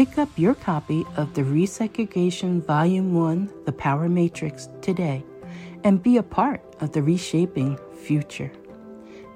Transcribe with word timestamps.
Pick 0.00 0.16
up 0.16 0.30
your 0.38 0.54
copy 0.54 1.04
of 1.18 1.34
the 1.34 1.42
Resegregation 1.42 2.64
Volume 2.64 3.12
1 3.12 3.52
The 3.66 3.72
Power 3.72 4.08
Matrix 4.08 4.70
today 4.80 5.22
and 5.84 6.02
be 6.02 6.16
a 6.16 6.22
part 6.22 6.62
of 6.80 6.92
the 6.92 7.02
reshaping 7.02 7.78
future. 8.02 8.50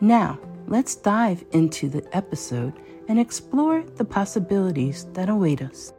Now, 0.01 0.41
let's 0.67 0.95
dive 0.95 1.45
into 1.53 1.91
the 1.91 2.03
episode 2.17 2.73
and 3.09 3.21
explore 3.21 3.83
the 3.83 4.07
possibilities 4.07 5.05
that 5.13 5.29
await 5.29 5.61
us. 5.61 5.93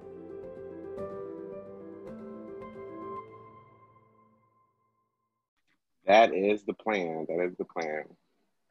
That 6.07 6.33
is 6.33 6.63
the 6.63 6.73
plan. 6.73 7.27
That 7.29 7.45
is 7.45 7.55
the 7.55 7.65
plan. 7.65 8.05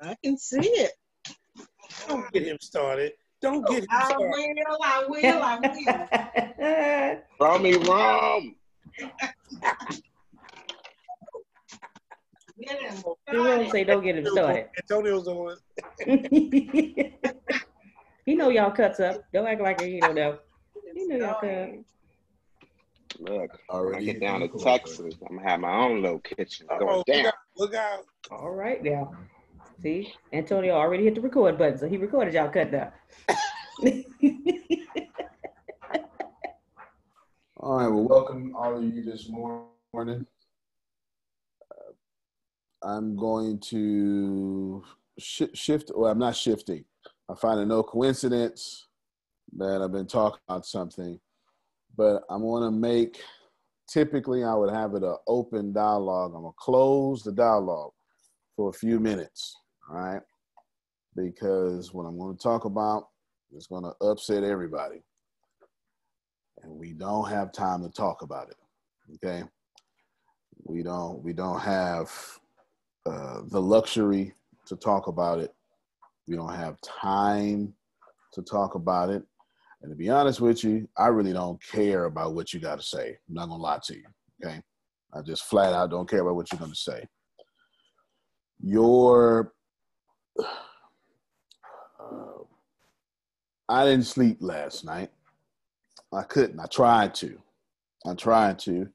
I 0.01 0.17
can 0.25 0.39
see 0.39 0.59
it. 0.59 0.91
Don't 2.09 2.33
get 2.33 2.43
him 2.43 2.59
started. 2.61 3.13
Don't 3.45 3.65
oh, 3.69 3.71
get 3.71 3.83
him 3.83 3.89
I 3.93 4.05
started. 4.07 4.31
will, 4.31 4.79
I 4.83 5.05
will, 5.07 5.43
I 5.43 5.59
will. 7.11 7.19
Rummy 7.47 7.77
rum. 7.77 8.57
Get 12.59 12.81
him 12.81 13.03
He 13.31 13.37
will 13.37 13.71
say, 13.71 13.85
"Don't 13.85 14.03
get 14.03 14.17
him 14.17 14.25
started." 14.25 14.69
Antonio's 14.79 15.27
the 15.27 15.35
one. 15.35 15.59
he 18.25 18.35
know 18.35 18.49
y'all 18.49 18.71
cuts 18.71 18.99
up. 19.01 19.25
Don't 19.35 19.47
act 19.47 19.61
like 19.61 19.83
he 19.83 20.01
don't 20.01 20.15
know. 20.15 20.39
He 20.95 21.07
know 21.07 21.17
y'all 21.17 21.39
cuts. 21.39 21.87
Look, 23.19 23.61
when 23.69 23.95
I 23.95 24.03
get 24.03 24.21
down 24.21 24.41
to. 24.41 24.49
Texas, 24.59 25.17
I'm 25.29 25.37
gonna 25.37 25.51
have 25.51 25.61
my 25.61 25.71
own 25.71 26.01
little 26.01 26.21
kitchen 26.21 26.67
Uh-oh, 26.71 26.79
going 26.79 26.97
look 26.97 27.07
down. 27.07 27.27
out, 27.27 27.35
look 27.59 27.75
out. 27.75 28.07
All 28.31 28.53
right 28.53 28.83
now. 28.83 29.13
See, 29.81 30.13
Antonio 30.33 30.75
already 30.75 31.05
hit 31.05 31.15
the 31.17 31.21
record 31.21 31.59
button, 31.59 31.79
so 31.79 31.89
he 31.89 31.97
recorded 31.97 32.35
y'all 32.35 32.49
cut 32.49 32.73
now. 32.73 32.93
All 37.57 37.79
right, 37.79 37.89
well, 37.89 38.05
welcome 38.05 38.55
all 38.55 38.77
of 38.77 38.85
you 38.85 39.03
this 39.03 39.29
morning. 39.31 40.27
Uh, 41.71 41.93
I'm 42.83 43.17
going 43.17 43.59
to 43.71 44.85
sh- 45.19 45.45
shift, 45.55 45.91
well, 45.95 46.11
I'm 46.11 46.19
not 46.19 46.37
shifting. 46.37 46.85
I 47.31 47.35
find 47.35 47.61
it 47.61 47.67
no 47.67 47.83
coincidence 47.83 48.89
that 49.57 49.81
I've 49.81 49.93
been 49.93 50.07
talking 50.07 50.41
about 50.47 50.67
something, 50.67 51.19
but 51.97 52.23
I'm 52.29 52.43
going 52.43 52.65
to 52.65 52.71
make, 52.71 53.23
typically, 53.89 54.45
I 54.45 54.55
would 54.55 54.73
have 54.73 54.95
it 54.95 55.03
an 55.03 55.17
open 55.27 55.73
dialogue. 55.73 56.33
I'm 56.35 56.43
going 56.43 56.53
to 56.53 56.59
close 56.59 57.23
the 57.23 57.33
dialogue 57.33 57.93
for 58.57 58.69
a 58.69 58.75
few 58.75 59.01
minutes, 59.01 59.57
all 59.91 59.97
right? 59.97 60.23
Because 61.17 61.93
what 61.93 62.05
I'm 62.05 62.19
going 62.19 62.37
to 62.37 62.43
talk 62.43 62.65
about 62.65 63.09
is 63.53 63.67
going 63.67 63.85
to 63.85 63.95
upset 64.05 64.43
everybody. 64.43 65.03
And 66.63 66.73
we 66.73 66.93
don't 66.93 67.29
have 67.29 67.53
time 67.53 67.83
to 67.83 67.91
talk 67.91 68.23
about 68.23 68.49
it 68.49 68.57
okay? 69.15 69.45
We 70.65 70.83
don't 70.83 71.23
we 71.23 71.33
don't 71.33 71.61
have 71.61 72.11
uh, 73.07 73.43
the 73.49 73.61
luxury 73.61 74.35
to 74.67 74.77
talk 74.77 75.09
about 75.09 75.41
it. 75.41 75.53
We 76.27 76.37
don't 76.37 76.55
have 76.55 76.81
time 76.81 77.75
to 78.33 78.43
talk 78.43 78.75
about 78.75 79.11
it. 79.11 79.23
And 79.83 79.91
to 79.91 79.97
be 79.97 80.09
honest 80.09 80.41
with 80.41 80.65
you 80.65 80.89
i 80.97 81.09
really 81.09 81.35
don't 81.35 81.63
care 81.63 82.07
about 82.07 82.35
what 82.35 82.53
you 82.53 82.61
got 82.61 82.81
to 82.81 82.87
say. 82.87 83.19
I'm 83.29 83.35
not 83.35 83.49
gonna 83.49 83.63
lie 83.63 83.81
to 83.85 83.95
you 83.95 84.05
okay? 84.43 84.61
I 85.13 85.23
just 85.23 85.45
flat 85.45 85.73
out 85.73 85.91
don't 85.91 86.09
care 86.09 86.21
about 86.21 86.37
what 86.37 86.51
you're 86.51 86.61
gonna 86.61 86.75
say. 86.75 87.07
Your 88.61 89.53
uh, 90.39 90.45
i 93.69 93.85
didn't 93.85 94.05
sleep 94.05 94.39
last 94.41 94.85
night 94.85 95.11
I 96.15 96.23
couldn't. 96.23 96.61
I 96.61 96.67
tried 96.67 97.15
to. 97.17 97.39
I 98.07 98.15
tried 98.15 98.59
to, 98.61 98.89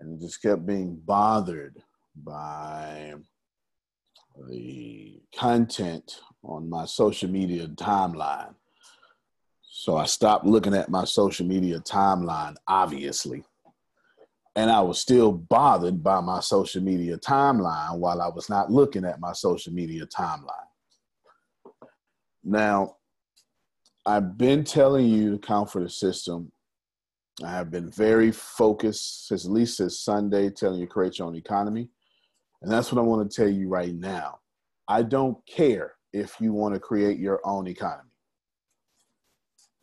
and 0.00 0.20
just 0.20 0.40
kept 0.40 0.64
being 0.64 0.96
bothered 1.04 1.76
by 2.16 3.14
the 4.48 5.20
content 5.36 6.20
on 6.44 6.70
my 6.70 6.86
social 6.86 7.28
media 7.28 7.66
timeline. 7.68 8.54
So 9.70 9.96
I 9.96 10.06
stopped 10.06 10.46
looking 10.46 10.74
at 10.74 10.88
my 10.88 11.04
social 11.04 11.46
media 11.46 11.80
timeline, 11.80 12.56
obviously. 12.66 13.44
And 14.58 14.72
I 14.72 14.80
was 14.80 14.98
still 14.98 15.30
bothered 15.30 16.02
by 16.02 16.20
my 16.20 16.40
social 16.40 16.82
media 16.82 17.16
timeline 17.16 17.96
while 17.98 18.20
I 18.20 18.26
was 18.26 18.50
not 18.50 18.72
looking 18.72 19.04
at 19.04 19.20
my 19.20 19.32
social 19.32 19.72
media 19.72 20.04
timeline. 20.04 20.50
Now, 22.42 22.96
I've 24.04 24.36
been 24.36 24.64
telling 24.64 25.06
you 25.06 25.30
to 25.30 25.38
count 25.38 25.70
for 25.70 25.80
the 25.80 25.88
system. 25.88 26.50
I 27.44 27.52
have 27.52 27.70
been 27.70 27.88
very 27.88 28.32
focused 28.32 29.28
since 29.28 29.44
at 29.44 29.52
least 29.52 29.76
since 29.76 30.00
Sunday, 30.00 30.50
telling 30.50 30.80
you 30.80 30.88
create 30.88 31.20
your 31.20 31.28
own 31.28 31.36
economy. 31.36 31.88
And 32.60 32.68
that's 32.68 32.90
what 32.90 33.00
I 33.00 33.04
want 33.04 33.30
to 33.30 33.36
tell 33.36 33.48
you 33.48 33.68
right 33.68 33.94
now. 33.94 34.40
I 34.88 35.04
don't 35.04 35.38
care 35.46 35.92
if 36.12 36.34
you 36.40 36.52
want 36.52 36.74
to 36.74 36.80
create 36.80 37.20
your 37.20 37.40
own 37.44 37.68
economy. 37.68 38.10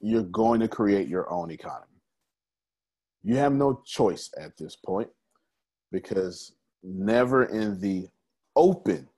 you're 0.01 0.24
going 0.24 0.60
to 0.60 0.68
create 0.68 1.07
your 1.07 1.31
own 1.31 1.50
economy. 1.50 1.94
You 3.25 3.38
have 3.38 3.54
no 3.54 3.81
choice 3.83 4.30
at 4.38 4.56
this 4.56 4.75
point 4.75 5.10
because 5.92 6.54
never 6.83 7.45
in 7.45 7.81
the 7.81 8.07
open. 8.56 9.10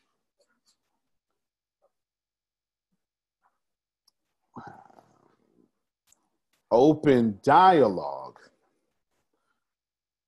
Open 6.71 7.37
dialogue 7.43 8.39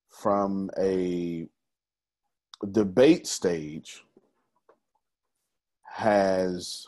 from 0.10 0.70
a 0.78 1.48
debate 2.74 3.28
stage 3.28 4.04
has 5.86 6.86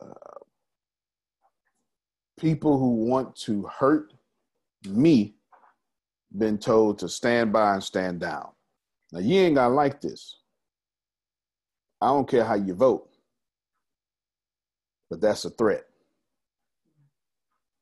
uh, 0.00 0.40
people 2.36 2.80
who 2.80 3.06
want 3.06 3.36
to 3.36 3.62
hurt 3.78 4.12
me 4.84 5.36
been 6.36 6.58
told 6.58 6.98
to 6.98 7.08
stand 7.08 7.52
by 7.52 7.74
and 7.74 7.82
stand 7.82 8.20
down. 8.20 8.48
Now, 9.12 9.20
you 9.20 9.40
ain't 9.40 9.54
gonna 9.54 9.74
like 9.74 10.00
this. 10.00 10.36
I 12.00 12.08
don't 12.08 12.28
care 12.28 12.44
how 12.44 12.54
you 12.54 12.74
vote, 12.74 13.08
but 15.10 15.20
that's 15.20 15.44
a 15.44 15.50
threat. 15.50 15.84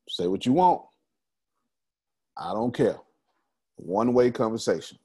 Say 0.09 0.27
what 0.27 0.47
you 0.47 0.53
want. 0.53 0.83
I 2.37 2.53
don't 2.53 2.75
care. 2.75 2.97
One 3.77 4.15
way 4.15 4.31
conversation. 4.31 4.99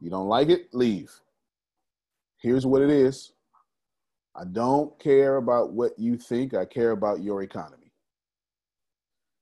You 0.00 0.10
don't 0.10 0.28
like 0.28 0.48
it? 0.48 0.72
Leave. 0.74 1.12
Here's 2.40 2.66
what 2.66 2.82
it 2.82 2.90
is 2.90 3.32
I 4.36 4.44
don't 4.44 4.98
care 5.00 5.36
about 5.36 5.72
what 5.72 5.98
you 5.98 6.16
think, 6.16 6.54
I 6.54 6.64
care 6.64 6.92
about 6.92 7.22
your 7.22 7.42
economy. 7.42 7.92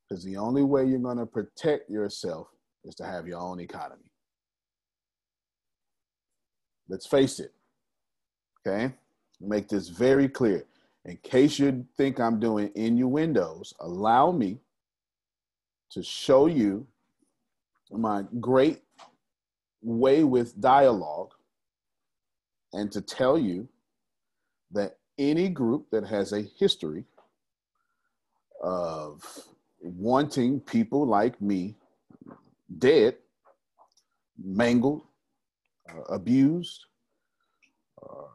Because 0.08 0.24
the 0.24 0.36
only 0.36 0.62
way 0.62 0.86
you're 0.86 0.98
going 0.98 1.18
to 1.18 1.26
protect 1.26 1.90
yourself 1.90 2.48
is 2.86 2.94
to 2.96 3.04
have 3.04 3.26
your 3.26 3.40
own 3.40 3.60
economy. 3.60 4.10
Let's 6.88 7.06
face 7.06 7.40
it. 7.40 7.52
Okay? 8.66 8.94
Make 9.40 9.68
this 9.68 9.88
very 9.88 10.28
clear. 10.28 10.64
In 11.04 11.18
case 11.18 11.58
you 11.58 11.86
think 11.96 12.18
I'm 12.18 12.40
doing 12.40 12.70
innuendos, 12.74 13.74
allow 13.80 14.32
me 14.32 14.58
to 15.90 16.02
show 16.02 16.46
you 16.46 16.86
my 17.90 18.24
great 18.40 18.82
way 19.82 20.24
with 20.24 20.60
dialogue 20.60 21.32
and 22.72 22.90
to 22.92 23.00
tell 23.00 23.38
you 23.38 23.68
that 24.72 24.98
any 25.18 25.48
group 25.48 25.90
that 25.90 26.04
has 26.04 26.32
a 26.32 26.42
history 26.42 27.04
of 28.62 29.22
wanting 29.80 30.60
people 30.60 31.06
like 31.06 31.40
me 31.40 31.76
dead, 32.78 33.16
mangled, 34.42 35.02
uh, 35.90 36.02
abused, 36.14 36.84
uh, 38.02 38.28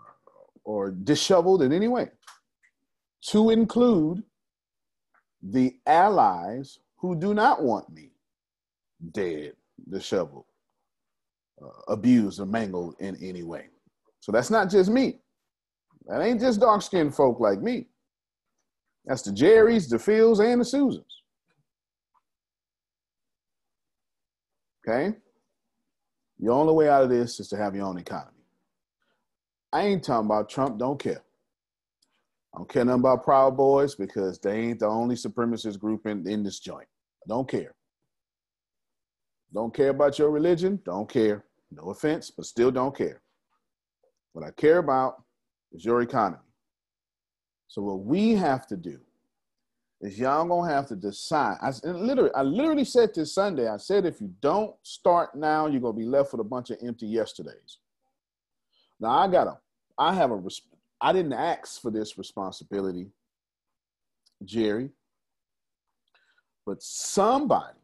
or 0.63 0.91
disheveled 0.91 1.61
in 1.61 1.71
any 1.71 1.87
way, 1.87 2.09
to 3.21 3.49
include 3.49 4.23
the 5.43 5.75
allies 5.85 6.79
who 6.97 7.15
do 7.15 7.33
not 7.33 7.63
want 7.63 7.91
me 7.91 8.11
dead, 9.11 9.53
disheveled, 9.89 10.45
uh, 11.61 11.67
abused, 11.87 12.39
or 12.39 12.45
mangled 12.45 12.95
in 12.99 13.15
any 13.21 13.43
way. 13.43 13.65
So 14.19 14.31
that's 14.31 14.51
not 14.51 14.69
just 14.69 14.89
me. 14.89 15.19
That 16.05 16.21
ain't 16.21 16.39
just 16.39 16.59
dark 16.59 16.81
skinned 16.81 17.15
folk 17.15 17.39
like 17.39 17.61
me. 17.61 17.87
That's 19.05 19.23
the 19.23 19.31
Jerrys, 19.31 19.89
the 19.89 19.97
Phils, 19.97 20.39
and 20.39 20.61
the 20.61 20.65
Susans. 20.65 21.20
Okay? 24.87 25.15
The 26.39 26.51
only 26.51 26.73
way 26.73 26.89
out 26.89 27.03
of 27.03 27.09
this 27.09 27.39
is 27.39 27.47
to 27.49 27.57
have 27.57 27.75
your 27.75 27.85
own 27.85 27.99
economy. 27.99 28.31
I 29.71 29.83
ain't 29.83 30.03
talking 30.03 30.25
about 30.25 30.49
Trump, 30.49 30.77
don't 30.77 30.99
care. 30.99 31.23
I 32.53 32.57
don't 32.57 32.69
care 32.69 32.83
nothing 32.83 32.99
about 32.99 33.23
Proud 33.23 33.55
Boys 33.55 33.95
because 33.95 34.39
they 34.39 34.59
ain't 34.59 34.79
the 34.79 34.87
only 34.87 35.15
supremacist 35.15 35.79
group 35.79 36.05
in, 36.05 36.27
in 36.27 36.43
this 36.43 36.59
joint. 36.59 36.87
I 37.23 37.25
don't 37.29 37.47
care. 37.47 37.73
Don't 39.53 39.73
care 39.73 39.89
about 39.89 40.17
your 40.17 40.31
religion, 40.31 40.79
don't 40.83 41.09
care. 41.09 41.45
No 41.71 41.91
offense, 41.91 42.31
but 42.31 42.45
still 42.45 42.71
don't 42.71 42.95
care. 42.95 43.21
What 44.33 44.45
I 44.45 44.51
care 44.51 44.79
about 44.79 45.23
is 45.71 45.85
your 45.85 46.01
economy. 46.01 46.43
So 47.67 47.81
what 47.81 47.99
we 47.99 48.31
have 48.31 48.67
to 48.67 48.75
do 48.75 48.99
is 50.01 50.17
y'all 50.17 50.45
gonna 50.45 50.71
have 50.71 50.87
to 50.87 50.95
decide. 50.95 51.57
I 51.61 51.71
literally, 51.87 52.31
I 52.35 52.41
literally 52.41 52.85
said 52.85 53.13
this 53.13 53.33
Sunday. 53.33 53.67
I 53.67 53.77
said 53.77 54.05
if 54.05 54.19
you 54.19 54.33
don't 54.41 54.75
start 54.81 55.35
now, 55.35 55.67
you're 55.67 55.79
gonna 55.79 55.93
be 55.93 56.05
left 56.05 56.31
with 56.31 56.41
a 56.41 56.45
bunch 56.45 56.71
of 56.71 56.79
empty 56.81 57.05
yesterdays. 57.05 57.77
Now 58.99 59.11
I 59.11 59.27
got 59.27 59.47
a, 59.47 59.57
I 59.97 60.13
have 60.15 60.31
a, 60.31 60.41
I 60.99 61.13
didn't 61.13 61.33
ask 61.33 61.79
for 61.81 61.91
this 61.91 62.17
responsibility, 62.17 63.11
Jerry, 64.43 64.89
but 66.65 66.81
somebody 66.81 67.77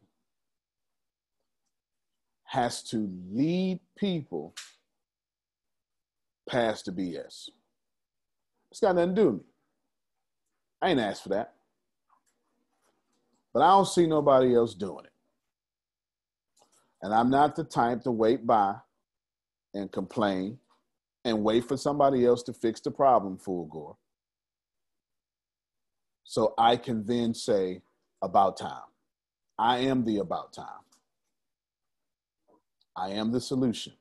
has 2.44 2.82
to 2.82 3.08
lead 3.30 3.78
people 3.96 4.54
past 6.48 6.86
the 6.86 6.92
BS. 6.92 7.50
It's 8.70 8.80
got 8.80 8.96
nothing 8.96 9.14
to 9.14 9.20
do 9.20 9.26
with 9.26 9.34
me. 9.36 9.44
I 10.82 10.90
ain't 10.90 11.00
asked 11.00 11.22
for 11.22 11.28
that. 11.30 11.54
But 13.52 13.62
I 13.62 13.70
don't 13.70 13.86
see 13.86 14.06
nobody 14.06 14.54
else 14.54 14.74
doing 14.74 15.04
it. 15.04 15.12
And 17.02 17.14
I'm 17.14 17.30
not 17.30 17.56
the 17.56 17.64
type 17.64 18.02
to 18.02 18.10
wait 18.10 18.46
by 18.46 18.76
and 19.74 19.90
complain 19.90 20.58
and 21.24 21.44
wait 21.44 21.64
for 21.64 21.76
somebody 21.76 22.24
else 22.24 22.42
to 22.44 22.52
fix 22.52 22.80
the 22.80 22.90
problem, 22.90 23.38
fool 23.38 23.66
Gore. 23.66 23.96
So 26.24 26.54
I 26.58 26.76
can 26.76 27.06
then 27.06 27.34
say, 27.34 27.82
about 28.22 28.56
time. 28.56 28.82
I 29.58 29.78
am 29.78 30.04
the 30.04 30.18
about 30.18 30.52
time. 30.52 30.66
I 32.96 33.10
am 33.10 33.30
the 33.32 33.40
solution. 33.40 33.92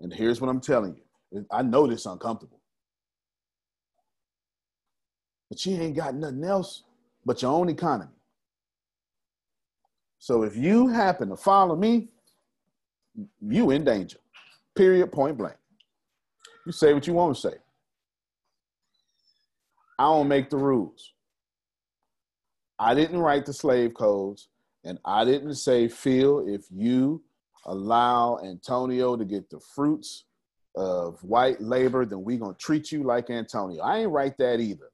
And 0.00 0.12
here's 0.12 0.40
what 0.40 0.48
I'm 0.48 0.60
telling 0.60 0.96
you. 0.96 1.46
I 1.50 1.62
know 1.62 1.86
this 1.86 2.06
uncomfortable. 2.06 2.60
But 5.48 5.58
she 5.58 5.74
ain't 5.74 5.96
got 5.96 6.14
nothing 6.14 6.44
else 6.44 6.82
but 7.26 7.42
your 7.42 7.52
own 7.52 7.68
economy. 7.68 8.12
So 10.18 10.44
if 10.44 10.56
you 10.56 10.88
happen 10.88 11.28
to 11.28 11.36
follow 11.36 11.76
me, 11.76 12.08
you 13.40 13.70
in 13.70 13.84
danger. 13.84 14.18
Period, 14.74 15.12
point 15.12 15.36
blank. 15.36 15.56
You 16.64 16.72
say 16.72 16.94
what 16.94 17.06
you 17.06 17.12
want 17.12 17.34
to 17.34 17.40
say. 17.40 17.56
I 19.98 20.04
don't 20.04 20.28
make 20.28 20.50
the 20.50 20.56
rules. 20.56 21.12
I 22.78 22.94
didn't 22.94 23.18
write 23.18 23.46
the 23.46 23.54
slave 23.54 23.94
codes, 23.94 24.48
and 24.84 24.98
I 25.04 25.24
didn't 25.24 25.54
say, 25.54 25.88
Phil, 25.88 26.46
if 26.46 26.64
you 26.70 27.22
allow 27.64 28.38
Antonio 28.44 29.16
to 29.16 29.24
get 29.24 29.48
the 29.48 29.60
fruits 29.74 30.24
of 30.76 31.18
white 31.24 31.60
labor, 31.60 32.04
then 32.04 32.22
we're 32.22 32.38
going 32.38 32.54
to 32.54 32.60
treat 32.60 32.92
you 32.92 33.02
like 33.02 33.30
Antonio. 33.30 33.82
I 33.82 34.00
ain't 34.00 34.10
write 34.10 34.36
that 34.38 34.60
either. 34.60 34.90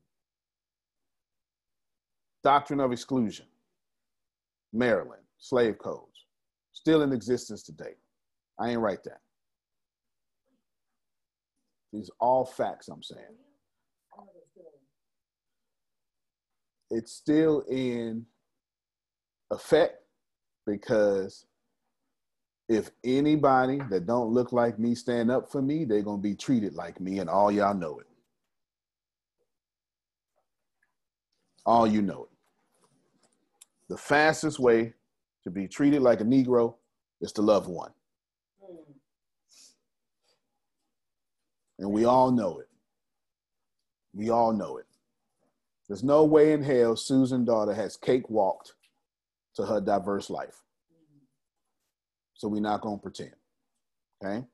Doctrine 2.44 2.80
of 2.80 2.92
exclusion, 2.92 3.46
Maryland, 4.72 5.22
slave 5.38 5.78
codes, 5.78 6.26
still 6.72 7.02
in 7.02 7.12
existence 7.12 7.62
today. 7.62 7.94
I 8.58 8.70
ain't 8.70 8.80
write 8.80 9.04
that. 9.04 9.20
These 11.92 12.10
all 12.20 12.44
facts 12.44 12.88
I'm 12.88 13.02
saying. 13.02 13.36
It's 16.90 17.12
still 17.12 17.64
in 17.70 18.26
effect 19.50 19.98
because 20.66 21.46
if 22.68 22.90
anybody 23.04 23.80
that 23.90 24.06
don't 24.06 24.32
look 24.32 24.52
like 24.52 24.78
me 24.78 24.94
stand 24.94 25.30
up 25.30 25.50
for 25.50 25.62
me, 25.62 25.84
they're 25.84 26.02
gonna 26.02 26.22
be 26.22 26.34
treated 26.34 26.74
like 26.74 27.00
me, 27.00 27.18
and 27.18 27.30
all 27.30 27.52
y'all 27.52 27.74
know 27.74 27.98
it. 27.98 28.06
All 31.64 31.86
you 31.86 32.02
know 32.02 32.24
it. 32.24 32.31
The 33.88 33.96
fastest 33.96 34.58
way 34.58 34.94
to 35.44 35.50
be 35.50 35.68
treated 35.68 36.02
like 36.02 36.20
a 36.20 36.24
Negro 36.24 36.74
is 37.20 37.32
to 37.32 37.42
love 37.42 37.68
one. 37.68 37.92
And 41.78 41.90
we 41.90 42.04
all 42.04 42.30
know 42.30 42.58
it. 42.60 42.68
We 44.14 44.30
all 44.30 44.52
know 44.52 44.76
it. 44.76 44.86
There's 45.88 46.04
no 46.04 46.24
way 46.24 46.52
in 46.52 46.62
hell 46.62 46.96
Susan 46.96 47.44
daughter 47.44 47.74
has 47.74 47.96
cakewalked 47.96 48.74
to 49.56 49.64
her 49.64 49.80
diverse 49.80 50.30
life. 50.30 50.62
So 52.34 52.48
we're 52.48 52.60
not 52.60 52.80
gonna 52.82 52.98
pretend. 52.98 53.34
Okay? 54.24 54.44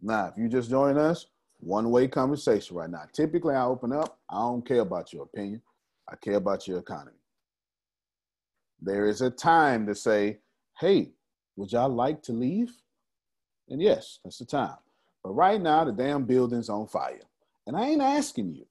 Now, 0.00 0.26
if 0.26 0.34
you 0.36 0.48
just 0.48 0.70
join 0.70 0.96
us, 0.98 1.26
one-way 1.60 2.08
conversation 2.08 2.76
right 2.76 2.90
now. 2.90 3.04
Typically 3.12 3.54
I 3.54 3.64
open 3.64 3.92
up, 3.92 4.18
I 4.30 4.36
don't 4.36 4.66
care 4.66 4.80
about 4.80 5.12
your 5.12 5.22
opinion. 5.24 5.62
I 6.08 6.16
care 6.16 6.36
about 6.36 6.68
your 6.68 6.78
economy. 6.78 7.16
There 8.84 9.06
is 9.06 9.22
a 9.22 9.30
time 9.30 9.86
to 9.86 9.94
say, 9.94 10.38
hey, 10.78 11.12
would 11.56 11.72
y'all 11.72 11.88
like 11.88 12.22
to 12.22 12.32
leave? 12.32 12.72
And 13.68 13.80
yes, 13.80 14.18
that's 14.22 14.38
the 14.38 14.44
time. 14.44 14.76
But 15.22 15.32
right 15.32 15.60
now, 15.60 15.84
the 15.84 15.92
damn 15.92 16.24
building's 16.24 16.68
on 16.68 16.86
fire. 16.86 17.20
And 17.66 17.76
I 17.76 17.88
ain't 17.88 18.02
asking 18.02 18.52
you 18.52 18.66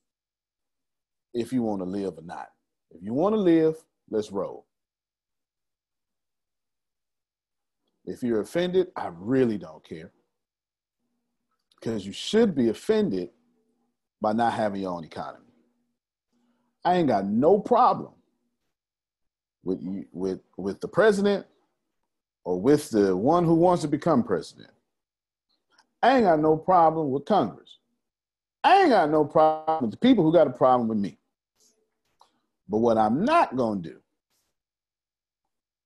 if 1.34 1.51
you 1.51 1.63
want 1.63 1.82
to 1.82 1.86
live 1.86 2.17
or 2.17 2.24
not. 2.24 2.50
If 2.91 3.01
you 3.01 3.13
want 3.13 3.34
to 3.34 3.41
live, 3.41 3.75
let's 4.10 4.32
roll. 4.32 4.67
If 8.05 8.22
you're 8.22 8.41
offended, 8.41 8.88
I 8.96 9.10
really 9.12 9.58
don't 9.58 9.84
care. 9.84 10.12
Because 11.79 12.05
you 12.05 12.12
should 12.12 12.53
be 12.53 12.70
offended 12.70 13.29
by 14.22 14.34
not 14.34 14.53
having 14.53 14.82
your 14.82 14.93
own 14.93 15.03
economy. 15.03 15.46
I 16.86 16.98
ain't 16.98 17.08
got 17.08 17.25
no 17.25 17.60
problem 17.60 18.13
with 19.63 19.79
with 20.12 20.39
with 20.58 20.82
the 20.82 20.88
president 20.88 21.46
or 22.43 22.60
with 22.60 22.89
the 22.89 23.15
one 23.15 23.46
who 23.46 23.55
wants 23.55 23.82
to 23.84 23.88
become 23.88 24.24
president. 24.24 24.70
I 26.01 26.15
ain't 26.15 26.25
got 26.25 26.39
no 26.39 26.58
problem 26.58 27.12
with 27.12 27.25
Congress. 27.25 27.77
I 28.63 28.82
ain't 28.82 28.89
got 28.89 29.10
no 29.10 29.25
problem 29.25 29.84
with 29.84 29.91
the 29.91 29.98
people 29.98 30.24
who 30.24 30.34
got 30.34 30.48
a 30.48 30.51
problem 30.51 30.88
with 30.88 30.98
me. 30.98 31.17
But 32.67 32.79
what 32.79 32.98
I'm 32.98 33.24
not 33.24 33.55
gonna 33.55 33.82
do 33.82 34.00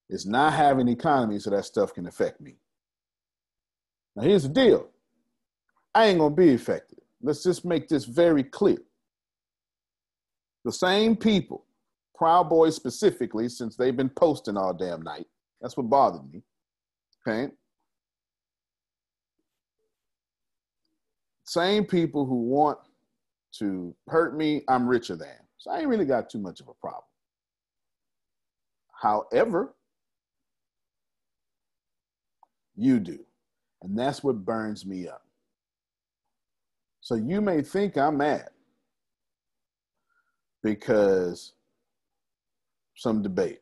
is 0.10 0.26
not 0.26 0.54
have 0.54 0.80
an 0.80 0.88
economy 0.88 1.40
so 1.40 1.50
that 1.52 1.66
stuff 1.66 1.94
can 1.94 2.08
affect 2.08 2.42
me. 2.42 2.58
Now 4.16 4.24
here's 4.24 4.44
the 4.44 4.50
deal. 4.50 4.90
I 5.94 6.08
ain't 6.08 6.20
gonna 6.20 6.34
be 6.34 6.54
affected. 6.54 7.00
Let's 7.22 7.44
just 7.44 7.66
make 7.66 7.88
this 7.88 8.06
very 8.06 8.44
clear. 8.44 8.78
The 10.66 10.72
same 10.72 11.16
people, 11.16 11.66
Proud 12.18 12.50
Boys 12.50 12.76
specifically, 12.76 13.48
since 13.48 13.76
they've 13.76 13.96
been 13.96 14.10
posting 14.10 14.58
all 14.58 14.74
damn 14.74 15.04
night. 15.04 15.28
That's 15.62 15.78
what 15.78 15.90
bothered 15.90 16.32
me. 16.32 16.42
Okay. 17.28 17.52
Same 21.46 21.86
people 21.86 22.26
who 22.26 22.42
want 22.44 22.80
to 23.60 23.96
hurt 24.10 24.36
me, 24.36 24.64
I'm 24.68 24.88
richer 24.88 25.16
than. 25.16 25.38
So 25.58 25.72
I 25.72 25.80
ain't 25.80 25.88
really 25.88 26.06
got 26.06 26.30
too 26.30 26.40
much 26.40 26.60
of 26.60 26.68
a 26.68 26.74
problem. 26.74 27.04
However, 28.94 29.74
you 32.76 33.00
do. 33.00 33.20
And 33.82 33.98
that's 33.98 34.24
what 34.24 34.44
burns 34.44 34.86
me 34.86 35.08
up. 35.08 35.24
So 37.02 37.16
you 37.16 37.42
may 37.42 37.62
think 37.62 37.98
I'm 37.98 38.18
mad 38.18 38.50
because 40.64 41.54
some 42.98 43.22
debate. 43.22 43.60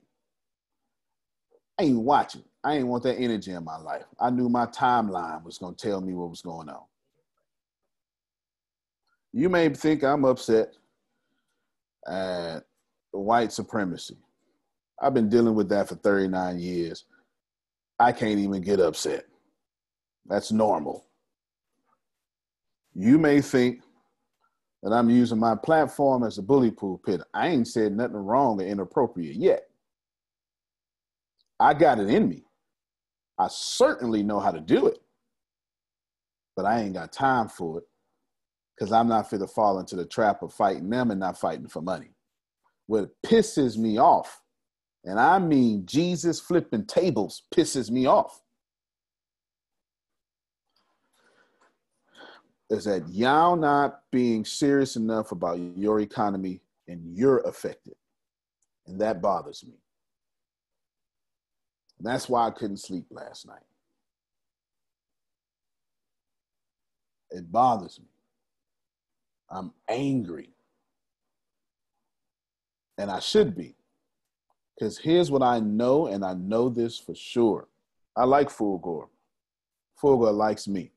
I 1.78 1.84
ain't 1.84 2.00
watching. 2.00 2.44
I 2.64 2.78
ain't 2.78 2.88
want 2.88 3.04
that 3.04 3.18
energy 3.18 3.52
in 3.52 3.64
my 3.64 3.78
life. 3.78 4.06
I 4.20 4.32
knew 4.32 4.50
my 4.50 4.66
timeline 4.68 5.44
was 5.44 5.60
to 5.60 5.74
tell 5.76 6.02
me 6.02 6.14
what 6.14 6.30
was 6.30 6.42
going 6.42 6.70
on. 6.70 6.82
You 9.34 9.50
may 9.50 9.70
think 9.70 10.04
I'm 10.04 10.24
upset 10.24 10.74
at 12.08 12.62
white 13.12 13.52
supremacy. 13.52 14.18
I've 15.02 15.14
been 15.14 15.30
dealing 15.30 15.54
with 15.56 15.68
that 15.70 15.90
for 15.90 15.96
39 15.96 16.58
years. 16.58 17.06
I 18.00 18.14
can't 18.14 18.40
even 18.40 18.62
get 18.62 18.80
upset. 18.80 19.26
That's 20.26 20.52
normal. 20.52 21.06
You 22.94 23.18
may 23.18 23.42
think 23.42 23.82
that 24.86 24.94
I'm 24.94 25.10
using 25.10 25.40
my 25.40 25.56
platform 25.56 26.24
as 26.24 26.38
a 26.38 26.44
bully 26.44 26.70
pulpit. 26.70 27.20
I 27.34 27.48
ain't 27.48 27.68
said 27.68 27.98
nothing 27.98 28.18
wrong 28.18 28.62
or 28.62 28.66
inappropriate 28.66 29.36
yet. 29.36 29.64
I 31.60 31.74
got 31.74 32.00
it 32.00 32.08
in 32.08 32.30
me. 32.30 32.44
I 33.40 33.48
certainly 33.50 34.22
know 34.22 34.40
how 34.40 34.52
to 34.52 34.62
do 34.62 34.86
it, 34.86 35.00
but 36.56 36.66
I 36.66 36.82
ain't 36.82 36.94
got 36.94 37.12
time 37.12 37.50
for 37.50 37.80
it 37.80 37.86
because 38.78 38.92
I'm 38.92 39.08
not 39.08 39.28
fit 39.28 39.40
to 39.40 39.48
fall 39.48 39.80
into 39.80 39.96
the 39.96 40.06
trap 40.06 40.44
of 40.44 40.54
fighting 40.54 40.92
them 40.92 41.10
and 41.10 41.20
not 41.20 41.40
fighting 41.40 41.68
for 41.68 41.82
money. 41.82 42.12
What 42.86 43.10
pisses 43.26 43.78
me 43.78 43.98
off, 43.98 44.40
and 45.04 45.20
I 45.20 45.40
mean 45.40 45.88
Jesus 45.88 46.40
flipping 46.40 46.86
tables 46.86 47.42
pisses 47.52 47.90
me 47.90 48.06
off, 48.06 48.40
is 52.70 52.86
that 52.86 53.08
y'all 53.10 53.56
not 53.56 54.02
being 54.12 54.44
serious 54.44 54.96
enough 54.96 55.32
about 55.32 55.60
your 55.76 56.00
economy 56.00 56.62
and 56.88 57.16
you're 57.16 57.40
affected. 57.40 57.96
And 58.88 59.00
that 59.02 59.22
bothers 59.22 59.64
me. 59.66 59.76
And 61.98 62.08
that's 62.08 62.28
why 62.28 62.48
I 62.48 62.52
couldn't 62.52 62.78
sleep 62.78 63.06
last 63.10 63.48
night. 63.48 63.64
It 67.32 67.52
bothers 67.52 68.00
me. 68.00 68.08
I'm 69.50 69.72
angry. 69.88 70.50
And 72.98 73.12
I 73.12 73.20
should 73.20 73.56
be. 73.56 73.76
Because 74.76 74.98
here's 74.98 75.32
what 75.32 75.42
I 75.42 75.60
know, 75.60 76.08
and 76.08 76.24
I 76.26 76.34
know 76.34 76.70
this 76.70 76.98
for 76.98 77.16
sure. 77.16 77.68
I 78.16 78.26
like 78.26 78.50
Fulgore. 78.50 79.08
Fulgore 80.02 80.36
likes 80.36 80.68
me. 80.68 80.92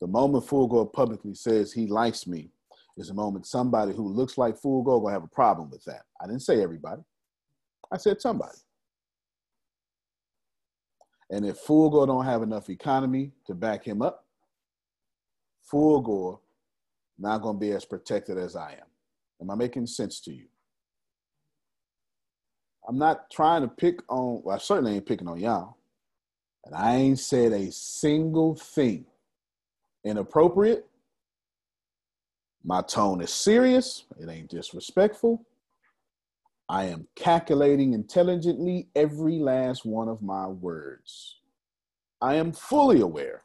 The 0.00 0.06
moment 0.06 0.44
Fulgore 0.44 0.92
publicly 0.92 1.34
says 1.34 1.72
he 1.72 1.86
likes 1.86 2.26
me 2.26 2.50
is 2.96 3.08
the 3.08 3.14
moment 3.14 3.46
somebody 3.46 3.92
who 3.92 4.08
looks 4.08 4.38
like 4.38 4.60
Fulgore 4.60 5.02
gonna 5.02 5.12
have 5.12 5.24
a 5.24 5.28
problem 5.28 5.70
with 5.70 5.84
that. 5.84 6.02
I 6.20 6.26
didn't 6.26 6.42
say 6.42 6.62
everybody. 6.62 7.02
I 7.92 7.96
said 7.96 8.20
somebody. 8.20 8.58
And 11.30 11.44
if 11.44 11.64
Fulgore 11.64 12.06
don't 12.06 12.24
have 12.24 12.42
enough 12.42 12.70
economy 12.70 13.32
to 13.46 13.54
back 13.54 13.84
him 13.84 14.02
up, 14.02 14.24
Fulgore 15.70 16.40
not 17.18 17.42
gonna 17.42 17.58
be 17.58 17.72
as 17.72 17.84
protected 17.84 18.38
as 18.38 18.54
I 18.54 18.72
am. 18.72 18.86
Am 19.40 19.50
I 19.50 19.54
making 19.54 19.86
sense 19.86 20.20
to 20.20 20.32
you? 20.32 20.46
I'm 22.88 22.98
not 22.98 23.30
trying 23.30 23.62
to 23.62 23.68
pick 23.68 24.00
on, 24.08 24.42
well, 24.44 24.54
I 24.54 24.58
certainly 24.58 24.94
ain't 24.94 25.06
picking 25.06 25.26
on 25.26 25.40
y'all. 25.40 25.76
And 26.64 26.74
I 26.74 26.96
ain't 26.96 27.18
said 27.18 27.52
a 27.52 27.72
single 27.72 28.54
thing 28.54 29.06
inappropriate. 30.06 30.86
My 32.64 32.82
tone 32.82 33.20
is 33.20 33.32
serious, 33.32 34.04
it 34.18 34.28
ain't 34.28 34.48
disrespectful. 34.48 35.44
I 36.68 36.84
am 36.84 37.06
calculating 37.14 37.92
intelligently 37.92 38.88
every 38.96 39.38
last 39.38 39.84
one 39.84 40.08
of 40.08 40.22
my 40.22 40.46
words. 40.46 41.36
I 42.20 42.34
am 42.36 42.52
fully 42.52 43.02
aware 43.02 43.42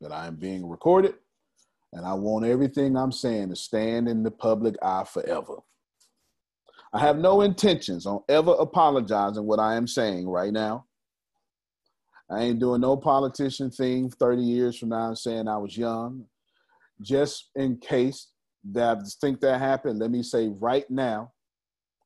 that 0.00 0.10
I 0.10 0.26
am 0.26 0.36
being 0.36 0.68
recorded, 0.68 1.14
and 1.92 2.04
I 2.04 2.14
want 2.14 2.46
everything 2.46 2.96
I'm 2.96 3.12
saying 3.12 3.50
to 3.50 3.56
stand 3.56 4.08
in 4.08 4.22
the 4.22 4.30
public 4.30 4.74
eye 4.82 5.04
forever. 5.04 5.58
I 6.92 7.00
have 7.00 7.18
no 7.18 7.42
intentions 7.42 8.06
on 8.06 8.22
ever 8.28 8.52
apologizing 8.52 9.44
what 9.44 9.60
I 9.60 9.74
am 9.76 9.86
saying 9.86 10.28
right 10.28 10.52
now. 10.52 10.86
I 12.30 12.40
ain't 12.42 12.58
doing 12.58 12.80
no 12.80 12.96
politician 12.96 13.70
thing 13.70 14.10
30 14.10 14.42
years 14.42 14.78
from 14.78 14.90
now 14.90 15.14
saying 15.14 15.46
I 15.46 15.58
was 15.58 15.76
young. 15.76 16.24
Just 17.00 17.50
in 17.54 17.76
case 17.78 18.28
that 18.72 18.98
I 18.98 19.00
think 19.20 19.40
that 19.40 19.60
happened, 19.60 19.98
let 19.98 20.10
me 20.10 20.22
say 20.22 20.48
right 20.60 20.88
now, 20.90 21.32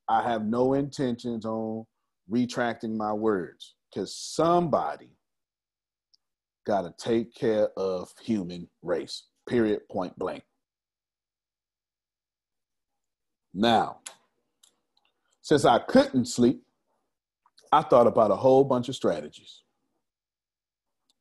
I 0.08 0.22
have 0.22 0.44
no 0.44 0.74
intentions 0.74 1.44
on 1.44 1.84
retracting 2.28 2.96
my 2.96 3.12
words 3.12 3.74
because 3.92 4.16
somebody 4.16 5.10
got 6.66 6.82
to 6.82 6.92
take 6.98 7.34
care 7.34 7.68
of 7.76 8.10
human 8.22 8.68
race, 8.82 9.24
period, 9.48 9.80
point 9.90 10.18
blank. 10.18 10.42
Now, 13.54 13.98
since 15.42 15.64
I 15.64 15.78
couldn't 15.78 16.26
sleep, 16.26 16.62
I 17.72 17.82
thought 17.82 18.06
about 18.06 18.30
a 18.30 18.36
whole 18.36 18.64
bunch 18.64 18.88
of 18.88 18.96
strategies. 18.96 19.62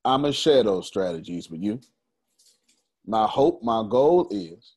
I'm 0.06 0.22
gonna 0.22 0.34
share 0.34 0.64
those 0.64 0.88
strategies 0.88 1.50
with 1.50 1.62
you. 1.62 1.80
My 3.06 3.26
hope, 3.26 3.62
my 3.64 3.86
goal 3.90 4.28
is 4.32 4.76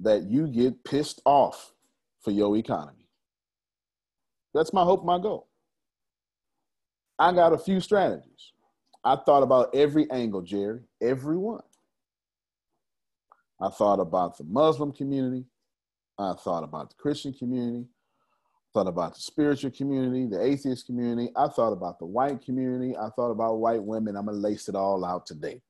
that 0.00 0.24
you 0.24 0.46
get 0.46 0.84
pissed 0.84 1.20
off 1.24 1.72
for 2.20 2.30
your 2.30 2.56
economy. 2.56 3.08
That's 4.54 4.72
my 4.72 4.82
hope, 4.84 5.04
my 5.04 5.18
goal. 5.18 5.48
I 7.18 7.32
got 7.32 7.52
a 7.52 7.58
few 7.58 7.80
strategies. 7.80 8.52
I 9.04 9.16
thought 9.16 9.42
about 9.42 9.74
every 9.74 10.10
angle, 10.10 10.42
Jerry, 10.42 10.80
every 11.00 11.36
one. 11.36 11.62
I 13.60 13.68
thought 13.68 14.00
about 14.00 14.38
the 14.38 14.44
Muslim 14.44 14.92
community. 14.92 15.44
I 16.18 16.34
thought 16.34 16.64
about 16.64 16.90
the 16.90 16.96
Christian 16.96 17.32
community 17.32 17.86
thought 18.74 18.86
about 18.86 19.14
the 19.14 19.20
spiritual 19.20 19.70
community, 19.70 20.26
the 20.26 20.42
atheist 20.42 20.86
community. 20.86 21.30
I 21.36 21.48
thought 21.48 21.72
about 21.72 21.98
the 21.98 22.06
white 22.06 22.44
community. 22.44 22.96
I 22.96 23.08
thought 23.10 23.30
about 23.30 23.58
white 23.58 23.82
women. 23.82 24.16
I'm 24.16 24.26
going 24.26 24.36
to 24.36 24.40
lace 24.40 24.68
it 24.68 24.74
all 24.74 25.04
out 25.04 25.26
today. 25.26 25.60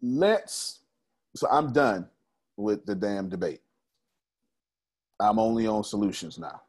Let's, 0.00 0.80
so 1.34 1.48
I'm 1.50 1.72
done 1.72 2.06
with 2.56 2.86
the 2.86 2.94
damn 2.94 3.28
debate. 3.28 3.60
I'm 5.18 5.38
only 5.38 5.66
on 5.66 5.82
solutions 5.82 6.38
now. 6.38 6.60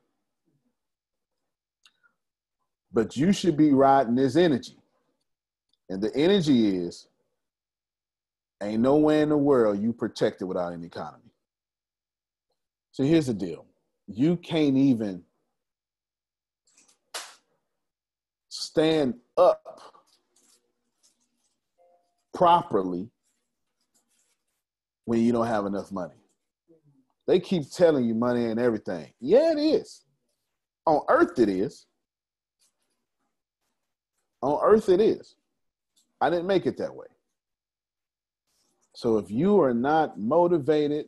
But 2.94 3.18
you 3.18 3.34
should 3.34 3.58
be 3.58 3.74
riding 3.74 4.16
this 4.16 4.36
energy. 4.36 4.78
And 5.90 6.02
the 6.02 6.16
energy 6.16 6.78
is 6.78 7.08
ain't 8.64 8.82
nowhere 8.82 9.22
in 9.22 9.30
the 9.30 9.38
world 9.38 9.82
you 9.82 9.92
protected 9.92 10.48
without 10.48 10.74
an 10.74 10.84
economy. 10.84 11.25
So 12.96 13.04
here's 13.04 13.26
the 13.26 13.34
deal. 13.34 13.66
You 14.08 14.38
can't 14.38 14.78
even 14.78 15.22
stand 18.48 19.16
up 19.36 19.82
properly 22.34 23.10
when 25.04 25.20
you 25.20 25.34
don't 25.34 25.46
have 25.46 25.66
enough 25.66 25.92
money. 25.92 26.16
They 27.28 27.42
keep 27.42 27.70
telling 27.70 28.06
you 28.06 28.16
money 28.16 28.46
and 28.46 28.62
everything. 28.62 29.12
Yeah, 29.20 29.52
it 29.52 29.60
is. 29.60 30.04
On 30.86 31.02
earth, 31.10 31.38
it 31.38 31.50
is. 31.50 31.88
On 34.42 34.58
earth, 34.64 34.88
it 34.88 35.02
is. 35.02 35.36
I 36.22 36.30
didn't 36.30 36.48
make 36.48 36.66
it 36.66 36.78
that 36.78 36.96
way. 36.96 37.08
So 38.94 39.18
if 39.18 39.30
you 39.30 39.60
are 39.60 39.74
not 39.74 40.18
motivated 40.18 41.08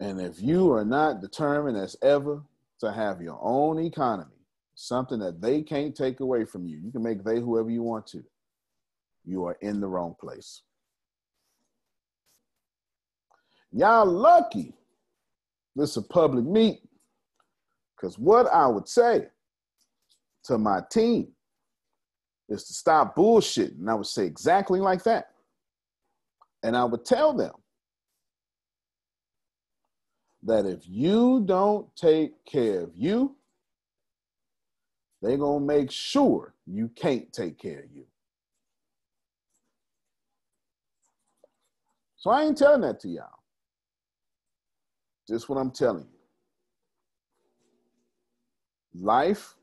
and 0.00 0.20
if 0.20 0.40
you 0.40 0.72
are 0.72 0.84
not 0.84 1.20
determined 1.20 1.76
as 1.76 1.96
ever 2.02 2.42
to 2.80 2.92
have 2.92 3.22
your 3.22 3.38
own 3.40 3.78
economy, 3.78 4.30
something 4.74 5.18
that 5.20 5.40
they 5.40 5.62
can't 5.62 5.94
take 5.94 6.20
away 6.20 6.44
from 6.44 6.66
you, 6.66 6.78
you 6.78 6.90
can 6.90 7.02
make 7.02 7.24
they 7.24 7.40
whoever 7.40 7.70
you 7.70 7.82
want 7.82 8.06
to, 8.08 8.22
you 9.24 9.44
are 9.46 9.56
in 9.60 9.80
the 9.80 9.86
wrong 9.86 10.14
place. 10.20 10.62
Y'all 13.72 14.06
lucky 14.06 14.74
this 15.76 15.90
is 15.90 15.96
a 15.98 16.02
public 16.02 16.44
meet. 16.44 16.80
Because 17.94 18.18
what 18.18 18.46
I 18.46 18.66
would 18.66 18.88
say 18.88 19.26
to 20.44 20.58
my 20.58 20.80
team 20.90 21.28
is 22.48 22.64
to 22.64 22.72
stop 22.72 23.14
bullshitting. 23.14 23.78
And 23.78 23.90
I 23.90 23.94
would 23.94 24.06
say 24.06 24.24
exactly 24.24 24.80
like 24.80 25.04
that. 25.04 25.30
And 26.62 26.76
I 26.76 26.84
would 26.84 27.04
tell 27.04 27.32
them 27.32 27.52
that 30.46 30.64
if 30.64 30.88
you 30.88 31.42
don't 31.44 31.94
take 31.96 32.32
care 32.44 32.80
of 32.82 32.92
you, 32.94 33.36
they're 35.20 35.36
going 35.36 35.60
to 35.60 35.66
make 35.66 35.90
sure 35.90 36.54
you 36.66 36.88
can't 36.94 37.32
take 37.32 37.58
care 37.58 37.80
of 37.80 37.90
you. 37.92 38.04
So 42.16 42.30
I 42.30 42.44
ain't 42.44 42.56
telling 42.56 42.82
that 42.82 43.00
to 43.00 43.08
y'all. 43.08 43.26
Just 45.28 45.48
what 45.48 45.58
I'm 45.58 45.72
telling 45.72 46.06
you. 48.94 49.04
Life 49.04 49.54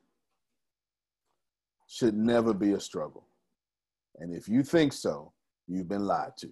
should 1.87 2.15
never 2.15 2.53
be 2.53 2.73
a 2.73 2.79
struggle. 2.79 3.25
And 4.19 4.35
if 4.35 4.49
you 4.49 4.63
think 4.63 4.91
so, 4.93 5.31
you've 5.67 5.87
been 5.87 6.05
lied 6.05 6.35
to. 6.39 6.49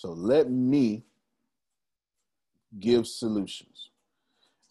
So 0.00 0.12
let 0.12 0.50
me 0.50 1.04
give 2.78 3.06
solutions. 3.06 3.90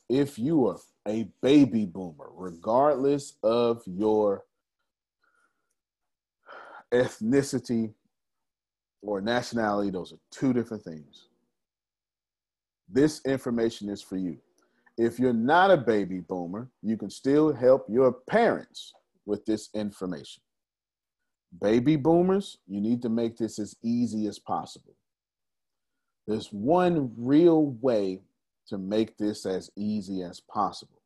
If 0.09 0.39
you 0.39 0.67
are 0.67 0.77
a 1.07 1.27
baby 1.43 1.85
boomer, 1.85 2.29
regardless 2.33 3.33
of 3.43 3.83
your 3.85 4.45
ethnicity 6.91 7.93
or 9.03 9.21
nationality, 9.21 9.91
those 9.91 10.13
are 10.13 10.19
two 10.31 10.51
different 10.51 10.81
things. 10.81 11.27
This 12.91 13.21
information 13.23 13.87
is 13.87 14.01
for 14.01 14.17
you. 14.17 14.39
If 14.97 15.19
you're 15.19 15.31
not 15.31 15.69
a 15.69 15.77
baby 15.77 16.21
boomer, 16.21 16.71
you 16.81 16.97
can 16.97 17.11
still 17.11 17.53
help 17.53 17.85
your 17.87 18.11
parents 18.11 18.93
with 19.27 19.45
this 19.45 19.69
information. 19.75 20.41
Baby 21.61 21.97
boomers, 21.97 22.57
you 22.65 22.81
need 22.81 23.03
to 23.03 23.09
make 23.09 23.37
this 23.37 23.59
as 23.59 23.75
easy 23.83 24.25
as 24.25 24.39
possible. 24.39 24.95
There's 26.29 26.53
one 26.53 27.11
real 27.17 27.75
way 27.81 28.21
to 28.67 28.77
make 28.77 29.17
this 29.17 29.47
as 29.47 29.71
easy 29.75 30.21
as 30.21 30.39
possible, 30.39 31.01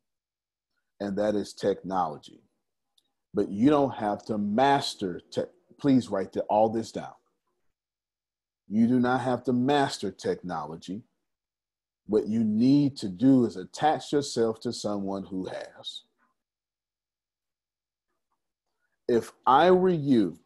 and 1.00 1.16
that 1.16 1.34
is 1.34 1.54
technology. 1.54 2.42
But 3.32 3.48
you 3.48 3.70
don't 3.70 3.94
have 3.94 4.22
to 4.26 4.36
master 4.36 5.22
tech. 5.30 5.46
Please 5.78 6.10
write 6.10 6.34
the, 6.34 6.42
all 6.42 6.68
this 6.68 6.92
down. 6.92 7.14
You 8.68 8.86
do 8.86 9.00
not 9.00 9.22
have 9.22 9.42
to 9.44 9.54
master 9.54 10.10
technology. 10.10 11.00
What 12.06 12.26
you 12.26 12.44
need 12.44 12.94
to 12.98 13.08
do 13.08 13.46
is 13.46 13.56
attach 13.56 14.12
yourself 14.12 14.60
to 14.60 14.74
someone 14.74 15.24
who 15.24 15.46
has. 15.46 16.02
If 19.08 19.32
I 19.46 19.70
were 19.70 19.88
you 19.88 20.38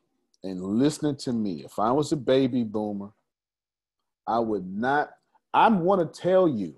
and 0.45 0.63
listening 0.63 1.17
to 1.17 1.33
me, 1.33 1.65
if 1.65 1.81
I 1.81 1.91
was 1.91 2.13
a 2.13 2.17
baby 2.17 2.63
boomer 2.63 3.11
I 4.29 4.39
would 4.39 4.67
not, 4.67 5.11
I 5.55 5.69
want 5.69 6.13
to 6.13 6.21
tell 6.21 6.47
you, 6.47 6.75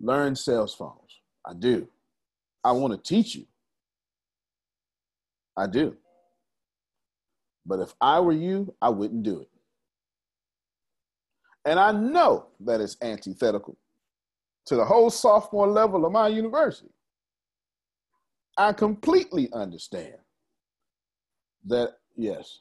learn 0.00 0.36
sales 0.36 0.72
funnels. 0.72 1.20
I 1.44 1.52
do. 1.54 1.88
I 2.62 2.70
want 2.72 2.94
to 2.94 3.14
teach 3.14 3.34
you. 3.34 3.44
I 5.56 5.66
do. 5.66 5.96
But 7.66 7.80
if 7.80 7.92
I 8.00 8.20
were 8.20 8.32
you, 8.32 8.72
I 8.80 8.88
wouldn't 8.90 9.24
do 9.24 9.40
it. 9.40 9.48
And 11.64 11.80
I 11.80 11.90
know 11.90 12.46
that 12.60 12.80
it's 12.80 12.96
antithetical 13.02 13.76
to 14.66 14.76
the 14.76 14.84
whole 14.84 15.10
sophomore 15.10 15.66
level 15.66 16.06
of 16.06 16.12
my 16.12 16.28
university. 16.28 16.92
I 18.56 18.72
completely 18.72 19.48
understand 19.52 20.14
that, 21.66 21.94
yes, 22.16 22.60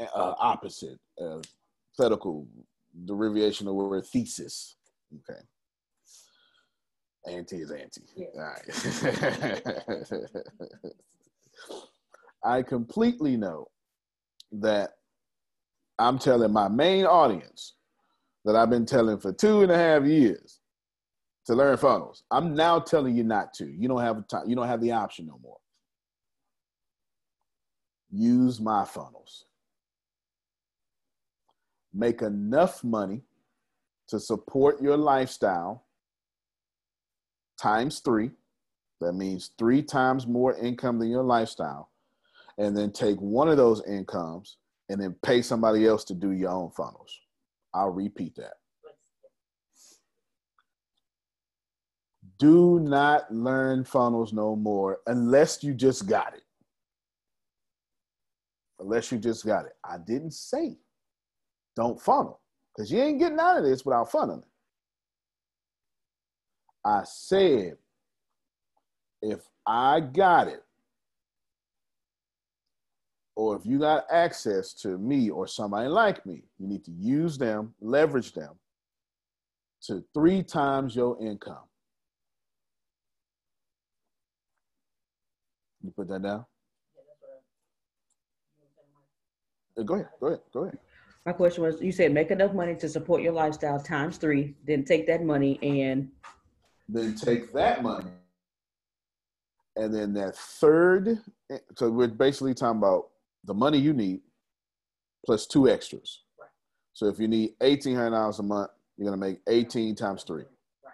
uh, 0.00 0.34
opposite. 0.38 0.98
Uh, 1.20 1.40
hypothetical 1.98 2.46
derivation 3.04 3.66
of 3.66 3.72
the 3.72 3.74
word 3.74 4.06
thesis. 4.06 4.76
Okay. 5.14 5.40
Anti 7.26 7.56
is 7.56 7.70
anti. 7.70 8.02
Yeah. 8.16 8.26
All 8.36 8.42
right. 8.42 9.62
I 12.44 12.62
completely 12.62 13.36
know 13.36 13.66
that 14.52 14.90
I'm 15.98 16.18
telling 16.18 16.52
my 16.52 16.68
main 16.68 17.04
audience 17.04 17.74
that 18.44 18.56
I've 18.56 18.70
been 18.70 18.86
telling 18.86 19.18
for 19.18 19.32
two 19.32 19.62
and 19.62 19.72
a 19.72 19.76
half 19.76 20.04
years 20.04 20.60
to 21.46 21.54
learn 21.54 21.76
funnels. 21.76 22.22
I'm 22.30 22.54
now 22.54 22.78
telling 22.78 23.16
you 23.16 23.24
not 23.24 23.52
to. 23.54 23.66
You 23.66 23.88
don't 23.88 24.00
have 24.00 24.26
time. 24.28 24.48
You 24.48 24.54
don't 24.54 24.68
have 24.68 24.80
the 24.80 24.92
option 24.92 25.26
no 25.26 25.38
more. 25.42 25.58
Use 28.10 28.60
my 28.60 28.84
funnels 28.84 29.44
make 31.92 32.22
enough 32.22 32.84
money 32.84 33.22
to 34.08 34.18
support 34.18 34.80
your 34.82 34.96
lifestyle 34.96 35.84
times 37.60 38.00
three. 38.00 38.30
That 39.00 39.12
means 39.12 39.50
three 39.58 39.82
times 39.82 40.26
more 40.26 40.56
income 40.56 40.98
than 40.98 41.10
your 41.10 41.22
lifestyle. 41.22 41.90
And 42.56 42.76
then 42.76 42.90
take 42.90 43.18
one 43.18 43.48
of 43.48 43.56
those 43.56 43.82
incomes 43.86 44.56
and 44.88 45.00
then 45.00 45.14
pay 45.22 45.42
somebody 45.42 45.86
else 45.86 46.04
to 46.04 46.14
do 46.14 46.32
your 46.32 46.50
own 46.50 46.70
funnels. 46.70 47.20
I'll 47.74 47.90
repeat 47.90 48.34
that. 48.36 48.54
Do 52.38 52.80
not 52.80 53.32
learn 53.32 53.84
funnels 53.84 54.32
no 54.32 54.56
more 54.56 54.98
unless 55.06 55.62
you 55.62 55.74
just 55.74 56.06
got 56.06 56.34
it. 56.34 56.42
Unless 58.78 59.12
you 59.12 59.18
just 59.18 59.44
got 59.44 59.66
it. 59.66 59.72
I 59.84 59.98
didn't 59.98 60.32
say 60.32 60.78
don't 61.78 62.00
funnel 62.00 62.40
because 62.74 62.90
you 62.90 63.00
ain't 63.00 63.20
getting 63.20 63.38
out 63.38 63.56
of 63.56 63.62
this 63.62 63.84
without 63.84 64.10
funneling. 64.10 64.42
I 66.84 67.02
said, 67.04 67.76
if 69.22 69.40
I 69.64 70.00
got 70.00 70.48
it, 70.48 70.62
or 73.36 73.54
if 73.54 73.64
you 73.64 73.78
got 73.78 74.04
access 74.10 74.74
to 74.74 74.98
me 74.98 75.30
or 75.30 75.46
somebody 75.46 75.88
like 75.88 76.26
me, 76.26 76.42
you 76.58 76.66
need 76.66 76.84
to 76.84 76.90
use 76.90 77.38
them, 77.38 77.72
leverage 77.80 78.32
them 78.32 78.54
to 79.82 80.04
three 80.12 80.42
times 80.42 80.96
your 80.96 81.16
income. 81.22 81.62
You 85.84 85.92
put 85.92 86.08
that 86.08 86.22
down? 86.22 86.44
Go 89.84 89.94
ahead, 89.94 90.08
go 90.18 90.26
ahead, 90.26 90.40
go 90.52 90.64
ahead. 90.64 90.78
My 91.26 91.32
question 91.32 91.62
was, 91.62 91.80
you 91.80 91.92
said 91.92 92.12
make 92.12 92.30
enough 92.30 92.54
money 92.54 92.74
to 92.76 92.88
support 92.88 93.22
your 93.22 93.32
lifestyle 93.32 93.80
times 93.80 94.16
three, 94.16 94.54
then 94.66 94.84
take 94.84 95.06
that 95.08 95.22
money 95.22 95.58
and 95.62 96.10
then 96.88 97.14
take 97.14 97.52
that 97.52 97.82
money 97.82 98.10
and 99.78 99.94
then 99.94 100.12
that 100.12 100.36
third 100.36 101.18
so 101.76 101.90
we're 101.90 102.08
basically 102.08 102.52
talking 102.52 102.78
about 102.78 103.08
the 103.44 103.54
money 103.54 103.78
you 103.78 103.92
need 103.92 104.20
plus 105.24 105.46
two 105.46 105.68
extras. 105.68 106.22
Right. 106.38 106.50
So 106.92 107.06
if 107.06 107.18
you 107.18 107.28
need 107.28 107.54
eighteen 107.62 107.96
hundred 107.96 108.10
dollars 108.10 108.38
a 108.38 108.42
month, 108.42 108.70
you're 108.96 109.06
gonna 109.06 109.16
make 109.16 109.40
eighteen 109.48 109.94
times 109.94 110.24
three. 110.24 110.44
Right. 110.84 110.92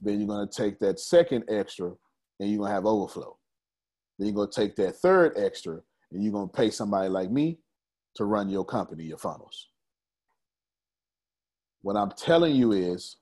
Then 0.00 0.20
you're 0.20 0.28
gonna 0.28 0.50
take 0.50 0.78
that 0.80 1.00
second 1.00 1.44
extra, 1.48 1.92
and 2.40 2.50
you're 2.50 2.58
gonna 2.58 2.74
have 2.74 2.86
overflow. 2.86 3.36
Then 4.18 4.28
you're 4.28 4.36
gonna 4.36 4.50
take 4.50 4.76
that 4.76 4.96
third 4.96 5.38
extra, 5.38 5.80
and 6.12 6.22
you're 6.22 6.32
gonna 6.32 6.48
pay 6.48 6.70
somebody 6.70 7.08
like 7.08 7.30
me 7.30 7.58
to 8.16 8.24
run 8.24 8.48
your 8.48 8.64
company, 8.64 9.04
your 9.04 9.18
funnels. 9.18 9.68
What 11.82 11.96
I'm 11.96 12.10
telling 12.10 12.56
you 12.56 12.72
is, 12.72 13.16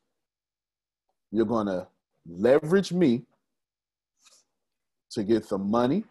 you're 1.30 1.44
gonna 1.44 1.88
leverage 2.26 2.92
me 2.92 3.22
to 5.10 5.22
get 5.22 5.48
the 5.48 5.58
money 5.58 6.04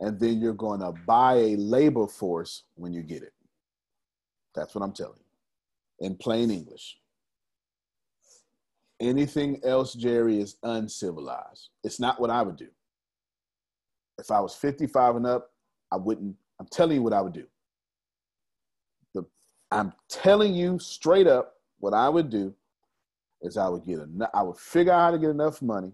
and 0.00 0.20
then 0.20 0.40
you're 0.40 0.52
going 0.52 0.80
to 0.80 0.92
buy 1.06 1.34
a 1.34 1.56
labor 1.56 2.06
force 2.06 2.64
when 2.74 2.92
you 2.92 3.02
get 3.02 3.22
it. 3.22 3.32
That's 4.54 4.74
what 4.74 4.84
I'm 4.84 4.92
telling 4.92 5.18
you 5.18 6.06
in 6.06 6.16
plain 6.16 6.50
English. 6.50 6.98
Anything 9.00 9.60
else, 9.64 9.94
Jerry, 9.94 10.40
is 10.40 10.56
uncivilized. 10.62 11.68
It's 11.84 12.00
not 12.00 12.20
what 12.20 12.30
I 12.30 12.42
would 12.42 12.56
do. 12.56 12.68
If 14.18 14.30
I 14.30 14.40
was 14.40 14.54
55 14.54 15.16
and 15.16 15.26
up, 15.26 15.50
I 15.92 15.96
wouldn't. 15.96 16.34
I'm 16.60 16.66
telling 16.66 16.96
you 16.96 17.02
what 17.02 17.12
I 17.12 17.20
would 17.20 17.32
do. 17.32 17.46
The, 19.14 19.24
I'm 19.70 19.92
telling 20.08 20.54
you 20.54 20.78
straight 20.78 21.26
up 21.26 21.54
what 21.78 21.94
I 21.94 22.08
would 22.08 22.30
do 22.30 22.54
is 23.42 23.56
I 23.56 23.68
would 23.68 23.84
get 23.84 23.98
enough, 23.98 24.30
I 24.32 24.42
would 24.42 24.56
figure 24.56 24.92
out 24.92 25.00
how 25.00 25.10
to 25.12 25.18
get 25.18 25.30
enough 25.30 25.60
money 25.60 25.92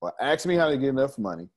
or 0.00 0.12
ask 0.20 0.46
me 0.46 0.56
how 0.56 0.68
to 0.68 0.76
get 0.76 0.90
enough 0.90 1.18
money 1.18 1.48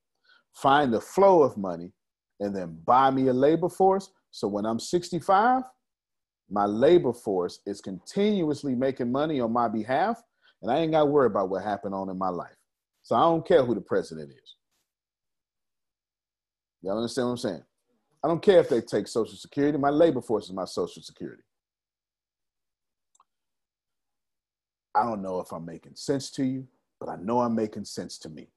find 0.56 0.94
the 0.94 1.02
flow 1.02 1.44
of 1.44 1.58
money, 1.58 1.92
and 2.40 2.56
then 2.56 2.78
buy 2.86 3.12
me 3.12 3.28
a 3.28 3.34
labor 3.34 3.70
force. 3.70 4.10
So 4.32 4.48
when 4.48 4.66
I'm 4.66 4.80
65, 4.80 5.64
my 6.50 6.66
labor 6.66 7.14
force 7.14 7.60
is 7.66 7.82
continuously 7.82 8.76
making 8.76 9.12
money 9.12 9.40
on 9.40 9.52
my 9.52 9.68
behalf, 9.68 10.22
and 10.62 10.72
I 10.72 10.78
ain't 10.78 10.92
got 10.92 11.02
to 11.02 11.06
worry 11.06 11.28
about 11.28 11.50
what 11.50 11.64
happened 11.64 11.94
on 11.94 12.10
in 12.10 12.18
my 12.18 12.30
life. 12.30 12.56
So 13.04 13.16
I 13.16 13.22
don't 13.22 13.48
care 13.48 13.64
who 13.64 13.76
the 13.76 13.82
president 13.82 14.32
is. 14.32 14.56
Y'all 16.82 16.98
understand 16.98 17.28
what 17.28 17.32
I'm 17.32 17.38
saying? 17.38 17.64
I 18.26 18.28
don't 18.28 18.42
care 18.42 18.60
if 18.60 18.70
they 18.70 18.82
take 18.82 19.08
Social 19.08 19.38
Security. 19.38 19.78
My 19.78 19.92
labor 19.92 20.20
force 20.20 20.46
is 20.46 20.54
my 20.54 20.66
Social 20.66 21.04
Security. 21.04 21.44
I 24.96 25.04
don't 25.04 25.22
know 25.22 25.40
if 25.42 25.52
I'm 25.52 25.64
making 25.64 25.94
sense 25.94 26.32
to 26.32 26.44
you, 26.44 26.68
but 27.00 27.08
I 27.08 27.18
know 27.18 27.42
I'm 27.42 27.54
making 27.54 27.86
sense 27.86 28.18
to 28.20 28.30
me. 28.30 28.48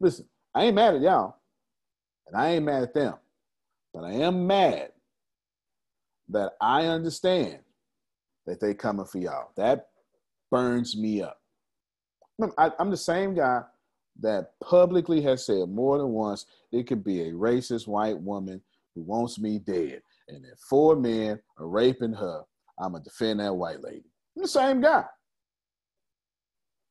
Listen, 0.00 0.24
I 0.54 0.64
ain't 0.64 0.76
mad 0.76 0.94
at 0.94 1.02
y'all, 1.02 1.36
and 2.26 2.34
I 2.34 2.52
ain't 2.52 2.64
mad 2.64 2.84
at 2.84 2.94
them, 2.94 3.16
but 3.92 4.04
I 4.04 4.12
am 4.12 4.46
mad 4.46 4.92
that 6.30 6.52
I 6.62 6.86
understand 6.86 7.58
that 8.46 8.58
they 8.58 8.72
coming 8.72 9.04
for 9.04 9.18
y'all. 9.18 9.50
That 9.58 9.88
burns 10.50 10.96
me 10.96 11.20
up. 11.20 11.42
I, 12.56 12.70
I'm 12.78 12.90
the 12.90 12.96
same 12.96 13.34
guy 13.34 13.64
that 14.20 14.52
publicly 14.62 15.20
has 15.22 15.44
said 15.44 15.68
more 15.68 15.98
than 15.98 16.08
once 16.08 16.46
it 16.72 16.86
could 16.86 17.04
be 17.04 17.22
a 17.22 17.32
racist 17.32 17.86
white 17.86 18.18
woman 18.18 18.60
who 18.94 19.02
wants 19.02 19.38
me 19.38 19.58
dead. 19.58 20.02
And 20.28 20.44
if 20.44 20.58
four 20.58 20.96
men 20.96 21.40
are 21.58 21.66
raping 21.66 22.14
her, 22.14 22.42
I'm 22.78 22.92
going 22.92 23.02
to 23.02 23.08
defend 23.08 23.40
that 23.40 23.54
white 23.54 23.82
lady. 23.82 24.10
I'm 24.36 24.42
the 24.42 24.48
same 24.48 24.80
guy. 24.80 25.04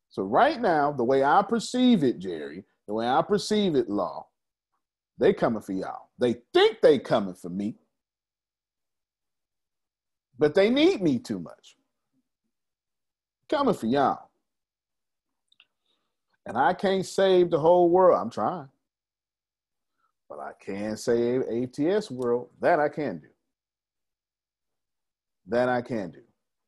So, 0.09 0.23
right 0.23 0.61
now, 0.61 0.91
the 0.91 1.03
way 1.03 1.23
I 1.23 1.41
perceive 1.41 2.03
it, 2.03 2.19
Jerry, 2.19 2.63
the 2.87 2.93
way 2.93 3.07
I 3.07 3.21
perceive 3.21 3.75
it, 3.75 3.89
law, 3.89 4.27
they 5.17 5.33
coming 5.33 5.61
for 5.61 5.73
y'all. 5.73 6.09
They 6.17 6.37
think 6.53 6.79
they 6.81 6.99
coming 6.99 7.33
for 7.33 7.49
me, 7.49 7.75
but 10.39 10.55
they 10.55 10.69
need 10.69 11.01
me 11.01 11.19
too 11.19 11.39
much. 11.39 11.75
Coming 13.49 13.73
for 13.73 13.87
y'all. 13.87 14.24
And 16.45 16.57
I 16.57 16.73
can't 16.73 17.05
save 17.05 17.49
the 17.49 17.59
whole 17.59 17.89
world. 17.89 18.19
I'm 18.19 18.29
trying. 18.29 18.69
But 20.29 20.39
I 20.39 20.51
can 20.59 20.97
save 20.97 21.41
ATS 21.41 22.11
world. 22.11 22.49
That 22.61 22.79
I 22.79 22.89
can 22.89 23.19
do. 23.19 23.27
That 25.47 25.69
I 25.69 25.81
can 25.81 26.11
do. 26.11 26.21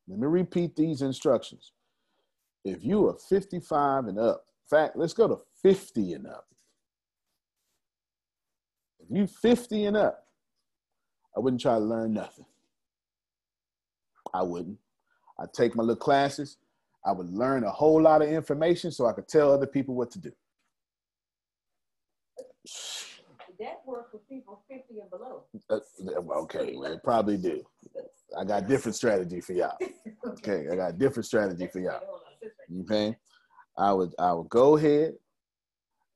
Let 0.08 0.18
me 0.18 0.26
repeat 0.26 0.74
these 0.74 1.02
instructions. 1.02 1.72
If 2.64 2.84
you 2.84 3.08
are 3.08 3.16
55 3.28 4.06
and 4.06 4.18
up, 4.18 4.44
fact, 4.68 4.96
let's 4.96 5.14
go 5.14 5.28
to 5.28 5.38
50 5.62 6.14
and 6.14 6.26
up. 6.26 6.46
If 9.00 9.06
you 9.10 9.26
50 9.26 9.86
and 9.86 9.96
up, 9.96 10.24
I 11.36 11.40
wouldn't 11.40 11.62
try 11.62 11.74
to 11.74 11.84
learn 11.84 12.12
nothing. 12.12 12.46
I 14.34 14.42
wouldn't. 14.42 14.78
I'd 15.38 15.52
take 15.52 15.74
my 15.74 15.82
little 15.82 15.96
classes. 15.96 16.56
I 17.04 17.12
would 17.12 17.30
learn 17.30 17.64
a 17.64 17.70
whole 17.70 18.00
lot 18.02 18.22
of 18.22 18.28
information 18.28 18.90
so 18.90 19.06
I 19.06 19.12
could 19.12 19.28
tell 19.28 19.52
other 19.52 19.66
people 19.66 19.94
what 19.94 20.10
to 20.12 20.18
do. 20.18 20.32
That 23.60 23.80
work 23.86 24.12
for 24.12 24.18
people 24.28 24.62
50 24.70 25.00
and 25.00 25.10
below. 25.10 25.44
Uh, 25.68 25.80
okay, 26.42 26.76
well, 26.76 26.92
it 26.92 27.02
probably 27.02 27.36
do. 27.36 27.64
I 28.38 28.44
got 28.44 28.68
different 28.68 28.94
strategy 28.94 29.40
for 29.40 29.52
y'all. 29.52 29.76
Okay, 30.26 30.66
I 30.70 30.76
got 30.76 30.98
different 30.98 31.26
strategy 31.26 31.68
for 31.72 31.80
y'all. 31.80 32.00
Okay, 32.82 33.16
I 33.78 33.92
would 33.92 34.14
I 34.18 34.32
would 34.32 34.48
go 34.48 34.76
ahead 34.76 35.14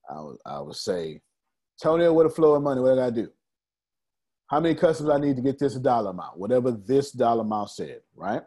I 0.09 0.21
would 0.21 0.37
I 0.45 0.61
would 0.61 0.77
say, 0.77 1.21
Tony, 1.83 2.09
what 2.09 2.27
a 2.27 2.31
flow 2.31 2.55
of 2.55 2.63
money, 2.63 2.81
what 2.81 2.95
did 2.95 3.05
I 3.05 3.11
do? 3.11 3.29
How 4.49 4.61
many 4.61 4.75
customers 4.75 5.15
I 5.15 5.19
need 5.19 5.37
to 5.37 5.43
get 5.43 5.59
this 5.59 5.75
dollar 5.77 6.11
amount? 6.11 6.39
Whatever 6.39 6.73
this 6.73 7.13
dollar 7.13 7.41
amount 7.41 7.71
said, 7.71 8.01
right? 8.15 8.43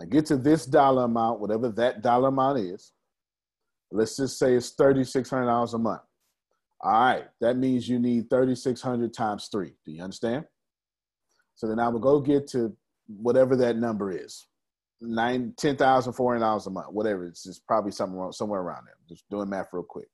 I 0.00 0.04
get 0.06 0.26
to 0.26 0.36
this 0.36 0.66
dollar 0.66 1.04
amount, 1.04 1.40
whatever 1.40 1.68
that 1.70 2.02
dollar 2.02 2.28
amount 2.28 2.58
is. 2.58 2.92
Let's 3.90 4.16
just 4.16 4.38
say 4.38 4.54
it's 4.54 4.74
$3,600 4.74 5.74
a 5.74 5.78
month. 5.78 6.00
All 6.80 6.92
right, 6.92 7.24
that 7.40 7.58
means 7.58 7.88
you 7.88 7.98
need 7.98 8.30
3,600 8.30 9.12
times 9.12 9.48
three. 9.52 9.72
Do 9.84 9.92
you 9.92 10.02
understand? 10.02 10.46
So 11.54 11.68
then 11.68 11.78
I 11.78 11.88
will 11.88 12.00
go 12.00 12.20
get 12.20 12.48
to 12.48 12.74
whatever 13.06 13.54
that 13.56 13.76
number 13.76 14.10
is 14.10 14.46
nine 15.02 15.52
ten 15.56 15.76
thousand 15.76 16.12
four 16.12 16.32
hundred 16.32 16.44
dollars 16.46 16.66
a 16.66 16.70
month, 16.70 16.92
whatever. 16.92 17.26
It's, 17.26 17.46
it's 17.46 17.58
probably 17.58 17.90
somewhere 17.90 18.32
somewhere 18.32 18.60
around 18.60 18.86
there. 18.86 18.94
Just 19.08 19.28
doing 19.30 19.48
math 19.50 19.68
real 19.72 19.82
quick. 19.82 20.08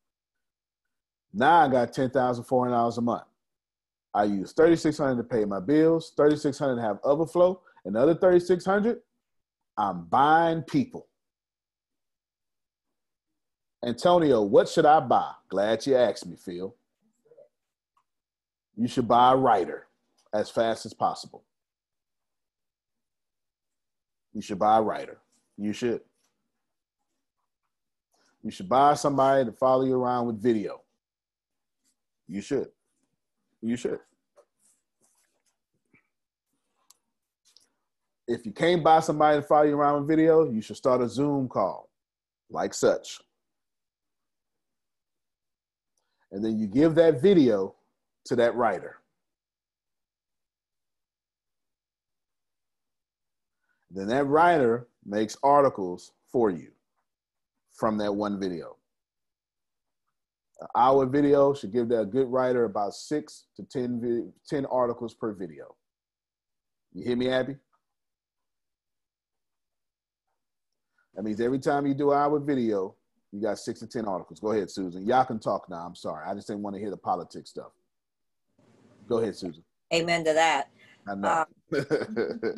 Now 1.32 1.60
I 1.60 1.68
got 1.68 1.92
ten 1.92 2.10
thousand 2.10 2.44
four 2.44 2.64
hundred 2.64 2.76
dollars 2.76 2.98
a 2.98 3.02
month. 3.02 3.24
I 4.14 4.24
use 4.24 4.52
thirty 4.52 4.76
six 4.76 4.98
hundred 4.98 5.16
to 5.16 5.24
pay 5.24 5.44
my 5.44 5.60
bills, 5.60 6.12
thirty 6.16 6.36
six 6.36 6.58
hundred 6.58 6.76
to 6.76 6.82
have 6.82 6.98
overflow, 7.04 7.60
and 7.84 7.94
the 7.94 8.00
other 8.00 8.14
thirty 8.14 8.40
six 8.40 8.64
hundred, 8.64 8.98
I'm 9.78 10.06
buying 10.06 10.62
people. 10.62 11.06
Antonio, 13.84 14.42
what 14.42 14.68
should 14.68 14.84
I 14.84 14.98
buy? 14.98 15.30
Glad 15.48 15.86
you 15.86 15.96
asked 15.96 16.26
me, 16.26 16.36
Phil. 16.36 16.74
You 18.76 18.88
should 18.88 19.06
buy 19.06 19.32
a 19.32 19.36
writer 19.36 19.86
as 20.34 20.50
fast 20.50 20.84
as 20.84 20.92
possible. 20.92 21.44
You 24.34 24.42
should 24.42 24.58
buy 24.58 24.78
a 24.78 24.82
writer. 24.82 25.18
You 25.56 25.72
should. 25.72 26.00
You 28.42 28.50
should 28.50 28.68
buy 28.68 28.94
somebody 28.94 29.44
to 29.44 29.52
follow 29.52 29.84
you 29.84 29.94
around 29.94 30.26
with 30.26 30.42
video. 30.42 30.82
You 32.26 32.40
should. 32.40 32.68
You 33.62 33.76
should. 33.76 34.00
If 38.28 38.44
you 38.44 38.52
can't 38.52 38.84
buy 38.84 39.00
somebody 39.00 39.38
to 39.38 39.42
follow 39.42 39.64
you 39.64 39.74
around 39.74 40.00
with 40.00 40.08
video, 40.08 40.50
you 40.50 40.60
should 40.60 40.76
start 40.76 41.00
a 41.00 41.08
Zoom 41.08 41.48
call 41.48 41.88
like 42.50 42.74
such. 42.74 43.20
And 46.30 46.44
then 46.44 46.58
you 46.58 46.66
give 46.66 46.94
that 46.96 47.22
video 47.22 47.74
to 48.26 48.36
that 48.36 48.54
writer. 48.54 48.98
Then 53.90 54.08
that 54.08 54.26
writer 54.26 54.88
makes 55.06 55.38
articles 55.42 56.12
for 56.30 56.50
you 56.50 56.72
from 57.72 57.96
that 57.96 58.14
one 58.14 58.38
video. 58.38 58.76
An 60.60 60.66
hour 60.76 61.06
video 61.06 61.54
should 61.54 61.72
give 61.72 61.88
that 61.88 62.10
good 62.10 62.26
writer 62.28 62.64
about 62.64 62.92
six 62.92 63.44
to 63.56 63.62
10, 63.62 64.32
10 64.46 64.66
articles 64.66 65.14
per 65.14 65.32
video. 65.32 65.74
You 66.92 67.04
hear 67.04 67.16
me, 67.16 67.30
Abby? 67.30 67.56
That 71.18 71.24
means 71.24 71.40
every 71.40 71.59
time 71.59 71.85
you 71.85 71.94
do 71.94 72.12
an 72.12 72.18
hour 72.18 72.38
video, 72.38 72.94
you 73.33 73.42
got 73.42 73.59
six 73.59 73.81
to 73.81 73.88
10 73.88 74.04
articles. 74.04 74.38
Go 74.38 74.52
ahead, 74.52 74.70
Susan. 74.70 75.04
Y'all 75.04 75.24
can 75.24 75.40
talk 75.40 75.68
now. 75.68 75.85
I'm 75.85 75.96
sorry. 75.96 76.24
I 76.24 76.33
just 76.33 76.46
didn't 76.46 76.62
want 76.62 76.76
to 76.76 76.81
hear 76.81 76.90
the 76.90 76.96
politics 76.96 77.50
stuff. 77.50 77.72
Go 79.09 79.18
ahead, 79.18 79.35
Susan. 79.35 79.64
Amen 79.92 80.24
to 80.24 80.33
that. 80.33 80.70
I 81.09 81.14
know. 81.16 81.44
Uh, 81.72 81.81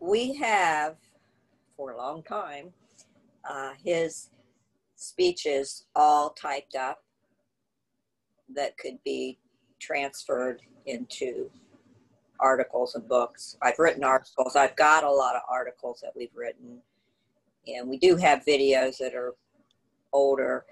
we 0.00 0.34
have 0.34 0.94
for 1.76 1.90
a 1.90 1.96
long 1.96 2.22
time 2.22 2.72
uh, 3.50 3.72
his 3.84 4.30
speeches 4.94 5.86
all 5.96 6.30
typed 6.30 6.76
up 6.76 7.02
that 8.54 8.78
could 8.78 9.02
be 9.04 9.40
transferred 9.80 10.62
into 10.86 11.50
articles 12.40 12.94
and 12.94 13.08
books. 13.08 13.56
I've 13.62 13.78
written 13.78 14.04
articles. 14.04 14.56
I've 14.56 14.76
got 14.76 15.04
a 15.04 15.10
lot 15.10 15.36
of 15.36 15.42
articles 15.48 16.00
that 16.02 16.12
we've 16.16 16.34
written, 16.34 16.82
and 17.66 17.88
we 17.88 17.98
do 17.98 18.16
have 18.16 18.44
videos 18.44 18.98
that 18.98 19.14
are 19.14 19.34
older. 20.12 20.64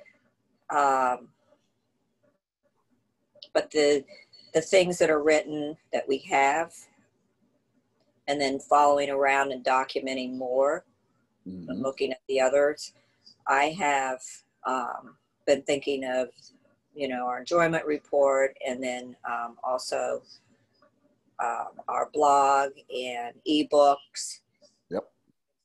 Um, 0.71 1.29
but 3.53 3.71
the 3.71 4.05
the 4.55 4.61
things 4.61 4.99
that 4.99 5.11
are 5.11 5.23
written 5.23 5.77
that 5.93 6.07
we 6.09 6.19
have, 6.19 6.73
and 8.29 8.41
then 8.41 8.61
following 8.61 9.11
around 9.11 9.53
and 9.53 9.65
documenting 9.65 10.37
more, 10.37 10.85
and 11.45 11.69
Mhm. 11.69 11.83
looking 11.83 12.13
at 12.13 12.23
the 12.29 12.41
others, 12.41 12.93
I 13.47 13.71
have 13.71 14.23
um, 14.67 15.19
been 15.45 15.63
thinking 15.63 16.05
of, 16.05 16.31
you 16.95 17.07
know, 17.07 17.27
our 17.27 17.39
enjoyment 17.39 17.85
report, 17.85 18.57
and 18.67 18.83
then 18.83 19.15
um, 19.29 19.59
also 19.63 20.23
um, 21.43 21.81
our 21.89 22.11
blog 22.13 22.71
and 22.95 23.35
ebooks, 23.49 24.41
Yep. 24.91 25.05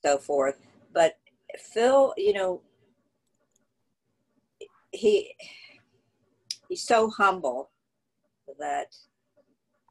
so 0.03 0.17
forth. 0.17 0.59
But 0.93 1.17
Phil, 1.57 2.13
you 2.17 2.33
know, 2.33 2.61
he 4.91 5.35
he's 6.67 6.83
so 6.83 7.09
humble 7.09 7.69
that 8.59 8.95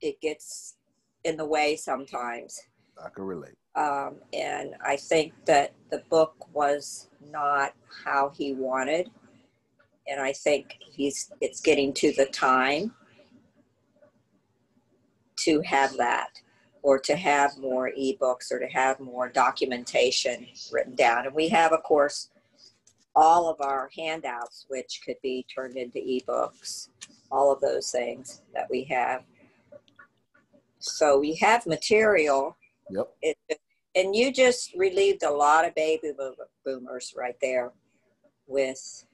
it 0.01 0.21
gets 0.21 0.77
in 1.25 1.37
the 1.37 1.45
way 1.45 1.77
sometimes. 1.77 2.61
I 3.05 3.09
can 3.11 3.25
relate. 3.25 3.55
Um, 3.75 4.17
and 4.33 4.75
I 4.85 4.97
think 4.97 5.33
that 5.47 5.73
the 5.91 6.03
book 6.11 6.35
was 6.53 7.09
not 7.31 7.75
how 8.05 8.31
he 8.31 8.55
wanted. 8.55 9.11
And 10.09 10.21
I 10.21 10.33
think 10.33 10.77
he's 10.81 11.31
it's 11.41 11.61
getting 11.61 11.93
to 11.95 12.13
the 12.13 12.27
time 12.27 12.95
to 15.45 15.61
have 15.63 15.97
that 15.97 16.41
or 16.83 16.99
to 16.99 17.17
have 17.17 17.59
more 17.59 17.91
ebooks 17.99 18.53
or 18.53 18.59
to 18.59 18.69
have 18.69 19.01
more 19.01 19.29
documentation 19.29 20.47
written 20.73 20.95
down. 20.95 21.27
And 21.27 21.35
we 21.35 21.49
have, 21.49 21.73
of 21.73 21.83
course, 21.83 22.31
all 23.15 23.51
of 23.51 23.61
our 23.61 23.91
handouts, 23.97 24.67
which 24.69 25.01
could 25.05 25.17
be 25.23 25.45
turned 25.53 25.77
into 25.77 25.99
ebooks, 25.99 26.89
all 27.31 27.53
of 27.53 27.61
those 27.61 27.91
things 27.91 28.43
that 28.55 28.69
we 28.71 28.85
have. 28.85 29.25
So 30.79 31.19
we 31.19 31.35
have 31.37 31.67
material 31.67 32.57
Yep. 32.91 33.15
it, 33.23 33.37
and 33.95 34.15
you 34.15 34.33
just 34.33 34.75
relieved 34.75 35.23
a 35.23 35.31
lot 35.31 35.67
of 35.67 35.75
baby 35.75 36.13
boomers 36.65 37.15
right 37.17 37.37
there 37.43 37.73
with 38.47 39.05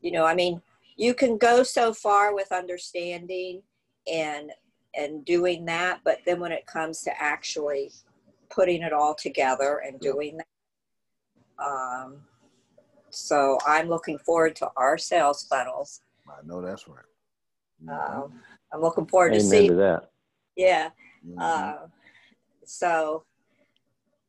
you 0.00 0.10
know 0.10 0.24
i 0.24 0.34
mean 0.34 0.62
you 0.96 1.14
can 1.14 1.36
go 1.36 1.62
so 1.62 1.92
far 1.92 2.34
with 2.34 2.50
understanding 2.52 3.62
and 4.10 4.50
and 4.94 5.24
doing 5.24 5.64
that 5.64 6.00
but 6.04 6.18
then 6.26 6.40
when 6.40 6.52
it 6.52 6.66
comes 6.66 7.02
to 7.02 7.22
actually 7.22 7.90
putting 8.50 8.82
it 8.82 8.92
all 8.92 9.14
together 9.14 9.82
and 9.86 9.94
Yep. 9.94 10.12
doing 10.12 10.36
that 10.38 11.64
um, 11.64 12.16
so 13.10 13.58
i'm 13.66 13.88
looking 13.88 14.18
forward 14.18 14.54
to 14.56 14.68
our 14.76 14.98
sales 14.98 15.44
funnels 15.48 16.00
I 16.28 16.40
know 16.44 16.60
that's 16.62 16.86
right. 16.88 17.04
Mhm. 17.84 18.24
um, 18.24 18.42
i'm 18.72 18.80
looking 18.80 19.06
forward 19.06 19.32
to 19.34 19.40
Amen 19.40 19.48
see 19.50 19.68
to 19.68 19.74
that. 19.74 20.10
yeah 20.56 20.90
Mhm. 21.26 21.40
uh, 21.40 21.86
so, 22.64 23.24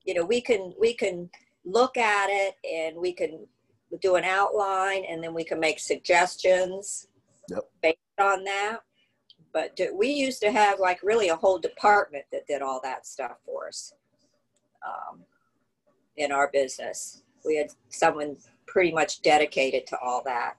you 0.04 0.14
know, 0.14 0.26
we 0.26 0.42
can 0.42 0.74
we 0.80 0.94
can 0.94 1.30
look 1.66 1.98
at 1.98 2.28
it 2.30 2.56
and 2.70 2.98
we 2.98 3.14
can 3.14 3.48
do 4.02 4.16
an 4.16 4.24
outline 4.24 5.04
and 5.06 5.24
then 5.24 5.34
we 5.34 5.44
can 5.44 5.60
make 5.60 5.80
suggestions 5.80 7.08
Yep. 7.50 7.64
based 7.82 7.98
on 8.20 8.44
that. 8.44 8.80
But 9.54 9.76
do, 9.76 9.96
we 9.96 10.10
used 10.10 10.42
to 10.42 10.52
have 10.52 10.80
like 10.80 11.02
really 11.04 11.30
a 11.30 11.36
whole 11.36 11.60
department 11.60 12.26
that 12.32 12.48
did 12.48 12.62
all 12.64 12.82
that 12.84 13.06
stuff 13.06 13.38
for 13.46 13.68
us 13.68 13.94
um, 14.86 15.20
in 16.18 16.32
our 16.32 16.50
business. 16.52 17.22
We 17.46 17.58
had 17.58 17.72
someone 17.90 18.38
pretty 18.66 18.92
much 18.92 19.22
dedicated 19.22 19.86
to 19.88 19.98
all 20.00 20.24
that. 20.26 20.56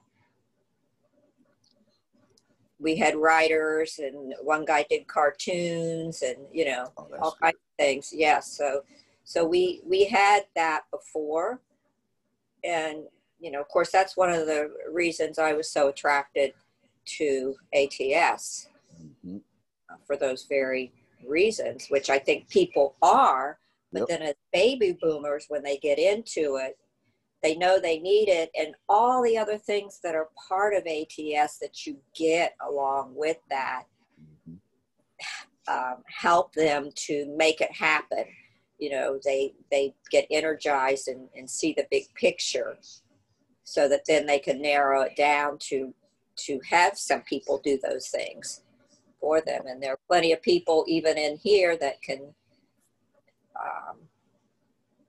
We 2.79 2.95
had 2.95 3.15
writers, 3.15 3.99
and 3.99 4.33
one 4.41 4.65
guy 4.65 4.85
did 4.89 5.07
cartoons, 5.07 6.21
and 6.21 6.37
you 6.51 6.65
know, 6.65 6.91
Oh, 6.97 7.07
all 7.21 7.31
good. 7.31 7.41
kinds 7.41 7.55
of 7.55 7.77
things. 7.85 8.13
Yes, 8.13 8.51
so 8.51 8.81
so 9.23 9.45
we 9.45 9.81
we 9.85 10.05
had 10.05 10.43
that 10.55 10.81
before, 10.91 11.61
and 12.63 13.03
you 13.39 13.49
know, 13.51 13.61
of 13.61 13.67
course, 13.69 13.91
that's 13.91 14.15
one 14.15 14.29
of 14.29 14.45
the 14.45 14.71
reasons 14.91 15.39
I 15.39 15.53
was 15.53 15.71
so 15.71 15.87
attracted 15.87 16.53
to 17.17 17.55
ATS 17.73 18.67
for 20.05 20.17
those 20.17 20.45
very 20.45 20.91
reasons, 21.25 21.87
which 21.87 22.09
I 22.09 22.19
think 22.19 22.49
people 22.49 22.95
are. 23.01 23.59
But 23.91 24.01
Yep. 24.01 24.07
then 24.09 24.21
as 24.29 24.35
baby 24.51 24.97
boomers, 25.01 25.45
when 25.47 25.63
they 25.63 25.77
get 25.77 25.99
into 25.99 26.57
it, 26.57 26.77
they 27.41 27.55
know 27.55 27.79
they 27.79 27.99
need 27.99 28.27
it, 28.27 28.49
and 28.57 28.75
all 28.89 29.21
the 29.21 29.37
other 29.37 29.57
things 29.57 29.99
that 30.01 30.15
are 30.15 30.29
part 30.47 30.73
of 30.73 30.87
ATS 30.87 31.59
that 31.59 31.85
you 31.85 32.01
get 32.15 32.55
along 32.59 33.13
with 33.15 33.37
that 33.49 33.85
Mhm. 34.19 34.59
um, 35.67 36.03
help 36.07 36.53
them 36.53 36.91
to 36.93 37.25
make 37.37 37.61
it 37.61 37.71
happen. 37.71 38.25
You 38.79 38.89
know, 38.91 39.19
they 39.23 39.55
they 39.71 39.95
get 40.09 40.27
energized 40.29 41.07
and, 41.07 41.29
and 41.35 41.49
see 41.49 41.73
the 41.73 41.87
big 41.89 42.13
picture, 42.15 42.77
so 43.63 43.87
that 43.87 44.05
then 44.05 44.25
they 44.25 44.39
can 44.39 44.61
narrow 44.61 45.01
it 45.01 45.15
down 45.15 45.57
to 45.69 45.93
to 46.37 46.59
have 46.69 46.97
some 46.97 47.21
people 47.21 47.59
do 47.59 47.77
those 47.77 48.09
things 48.09 48.64
for 49.19 49.41
them. 49.41 49.63
And 49.67 49.81
there 49.81 49.93
are 49.93 49.99
plenty 50.07 50.31
of 50.31 50.41
people 50.41 50.85
even 50.87 51.17
in 51.17 51.37
here 51.37 51.77
that 51.77 52.01
can, 52.01 52.33
um, 53.59 53.97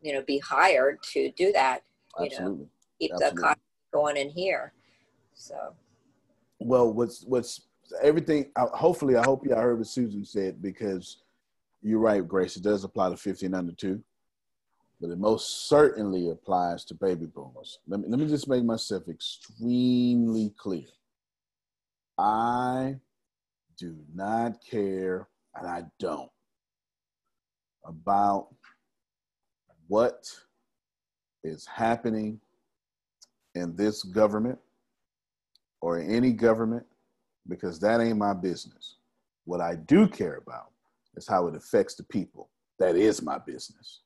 you 0.01 0.13
know, 0.13 0.23
be 0.23 0.39
hired 0.39 1.03
to 1.13 1.31
do 1.33 1.53
that. 1.53 1.83
You 2.19 2.31
know, 2.31 2.37
Absolutely. 2.37 2.67
keep 3.01 3.11
the 3.11 3.17
Absolutely. 3.17 3.41
economy 3.43 3.61
going 3.93 4.17
in 4.17 4.31
here. 4.31 4.73
So 5.35 5.75
Well, 6.59 6.93
what's 6.93 7.25
what's 7.25 7.63
everything? 8.03 8.51
Hopefully, 8.57 9.17
I 9.17 9.25
hope 9.25 9.47
y'all 9.47 9.61
heard 9.61 9.79
what 9.79 9.87
Susan 9.87 10.25
said 10.25 10.63
because 10.63 11.19
you're 11.83 12.01
right, 12.01 12.27
Grace. 12.27 12.57
It 12.57 12.63
does 12.63 12.85
apply 12.85 13.11
to 13.11 13.17
15 13.17 13.55
under 13.55 13.73
two, 13.73 14.03
but 15.01 15.11
it 15.11 15.19
most 15.19 15.69
certainly 15.69 16.31
applies 16.31 16.85
to 16.87 16.95
baby 16.95 17.27
boomers. 17.27 17.79
Let 17.87 18.01
me 18.01 18.07
let 18.09 18.19
me 18.19 18.27
just 18.27 18.49
make 18.49 18.65
myself 18.65 19.09
extremely 19.09 20.55
clear. 20.57 20.87
I 22.19 22.97
do 23.79 23.97
not 24.15 24.59
care, 24.69 25.29
and 25.55 25.67
I 25.67 25.85
don't 25.99 26.31
about 27.85 28.49
what 29.89 30.29
is 31.45 31.67
happening 31.67 32.41
in 33.55 33.77
this 33.77 34.03
government 34.03 34.59
or 35.81 35.99
any 36.01 36.33
government 36.33 36.85
because 37.49 37.79
that 37.81 38.01
ain't 38.01 38.19
my 38.19 38.35
business. 38.35 38.97
What 39.45 39.61
I 39.61 39.77
do 39.77 40.09
care 40.09 40.37
about 40.37 40.73
is 41.15 41.29
how 41.29 41.47
it 41.47 41.55
affects 41.55 41.95
the 41.95 42.03
people. 42.03 42.51
That 42.79 42.97
is 42.97 43.23
my 43.23 43.39
business. 43.39 44.01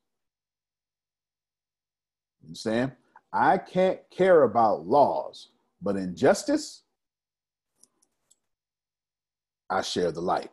You 2.41 2.47
understand? 2.47 2.91
I 3.33 3.57
can't 3.57 3.99
care 4.11 4.43
about 4.43 4.87
laws, 4.87 5.49
but 5.81 5.95
injustice, 5.95 6.80
I 9.71 9.81
share 9.81 10.11
the 10.11 10.21
light. 10.21 10.51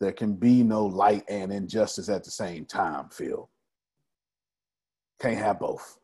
There 0.00 0.12
can 0.12 0.34
be 0.34 0.62
no 0.62 0.86
light 0.86 1.24
and 1.28 1.52
injustice 1.52 2.08
at 2.08 2.24
the 2.24 2.30
same 2.30 2.64
time, 2.64 3.08
Phil. 3.10 3.50
Can't 5.20 5.38
have 5.38 5.58
both. 5.58 5.98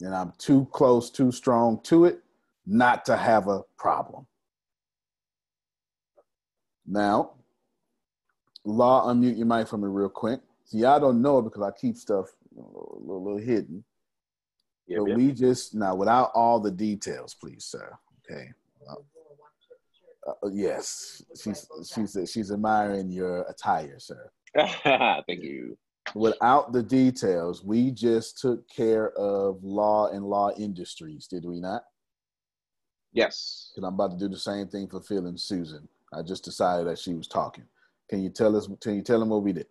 And 0.00 0.14
I'm 0.14 0.32
too 0.38 0.66
close, 0.72 1.10
too 1.10 1.30
strong 1.30 1.80
to 1.84 2.06
it 2.06 2.20
not 2.66 3.04
to 3.04 3.16
have 3.16 3.48
a 3.48 3.62
problem. 3.78 4.26
Now, 6.86 7.32
Law, 8.64 9.10
unmute 9.10 9.38
your 9.38 9.46
mic 9.46 9.68
for 9.68 9.78
me 9.78 9.88
real 9.88 10.08
quick. 10.08 10.40
See, 10.64 10.78
y'all 10.78 11.00
don't 11.00 11.22
know 11.22 11.38
it 11.38 11.42
because 11.42 11.62
I 11.62 11.70
keep 11.70 11.96
stuff 11.96 12.26
a 12.52 12.60
little, 12.60 13.00
little, 13.00 13.24
little 13.24 13.38
hidden. 13.38 13.82
Yep, 14.86 14.98
but 14.98 15.08
yep. 15.08 15.16
we 15.16 15.32
just 15.32 15.74
now, 15.74 15.94
without 15.94 16.30
all 16.34 16.60
the 16.60 16.70
details, 16.70 17.34
please, 17.34 17.64
sir. 17.64 17.96
Okay. 18.30 18.50
Uh, 20.30 20.46
uh, 20.46 20.50
yes, 20.52 21.22
she's 21.42 21.66
she's 21.92 22.30
she's 22.32 22.52
admiring 22.52 23.10
your 23.10 23.42
attire, 23.48 23.98
sir. 23.98 24.30
Thank 24.56 25.42
you. 25.42 25.76
Without 26.14 26.72
the 26.72 26.82
details, 26.82 27.64
we 27.64 27.90
just 27.90 28.38
took 28.38 28.68
care 28.68 29.12
of 29.12 29.62
law 29.62 30.08
and 30.08 30.24
law 30.24 30.50
industries, 30.58 31.26
did 31.26 31.44
we 31.44 31.60
not? 31.60 31.82
Yes. 33.12 33.70
Because 33.74 33.86
I'm 33.86 33.94
about 33.94 34.12
to 34.12 34.18
do 34.18 34.28
the 34.28 34.38
same 34.38 34.68
thing 34.68 34.88
for 34.88 35.00
Phil 35.00 35.26
and 35.26 35.38
Susan. 35.38 35.88
I 36.12 36.22
just 36.22 36.44
decided 36.44 36.86
that 36.88 36.98
she 36.98 37.14
was 37.14 37.28
talking. 37.28 37.64
Can 38.08 38.22
you 38.22 38.30
tell 38.30 38.56
us? 38.56 38.68
Can 38.80 38.96
you 38.96 39.02
tell 39.02 39.20
them 39.20 39.28
what 39.28 39.42
we 39.42 39.52
did? 39.52 39.66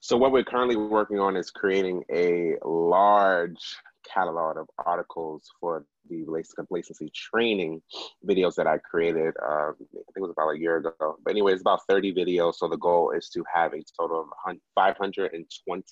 So 0.00 0.16
what 0.16 0.32
we're 0.32 0.44
currently 0.44 0.76
working 0.76 1.18
on 1.18 1.36
is 1.36 1.50
creating 1.50 2.04
a 2.12 2.54
large 2.64 3.76
catalog 4.12 4.56
of 4.56 4.68
articles 4.84 5.44
for 5.60 5.84
the 6.08 6.24
to 6.24 6.54
complacency 6.54 7.10
training 7.14 7.80
videos 8.28 8.54
that 8.54 8.66
I 8.66 8.78
created. 8.78 9.34
Uh, 9.42 9.70
I 9.70 9.72
think 9.78 10.16
it 10.16 10.20
was 10.20 10.30
about 10.30 10.50
a 10.50 10.58
year 10.58 10.76
ago. 10.76 11.16
But 11.24 11.30
anyway, 11.30 11.52
it's 11.52 11.62
about 11.62 11.80
30 11.88 12.14
videos. 12.14 12.54
So 12.54 12.68
the 12.68 12.78
goal 12.78 13.12
is 13.12 13.28
to 13.30 13.44
have 13.52 13.72
a 13.72 13.82
total 13.98 14.28
of 14.46 14.56
520 14.74 15.84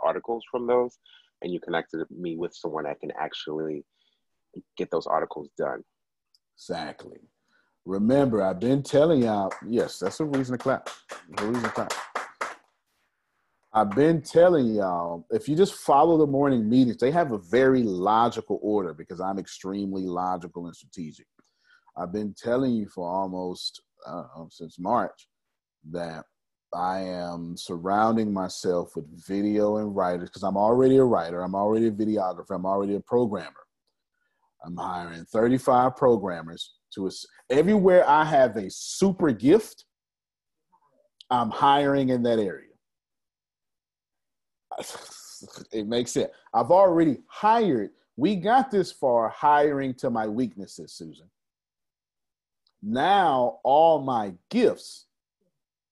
articles 0.00 0.44
from 0.50 0.66
those, 0.66 0.98
and 1.42 1.52
you 1.52 1.60
connected 1.60 2.04
me 2.10 2.36
with 2.36 2.54
someone 2.54 2.84
that 2.84 3.00
can 3.00 3.12
actually 3.18 3.84
get 4.76 4.90
those 4.90 5.06
articles 5.06 5.48
done. 5.58 5.82
Exactly. 6.56 7.18
Remember, 7.84 8.42
I've 8.42 8.60
been 8.60 8.82
telling 8.82 9.22
y'all. 9.22 9.52
Yes, 9.66 9.98
that's 9.98 10.20
a 10.20 10.24
reason 10.24 10.56
to 10.56 10.62
clap. 10.62 10.88
a 11.38 11.46
reason 11.46 11.62
to 11.64 11.70
clap. 11.70 11.92
I've 13.74 13.90
been 13.90 14.20
telling 14.20 14.74
y'all, 14.74 15.26
if 15.30 15.48
you 15.48 15.56
just 15.56 15.74
follow 15.74 16.18
the 16.18 16.26
morning 16.26 16.68
meetings, 16.68 16.98
they 16.98 17.10
have 17.10 17.32
a 17.32 17.38
very 17.38 17.82
logical 17.82 18.58
order 18.62 18.92
because 18.92 19.18
I'm 19.18 19.38
extremely 19.38 20.02
logical 20.02 20.66
and 20.66 20.76
strategic. 20.76 21.26
I've 21.96 22.12
been 22.12 22.34
telling 22.34 22.72
you 22.72 22.86
for 22.88 23.08
almost 23.08 23.80
know, 24.06 24.48
since 24.50 24.78
March 24.78 25.28
that 25.90 26.24
I 26.74 27.00
am 27.00 27.56
surrounding 27.56 28.32
myself 28.32 28.94
with 28.96 29.06
video 29.26 29.78
and 29.78 29.94
writers 29.94 30.28
because 30.28 30.42
I'm 30.42 30.56
already 30.56 30.96
a 30.96 31.04
writer, 31.04 31.42
I'm 31.42 31.54
already 31.54 31.86
a 31.86 31.92
videographer, 31.92 32.54
I'm 32.54 32.66
already 32.66 32.94
a 32.94 33.00
programmer. 33.00 33.52
I'm 34.64 34.76
hiring 34.76 35.24
35 35.24 35.96
programmers 35.96 36.74
to 36.94 37.10
everywhere 37.50 38.08
I 38.08 38.24
have 38.24 38.56
a 38.56 38.70
super 38.70 39.32
gift, 39.32 39.86
I'm 41.30 41.50
hiring 41.50 42.10
in 42.10 42.22
that 42.24 42.38
area. 42.38 42.71
it 45.72 45.86
makes 45.86 46.12
sense. 46.12 46.30
I've 46.54 46.70
already 46.70 47.18
hired. 47.26 47.90
We 48.16 48.36
got 48.36 48.70
this 48.70 48.92
far 48.92 49.28
hiring 49.28 49.94
to 49.94 50.10
my 50.10 50.28
weaknesses, 50.28 50.92
Susan. 50.92 51.26
Now, 52.82 53.60
all 53.62 54.00
my 54.00 54.34
gifts, 54.50 55.06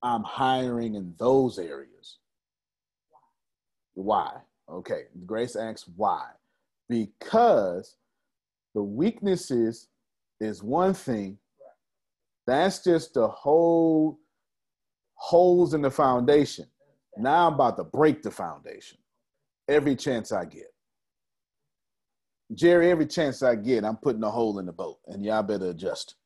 I'm 0.02 0.22
hiring 0.22 0.94
in 0.96 1.14
those 1.18 1.58
areas. 1.58 2.18
Why? 3.94 4.32
Okay, 4.68 5.04
Grace 5.26 5.56
asks 5.56 5.88
why. 5.96 6.26
Because 6.88 7.96
the 8.74 8.82
weaknesses 8.82 9.88
is 10.40 10.62
one 10.62 10.94
thing. 10.94 11.38
That's 12.46 12.82
just 12.82 13.14
the 13.14 13.28
whole 13.28 14.18
holes 15.14 15.74
in 15.74 15.82
the 15.82 15.90
foundation. 15.90 16.66
Now 17.20 17.46
I'm 17.46 17.54
about 17.54 17.76
to 17.76 17.84
break 17.84 18.22
the 18.22 18.30
foundation 18.30 18.98
every 19.68 19.94
chance 19.94 20.32
I 20.32 20.44
get. 20.46 20.72
Jerry, 22.54 22.90
every 22.90 23.06
chance 23.06 23.42
I 23.42 23.54
get, 23.54 23.84
I'm 23.84 23.96
putting 23.96 24.24
a 24.24 24.30
hole 24.30 24.58
in 24.58 24.66
the 24.66 24.72
boat, 24.72 24.98
and 25.06 25.24
y'all 25.24 25.42
better 25.42 25.70
adjust. 25.70 26.16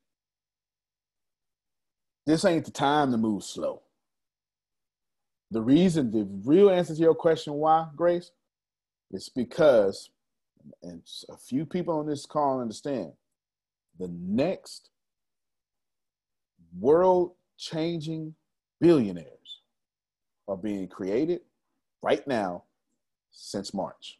This 2.27 2.45
ain't 2.45 2.65
the 2.65 2.71
time 2.71 3.11
to 3.11 3.19
move 3.19 3.45
slow. 3.45 3.83
The 5.51 5.61
reason, 5.61 6.11
the 6.11 6.27
real 6.45 6.71
answer 6.71 6.95
to 6.95 7.01
your 7.01 7.15
question, 7.15 7.55
why, 7.55 7.89
Grace, 7.95 8.31
is 9.11 9.29
because, 9.29 10.09
and 10.83 11.03
a 11.29 11.37
few 11.37 11.67
people 11.67 11.99
on 11.99 12.07
this 12.07 12.25
call 12.25 12.61
understand, 12.61 13.13
the 13.99 14.09
next 14.09 14.89
world 16.81 17.33
changing 17.59 18.35
billionaire 18.81 19.35
are 20.49 20.57
being 20.57 20.89
created 20.89 21.41
right 22.03 22.27
now 22.27 22.65
since 23.31 23.75
March. 23.75 24.19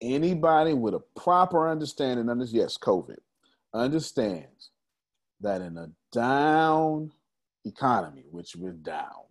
Anybody 0.00 0.74
with 0.74 0.94
a 0.94 1.02
proper 1.16 1.68
understanding 1.68 2.28
of 2.28 2.38
this, 2.38 2.52
yes, 2.52 2.76
COVID, 2.76 3.18
understands 3.72 4.70
that 5.40 5.60
in 5.60 5.76
a 5.76 5.90
down 6.12 7.12
economy, 7.64 8.24
which 8.30 8.56
we're 8.56 8.72
down, 8.72 9.22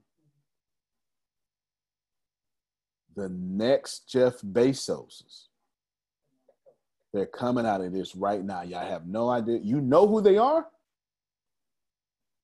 the 3.16 3.28
next 3.30 4.10
Jeff 4.10 4.40
Bezos, 4.42 5.48
they're 7.14 7.26
coming 7.26 7.66
out 7.66 7.82
of 7.82 7.92
this 7.92 8.16
right 8.16 8.44
now. 8.44 8.62
Y'all 8.62 8.88
have 8.88 9.06
no 9.06 9.30
idea. 9.30 9.60
You 9.62 9.82
know 9.82 10.08
who 10.08 10.22
they 10.22 10.38
are? 10.38 10.66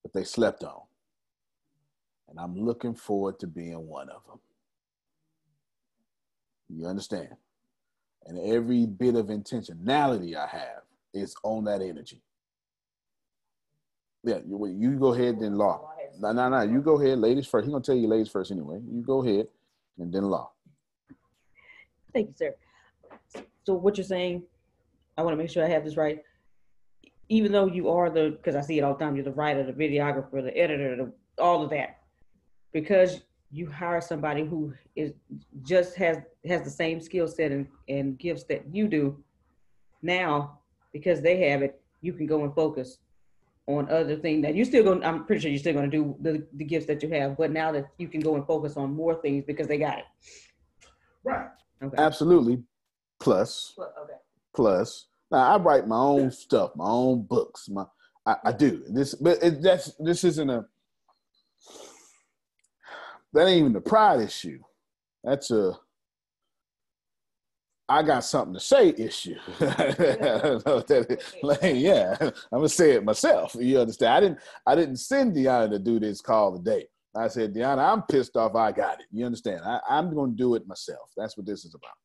But 0.08 0.20
they 0.20 0.24
slept 0.24 0.63
on. 0.63 0.82
And 2.30 2.39
I'm 2.39 2.56
looking 2.56 2.93
forward 2.93 3.39
to 3.39 3.48
being 3.48 3.88
one 3.88 4.10
of 4.10 4.22
them. 4.28 4.39
You 6.70 6.88
understand? 6.88 7.30
And 8.26 8.38
every 8.39 8.86
bit 8.86 9.15
of 9.15 9.28
intentionality 9.28 10.36
I 10.36 10.48
have 10.48 10.84
is 11.13 11.36
on 11.43 11.65
that 11.65 11.82
energy. 11.82 12.22
Yeah, 14.24 14.39
you, 14.46 14.76
you 14.78 14.91
go 14.91 15.13
ahead, 15.13 15.39
then 15.39 15.56
law. 15.56 15.89
No, 16.20 16.32
no, 16.34 16.50
no. 16.50 16.62
You 16.62 16.82
go 16.82 17.00
ahead, 17.00 17.20
ladies 17.20 17.48
first. 17.48 17.65
He's 17.65 17.72
gonna 17.72 17.84
tell 17.84 17.96
you 17.96 18.08
ladies 18.08 18.30
first 18.30 18.52
anyway. 18.52 18.80
You 18.91 19.02
go 19.02 19.24
ahead, 19.24 19.48
and 19.98 20.12
then 20.12 20.24
law. 20.24 20.52
Thank 22.12 22.30
you, 22.30 22.34
sir. 22.36 23.43
So 23.65 23.76
what 23.76 23.98
you're 23.98 24.06
saying, 24.06 24.43
I 25.17 25.22
want 25.22 25.34
to 25.34 25.38
make 25.38 25.50
sure 25.50 25.63
I 25.63 25.70
have 25.70 25.86
this 25.86 25.96
right 25.96 26.24
even 27.30 27.52
though 27.52 27.68
you 27.68 27.90
are 27.90 28.10
the, 28.10 28.32
because 28.32 28.56
I 28.56 28.62
see 28.62 28.78
it 28.78 28.84
all 28.84 28.94
the 28.94 29.04
time, 29.04 29.16
you're 29.16 29.26
the 29.26 29.32
writer, 29.32 29.63
the 29.63 29.74
videographer, 29.74 30.44
the 30.44 30.56
editor, 30.58 30.96
the, 30.96 31.12
all 31.42 31.63
of 31.63 31.70
that, 31.72 32.00
because 32.72 33.22
you 33.52 33.70
hire 33.70 34.02
somebody 34.02 34.46
who 34.46 34.74
is 34.96 35.13
just 35.63 35.96
has 35.96 36.18
has 36.46 36.63
the 36.63 36.70
same 36.70 37.00
skill 37.00 37.28
set 37.28 37.52
and, 37.52 37.68
and 37.88 38.18
gifts 38.20 38.44
that 38.44 38.63
you 38.74 38.88
do. 38.88 39.18
Now, 40.02 40.60
because 40.92 41.22
they 41.22 41.50
have 41.50 41.62
it, 41.62 41.82
you 42.02 42.13
can 42.13 42.28
go 42.28 42.44
and 42.44 42.54
focus 42.54 42.98
on 43.68 43.90
other 43.90 44.16
things 44.16 44.44
that 44.44 44.56
you 44.56 44.63
still 44.66 44.84
going. 44.84 45.04
I'm 45.04 45.26
pretty 45.26 45.42
sure 45.42 45.52
you're 45.52 45.60
still 45.60 45.74
going 45.74 45.90
to 45.90 45.98
do 45.98 46.16
the, 46.22 46.46
the 46.54 46.63
gifts 46.63 46.88
that 46.88 47.04
you 47.04 47.10
have, 47.10 47.38
but 47.38 47.52
now 47.52 47.72
that 47.72 47.88
you 47.98 48.08
can 48.08 48.22
go 48.22 48.36
and 48.36 48.46
focus 48.46 48.78
on 48.78 48.94
more 48.94 49.16
things 49.16 49.44
because 49.46 49.68
they 49.68 49.78
got 49.78 50.00
it. 50.00 50.06
Right. 51.24 51.48
Okay. 51.84 51.96
Absolutely. 51.98 52.63
Plus. 53.20 53.74
Okay. 53.78 54.13
Plus 54.54 55.08
now 55.32 55.40
I 55.40 55.58
write 55.58 55.88
my 55.88 55.98
own 55.98 56.32
stuff, 56.32 56.72
my 56.76 56.88
own 56.88 57.24
books. 57.24 57.70
My 57.70 57.86
I, 58.26 58.36
I 58.46 58.52
do 58.52 58.84
this, 58.90 59.16
but 59.16 59.42
it, 59.42 59.62
that's 59.62 59.94
this 60.00 60.24
isn't 60.24 60.50
a 60.50 60.66
that 63.34 63.48
ain't 63.48 63.60
even 63.60 63.74
the 63.74 63.82
pride 63.82 64.22
issue. 64.22 64.60
That's 65.24 65.52
a 65.52 65.78
I 67.90 68.04
got 68.04 68.26
something 68.26 68.54
to 68.54 68.60
say 68.60 68.94
issue. 68.98 69.36
like, 69.60 69.98
yeah, 71.63 72.18
I'm 72.20 72.34
gonna 72.52 72.70
say 72.70 72.92
it 72.92 73.06
myself. 73.06 73.56
You 73.58 73.80
understand? 73.80 74.13
I 74.13 74.20
didn't 74.20 74.40
I 74.66 74.76
didn't 74.76 74.98
send 74.98 75.36
Deanna 75.36 75.70
to 75.70 75.80
do 75.80 76.00
this 76.00 76.22
call 76.22 76.58
today. 76.58 76.88
I 77.16 77.30
said, 77.30 77.54
Deanna, 77.54 77.92
I'm 77.92 78.04
pissed 78.04 78.36
off. 78.36 78.56
I 78.56 78.72
got 78.72 79.00
it. 79.00 79.08
You 79.12 79.26
understand? 79.26 79.62
I, 79.66 79.80
I'm 79.90 80.13
gonna 80.13 80.34
do 80.34 80.56
it 80.56 80.68
myself. 80.68 81.12
That's 81.16 81.38
what 81.38 81.46
this 81.46 81.66
is 81.66 81.76
about 81.76 81.96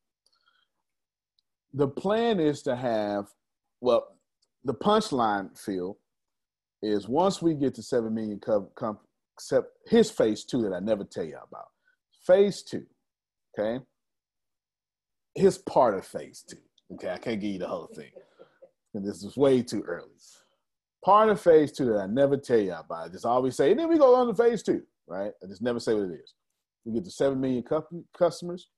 the 1.75 1.89
plan 1.89 2.39
is 2.41 2.63
to 2.63 2.77
have, 2.77 3.27
well, 3.81 4.17
the 4.65 4.75
punchline, 4.75 5.59
Phil, 5.59 5.99
is 6.83 7.09
once 7.09 7.41
we 7.41 7.55
get 7.55 7.75
to 7.77 7.83
7 7.83 8.13
million, 8.13 8.41
except 9.35 9.69
his 9.87 10.11
phase 10.11 10.45
two 10.45 10.63
that 10.63 10.73
I 10.73 10.81
never 10.81 11.05
tell 11.05 11.25
you 11.25 11.37
about. 11.37 11.69
Phase 12.27 12.63
two, 12.63 12.87
okay? 13.59 13.83
His 15.35 15.59
part 15.59 15.95
of 15.95 16.07
phase 16.07 16.45
two, 16.49 16.59
okay? 16.95 17.11
I 17.11 17.19
can't 17.19 17.41
give 17.41 17.51
you 17.51 17.59
the 17.59 17.69
whole 17.69 17.91
thing. 17.95 18.11
And 18.95 19.05
this 19.05 19.25
is 19.25 19.37
way 19.37 19.63
too 19.63 19.83
early. 19.83 20.09
Part 21.05 21.31
of 21.31 21.41
phase 21.41 21.73
two 21.73 21.87
that 21.87 21.99
I 21.99 22.07
never 22.07 22.37
tell 22.37 22.61
you 22.61 22.75
about, 22.75 23.07
I 23.07 23.09
just 23.09 23.25
always 23.25 23.57
say, 23.57 23.71
and 23.71 23.81
then 23.81 23.89
we 23.89 23.99
go 23.99 24.15
on 24.15 24.29
to 24.29 24.35
phase 24.35 24.63
two, 24.63 24.83
right? 25.09 25.33
I 25.43 25.47
just 25.47 25.63
never 25.63 25.81
say 25.81 25.95
what 25.95 26.05
it 26.05 26.21
is. 26.23 26.35
We 26.85 26.93
get 26.93 27.05
to 27.05 27.11
7 27.11 27.41
million 27.41 27.65
customers. 28.17 28.69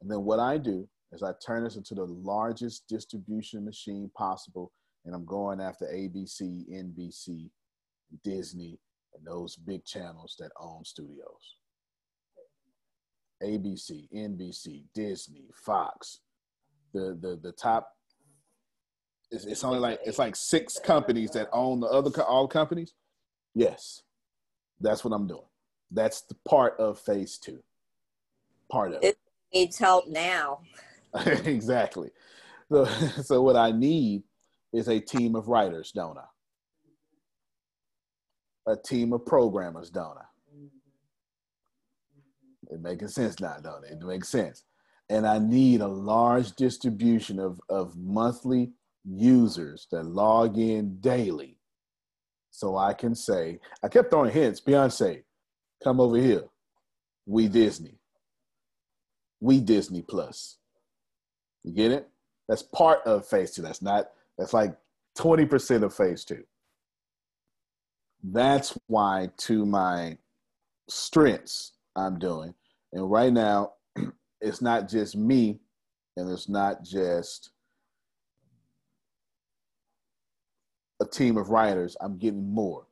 And 0.00 0.10
then 0.10 0.24
what 0.24 0.38
I 0.38 0.56
do 0.56 0.88
as 1.12 1.22
I 1.22 1.32
turn 1.44 1.64
this 1.64 1.76
into 1.76 1.94
the 1.94 2.04
largest 2.04 2.86
distribution 2.88 3.64
machine 3.64 4.10
possible. 4.16 4.72
And 5.04 5.14
I'm 5.14 5.24
going 5.24 5.60
after 5.60 5.86
ABC, 5.86 6.64
NBC, 6.70 7.50
Disney, 8.22 8.78
and 9.14 9.26
those 9.26 9.56
big 9.56 9.84
channels 9.84 10.36
that 10.38 10.50
own 10.60 10.84
studios. 10.84 11.56
ABC, 13.42 14.08
NBC, 14.14 14.84
Disney, 14.94 15.46
Fox, 15.54 16.20
the 16.92 17.18
the 17.20 17.40
the 17.42 17.52
top. 17.52 17.88
It's, 19.30 19.46
it's 19.46 19.64
only 19.64 19.78
like 19.78 20.00
it's 20.04 20.18
like 20.18 20.36
six 20.36 20.78
companies 20.78 21.30
that 21.30 21.48
own 21.52 21.80
the 21.80 21.86
other 21.86 22.10
all 22.22 22.46
companies. 22.46 22.92
Yes, 23.54 24.02
that's 24.80 25.04
what 25.04 25.14
I'm 25.14 25.26
doing. 25.26 25.46
That's 25.90 26.20
the 26.22 26.36
part 26.46 26.78
of 26.78 26.98
phase 26.98 27.38
two. 27.38 27.60
Part 28.70 28.92
of 28.92 29.02
it. 29.02 29.04
It 29.04 29.18
needs 29.54 29.78
help 29.78 30.06
now. 30.06 30.60
exactly. 31.44 32.10
So, 32.70 32.84
so 33.22 33.42
what 33.42 33.56
I 33.56 33.72
need 33.72 34.22
is 34.72 34.88
a 34.88 35.00
team 35.00 35.34
of 35.34 35.48
writers, 35.48 35.92
don't 35.92 36.18
I? 36.18 36.24
A 38.72 38.76
team 38.76 39.12
of 39.12 39.26
programmers, 39.26 39.90
don't 39.90 40.16
I? 40.16 40.24
It 42.72 42.80
making 42.80 43.08
sense 43.08 43.40
now, 43.40 43.56
don't 43.62 43.84
it? 43.84 43.92
It 44.00 44.06
makes 44.06 44.28
sense. 44.28 44.62
and 45.08 45.26
I 45.26 45.38
need 45.40 45.80
a 45.80 45.88
large 45.88 46.52
distribution 46.52 47.40
of, 47.40 47.60
of 47.68 47.96
monthly 47.96 48.70
users 49.04 49.88
that 49.90 50.04
log 50.04 50.56
in 50.56 51.00
daily 51.00 51.60
so 52.50 52.76
I 52.76 52.92
can 52.92 53.14
say, 53.14 53.58
I 53.82 53.88
kept 53.88 54.10
throwing 54.10 54.32
hints, 54.32 54.60
Beyonce, 54.60 55.22
come 55.82 56.00
over 56.00 56.16
here. 56.16 56.44
We 57.26 57.48
Disney. 57.48 57.98
We 59.40 59.60
Disney 59.60 60.02
Plus. 60.02 60.56
You 61.64 61.72
get 61.72 61.90
it? 61.90 62.08
That's 62.48 62.62
part 62.62 63.00
of 63.06 63.26
phase 63.26 63.52
two. 63.52 63.62
That's 63.62 63.82
not, 63.82 64.10
that's 64.38 64.52
like 64.52 64.76
20% 65.18 65.82
of 65.82 65.94
phase 65.94 66.24
two. 66.24 66.44
That's 68.22 68.76
why, 68.86 69.30
to 69.38 69.64
my 69.64 70.18
strengths, 70.88 71.72
I'm 71.96 72.18
doing. 72.18 72.54
And 72.92 73.10
right 73.10 73.32
now, 73.32 73.74
it's 74.40 74.60
not 74.60 74.88
just 74.88 75.16
me 75.16 75.60
and 76.16 76.30
it's 76.30 76.48
not 76.48 76.82
just 76.82 77.50
a 81.00 81.06
team 81.06 81.36
of 81.36 81.50
writers. 81.50 81.96
I'm 82.00 82.18
getting 82.18 82.52
more. 82.52 82.86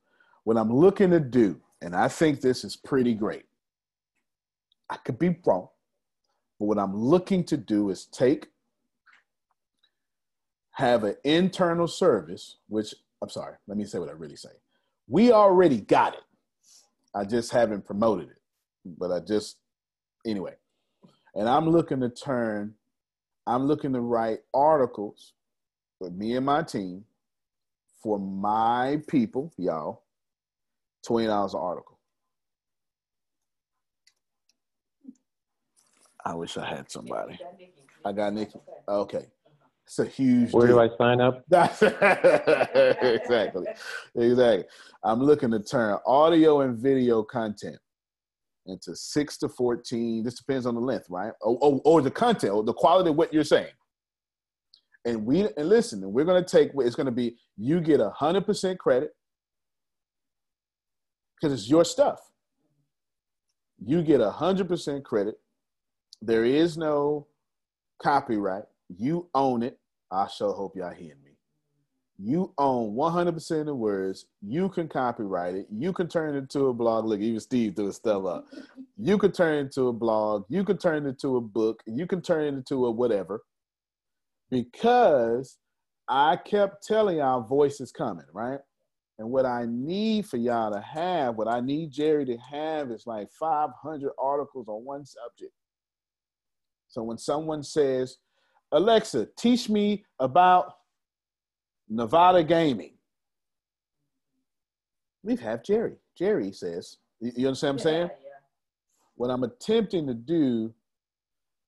What 0.45 0.57
I'm 0.57 0.75
looking 0.75 1.11
to 1.11 1.21
do, 1.21 1.61
and 1.83 1.95
I 1.95 2.09
think 2.09 2.41
this 2.41 2.65
is 2.65 2.77
pretty 2.77 3.15
great. 3.15 3.45
I 4.89 4.97
could 4.97 5.19
be 5.19 5.37
wrong, 5.45 5.69
but 6.59 6.67
what 6.67 6.79
I'm 6.79 6.97
looking 6.97 7.45
to 7.45 7.57
do 7.57 7.91
is 7.91 8.07
take, 8.07 8.49
have 10.79 11.03
an 11.03 11.17
internal 11.25 11.89
service, 11.89 12.59
which 12.69 12.95
I'm 13.21 13.29
sorry, 13.29 13.57
let 13.67 13.77
me 13.77 13.85
say 13.85 13.99
what 13.99 14.09
I 14.09 14.13
really 14.13 14.37
say. 14.37 14.51
We 15.09 15.33
already 15.33 15.81
got 15.81 16.15
it. 16.15 16.23
I 17.17 17.25
just 17.25 17.51
haven't 17.51 17.85
promoted 17.85 18.29
it, 18.29 18.39
but 18.85 19.11
I 19.11 19.19
just, 19.19 19.57
anyway. 20.25 20.55
And 21.35 21.49
I'm 21.49 21.69
looking 21.69 21.99
to 22.01 22.09
turn, 22.09 22.75
I'm 23.45 23.67
looking 23.67 23.93
to 23.95 24.01
write 24.01 24.39
articles 24.55 25.33
with 25.99 26.13
me 26.13 26.37
and 26.37 26.47
my 26.47 26.63
team 26.63 27.05
for 28.01 28.21
my 28.21 29.03
people, 29.09 29.53
y'all, 29.57 30.05
$20 31.09 31.55
an 31.55 31.61
article. 31.61 31.99
I 36.25 36.37
wish 36.37 36.57
I 36.57 36.67
had 36.67 36.89
somebody. 36.89 37.41
I 38.05 38.13
got 38.13 38.33
Nikki. 38.33 38.61
Okay. 38.89 39.27
It's 39.89 39.99
a 39.99 40.05
huge 40.05 40.53
Where 40.53 40.67
deal. 40.67 40.77
do 40.77 40.83
I 40.83 40.97
sign 40.99 41.19
up? 41.23 41.43
Exactly, 43.01 43.65
exactly. 44.15 44.65
I'm 45.03 45.23
looking 45.23 45.51
to 45.53 45.61
turn 45.61 45.99
audio 46.07 46.61
and 46.61 46.77
video 46.79 47.23
content 47.23 47.79
into 48.67 48.95
six 48.95 49.39
to 49.39 49.49
fourteen. 49.49 50.25
This 50.25 50.35
depends 50.35 50.67
on 50.67 50.75
the 50.75 50.81
length, 50.81 51.07
right? 51.09 51.33
Or, 51.41 51.57
or, 51.63 51.81
or 51.87 52.03
the 52.03 52.11
content, 52.11 52.53
or 52.53 52.63
the 52.63 52.75
quality 52.75 53.09
of 53.09 53.17
what 53.17 53.33
you're 53.33 53.45
saying. 53.45 53.73
And 55.07 55.25
we 55.25 55.49
and 55.57 55.69
listen, 55.71 56.03
and 56.03 56.13
we're 56.13 56.27
going 56.27 56.45
to 56.45 56.49
take. 56.49 56.75
What 56.75 56.85
it's 56.87 56.97
going 56.97 57.07
to 57.07 57.13
be 57.13 57.39
you 57.57 57.81
get 57.81 57.99
a 58.01 58.11
hundred 58.11 58.45
percent 58.45 58.79
credit 58.79 59.13
because 61.41 61.59
it's 61.59 61.71
your 61.71 61.85
stuff. 61.87 62.21
You 63.83 64.03
get 64.03 64.21
a 64.21 64.31
hundred 64.31 64.69
percent 64.69 65.03
credit. 65.03 65.37
There 66.21 66.45
is 66.45 66.77
no 66.77 67.27
copyright. 68.03 68.65
You 68.95 69.29
own 69.35 69.63
it. 69.63 69.78
I 70.11 70.27
sure 70.29 70.53
hope 70.53 70.77
y'all 70.77 70.93
hear 70.93 71.15
me. 71.25 71.33
You 72.21 72.53
own 72.59 72.95
100% 72.97 73.61
of 73.61 73.67
the 73.67 73.75
words. 73.75 74.27
You 74.43 74.69
can 74.69 74.89
copyright 74.89 75.55
it. 75.55 75.67
You 75.71 75.93
can 75.93 76.09
turn 76.09 76.35
it 76.35 76.39
into 76.39 76.67
a 76.67 76.73
blog. 76.73 77.05
Look, 77.05 77.21
even 77.21 77.39
Steve 77.39 77.77
his 77.77 77.97
stuff 77.97 78.25
up. 78.25 78.47
You 78.97 79.19
can 79.19 79.31
turn 79.31 79.55
it 79.55 79.61
into 79.61 79.89
a 79.89 79.93
blog. 79.93 80.45
You 80.49 80.65
can 80.65 80.79
turn 80.79 81.07
it 81.07 81.09
into 81.09 81.37
a 81.37 81.41
book. 81.41 81.83
You 81.87 82.07
can 82.07 82.21
turn 82.21 82.45
it 82.45 82.57
into 82.57 82.87
a 82.87 82.91
whatever. 82.91 83.43
Because 84.51 85.59
I 86.09 86.37
kept 86.37 86.85
telling 86.85 87.19
y'all 87.19 87.43
voice 87.43 87.81
is 87.81 87.93
coming, 87.93 88.27
right? 88.33 88.59
And 89.21 89.31
what 89.31 89.47
I 89.47 89.67
need 89.69 90.27
for 90.27 90.39
y'all 90.39 90.73
to 90.73 90.81
have, 90.81 91.37
what 91.37 91.49
I 91.49 91.61
need 91.61 91.93
Jerry 91.93 92.25
to 92.27 92.37
have 92.39 92.91
is 92.91 93.07
like 93.07 93.29
500 93.39 94.11
articles 94.19 94.69
on 94.69 94.85
one 94.85 95.05
subject. 95.05 95.53
So 96.89 97.03
when 97.03 97.19
someone 97.19 97.63
says, 97.63 98.17
Alexa, 98.73 99.29
teach 99.37 99.69
me 99.69 100.05
about 100.19 100.75
Nevada 101.89 102.45
gaming. 102.45 102.93
We 105.23 105.37
have 105.37 105.63
Jerry. 105.63 105.97
Jerry 106.17 106.53
says, 106.53 106.99
you 107.21 107.47
understand 107.47 107.77
what 107.77 107.81
I'm 107.81 107.85
saying? 107.85 108.11
Yeah. 108.11 108.29
What 109.17 109.31
I'm 109.31 109.43
attempting 109.43 110.07
to 110.07 110.15
do, 110.15 110.73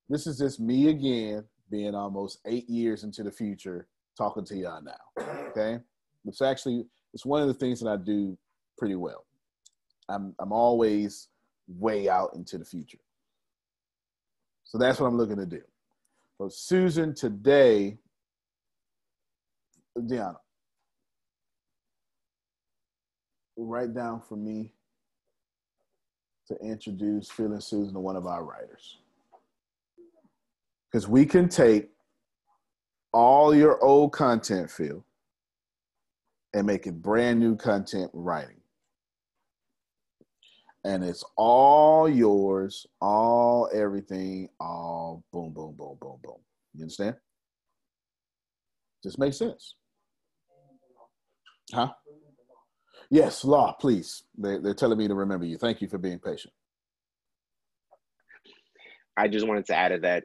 this 0.08 0.26
is 0.26 0.38
just 0.38 0.60
me 0.60 0.88
again, 0.88 1.44
being 1.70 1.94
almost 1.94 2.38
eight 2.46 2.68
years 2.68 3.04
into 3.04 3.22
the 3.22 3.30
future, 3.30 3.88
talking 4.16 4.44
to 4.44 4.56
y'all 4.56 4.82
now. 4.82 5.24
Okay? 5.48 5.78
It's 6.26 6.42
actually, 6.42 6.84
it's 7.14 7.24
one 7.24 7.42
of 7.42 7.48
the 7.48 7.54
things 7.54 7.80
that 7.80 7.88
I 7.88 7.96
do 7.96 8.36
pretty 8.76 8.96
well. 8.96 9.24
I'm, 10.08 10.34
I'm 10.38 10.52
always 10.52 11.28
way 11.68 12.08
out 12.08 12.34
into 12.34 12.58
the 12.58 12.64
future. 12.64 12.98
So 14.64 14.78
that's 14.78 15.00
what 15.00 15.06
I'm 15.06 15.16
looking 15.16 15.36
to 15.36 15.46
do. 15.46 15.62
So 16.40 16.48
Susan 16.48 17.14
today, 17.14 17.98
Deanna, 19.94 20.36
write 23.58 23.92
down 23.92 24.22
for 24.26 24.36
me 24.36 24.72
to 26.48 26.56
introduce 26.62 27.28
Phil 27.28 27.52
and 27.52 27.62
Susan 27.62 27.92
to 27.92 28.00
one 28.00 28.16
of 28.16 28.26
our 28.26 28.42
writers. 28.42 28.96
Because 30.90 31.06
we 31.06 31.26
can 31.26 31.46
take 31.46 31.90
all 33.12 33.54
your 33.54 33.78
old 33.84 34.14
content, 34.14 34.70
Phil, 34.70 35.04
and 36.54 36.66
make 36.66 36.86
it 36.86 37.02
brand 37.02 37.38
new 37.38 37.54
content 37.54 38.10
writing. 38.14 38.59
And 40.84 41.04
it's 41.04 41.24
all 41.36 42.08
yours, 42.08 42.86
all 43.00 43.68
everything, 43.72 44.48
all 44.58 45.22
boom, 45.32 45.52
boom, 45.52 45.74
boom, 45.76 45.98
boom, 46.00 46.18
boom. 46.22 46.38
You 46.74 46.82
understand? 46.82 47.16
Just 49.02 49.18
makes 49.18 49.36
sense. 49.36 49.74
Huh? 51.72 51.92
Yes, 53.10 53.44
law, 53.44 53.72
please. 53.72 54.22
They, 54.38 54.58
they're 54.58 54.74
telling 54.74 54.98
me 54.98 55.08
to 55.08 55.14
remember 55.14 55.44
you. 55.44 55.58
Thank 55.58 55.82
you 55.82 55.88
for 55.88 55.98
being 55.98 56.18
patient. 56.18 56.54
I 59.16 59.28
just 59.28 59.46
wanted 59.46 59.66
to 59.66 59.74
add 59.74 59.88
to 59.88 59.98
that. 59.98 60.24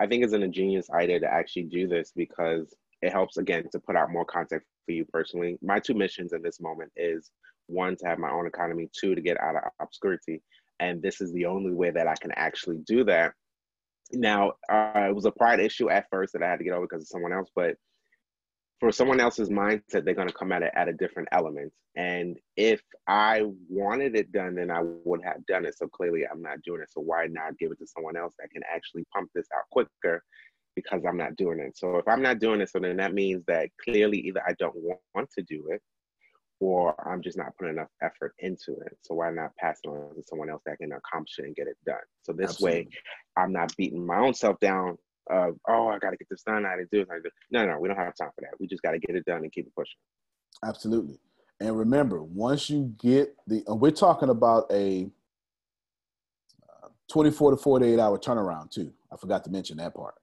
I 0.00 0.06
think 0.06 0.24
it's 0.24 0.32
an 0.32 0.42
ingenious 0.42 0.90
idea 0.90 1.20
to 1.20 1.32
actually 1.32 1.64
do 1.64 1.86
this 1.86 2.12
because 2.16 2.74
it 3.00 3.12
helps 3.12 3.36
again 3.36 3.64
to 3.70 3.78
put 3.78 3.94
out 3.94 4.10
more 4.10 4.24
content 4.24 4.62
for 4.86 4.92
you 4.92 5.04
personally. 5.04 5.58
My 5.62 5.78
two 5.78 5.94
missions 5.94 6.32
in 6.32 6.42
this 6.42 6.60
moment 6.60 6.90
is 6.96 7.30
one 7.66 7.96
to 7.96 8.06
have 8.06 8.18
my 8.18 8.30
own 8.30 8.46
economy, 8.46 8.88
two 8.92 9.14
to 9.14 9.20
get 9.20 9.40
out 9.40 9.56
of 9.56 9.62
obscurity, 9.80 10.42
and 10.80 11.02
this 11.02 11.20
is 11.20 11.32
the 11.32 11.46
only 11.46 11.72
way 11.72 11.90
that 11.90 12.06
I 12.06 12.14
can 12.20 12.32
actually 12.32 12.78
do 12.86 13.04
that. 13.04 13.32
Now, 14.12 14.52
uh, 14.70 15.06
it 15.08 15.14
was 15.14 15.24
a 15.24 15.30
pride 15.30 15.60
issue 15.60 15.90
at 15.90 16.06
first 16.10 16.32
that 16.32 16.42
I 16.42 16.50
had 16.50 16.58
to 16.58 16.64
get 16.64 16.74
over 16.74 16.86
because 16.86 17.02
of 17.02 17.08
someone 17.08 17.32
else, 17.32 17.50
but 17.54 17.76
for 18.80 18.92
someone 18.92 19.20
else's 19.20 19.48
mindset, 19.48 20.04
they're 20.04 20.14
going 20.14 20.28
to 20.28 20.34
come 20.34 20.52
at 20.52 20.62
it 20.62 20.72
at 20.74 20.88
a 20.88 20.92
different 20.92 21.28
element. 21.32 21.72
And 21.96 22.36
if 22.56 22.82
I 23.06 23.42
wanted 23.68 24.16
it 24.16 24.32
done, 24.32 24.56
then 24.56 24.70
I 24.70 24.82
would 24.82 25.22
have 25.24 25.46
done 25.46 25.64
it. 25.64 25.78
So 25.78 25.86
clearly, 25.86 26.24
I'm 26.30 26.42
not 26.42 26.60
doing 26.62 26.82
it. 26.82 26.90
So 26.90 27.00
why 27.00 27.26
not 27.28 27.56
give 27.58 27.70
it 27.70 27.78
to 27.78 27.86
someone 27.86 28.16
else 28.16 28.34
that 28.38 28.50
can 28.50 28.62
actually 28.72 29.04
pump 29.14 29.30
this 29.34 29.46
out 29.56 29.64
quicker 29.70 30.22
because 30.74 31.02
I'm 31.08 31.16
not 31.16 31.36
doing 31.36 31.60
it? 31.60 31.78
So 31.78 31.96
if 31.96 32.08
I'm 32.08 32.20
not 32.20 32.40
doing 32.40 32.60
it, 32.60 32.70
so 32.70 32.80
then 32.80 32.96
that 32.96 33.14
means 33.14 33.44
that 33.46 33.70
clearly 33.82 34.18
either 34.18 34.42
I 34.46 34.54
don't 34.58 34.74
want 35.14 35.30
to 35.38 35.42
do 35.42 35.68
it 35.70 35.80
or 36.60 36.94
I'm 37.08 37.22
just 37.22 37.36
not 37.36 37.56
putting 37.58 37.74
enough 37.74 37.88
effort 38.02 38.34
into 38.38 38.72
it. 38.72 38.96
So 39.02 39.14
why 39.14 39.30
not 39.30 39.54
pass 39.56 39.80
it 39.84 39.88
on 39.88 40.14
to 40.14 40.22
someone 40.22 40.50
else 40.50 40.62
that 40.66 40.78
can 40.78 40.92
accomplish 40.92 41.38
it 41.38 41.46
and 41.46 41.56
get 41.56 41.66
it 41.66 41.76
done? 41.84 41.96
So 42.22 42.32
this 42.32 42.50
Absolutely. 42.50 42.80
way, 42.80 42.88
I'm 43.36 43.52
not 43.52 43.76
beating 43.76 44.04
my 44.04 44.18
own 44.18 44.34
self 44.34 44.58
down 44.60 44.96
of 45.30 45.56
oh 45.68 45.88
I 45.88 45.98
got 45.98 46.10
to 46.10 46.16
get 46.16 46.28
this 46.30 46.42
done, 46.42 46.66
I 46.66 46.76
to 46.76 46.86
do 46.92 47.00
it. 47.00 47.08
I 47.10 47.14
gotta 47.14 47.22
do 47.22 47.28
it. 47.28 47.32
No, 47.50 47.66
no, 47.66 47.78
we 47.78 47.88
don't 47.88 47.96
have 47.96 48.14
time 48.14 48.30
for 48.34 48.42
that. 48.42 48.58
We 48.60 48.66
just 48.66 48.82
got 48.82 48.92
to 48.92 48.98
get 48.98 49.16
it 49.16 49.24
done 49.24 49.38
and 49.38 49.52
keep 49.52 49.66
it 49.66 49.74
pushing. 49.74 49.96
Absolutely. 50.64 51.18
And 51.60 51.78
remember, 51.78 52.22
once 52.22 52.68
you 52.68 52.94
get 52.98 53.34
the, 53.46 53.62
and 53.66 53.80
we're 53.80 53.90
talking 53.90 54.28
about 54.28 54.66
a 54.70 55.08
uh, 56.82 56.88
24 57.10 57.52
to 57.52 57.56
48 57.56 57.98
hour 57.98 58.18
turnaround 58.18 58.70
too. 58.70 58.92
I 59.12 59.16
forgot 59.16 59.44
to 59.44 59.50
mention 59.50 59.76
that 59.78 59.94
part. 59.94 60.14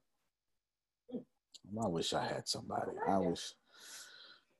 I 1.82 1.88
wish 1.88 2.13
I 2.13 2.25
had 2.25 2.47
somebody. 2.47 2.91
I 3.07 3.17
wish. 3.17 3.53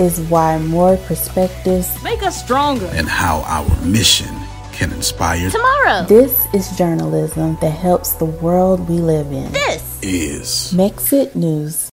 is 0.00 0.20
why 0.30 0.58
more 0.58 0.96
perspectives. 0.96 2.02
Make 2.02 2.22
us 2.22 2.42
stronger. 2.42 2.86
and 2.94 3.08
how 3.08 3.42
our 3.46 3.84
mission 3.84 4.34
can 4.72 4.92
inspire 4.92 5.50
Tomorrow. 5.50 6.04
This 6.06 6.46
is 6.54 6.76
journalism 6.78 7.58
that 7.60 7.70
helps 7.70 8.12
the 8.12 8.26
world 8.26 8.88
we 8.88 8.98
live 8.98 9.32
in. 9.32 9.50
This. 9.52 10.02
is 10.02 10.72
Mexit 10.72 11.34
News. 11.34 11.90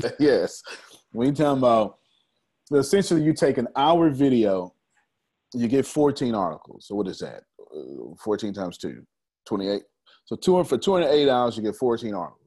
yes. 0.18 0.62
we 1.12 1.26
you 1.26 1.32
talking 1.32 1.58
about 1.58 1.96
essentially 2.72 3.22
you 3.22 3.34
take 3.34 3.58
an 3.58 3.68
hour 3.76 4.08
video, 4.10 4.74
you 5.52 5.68
get 5.68 5.86
14 5.86 6.34
articles. 6.34 6.86
So 6.86 6.94
what 6.94 7.06
is 7.08 7.18
that? 7.18 7.42
Uh, 7.60 8.14
14 8.24 8.54
times 8.54 8.78
2, 8.78 9.02
28. 9.46 9.82
So 10.24 10.36
two, 10.36 10.64
for 10.64 10.78
208 10.78 11.28
hours, 11.28 11.56
you 11.56 11.62
get 11.62 11.76
14 11.76 12.14
articles. 12.14 12.41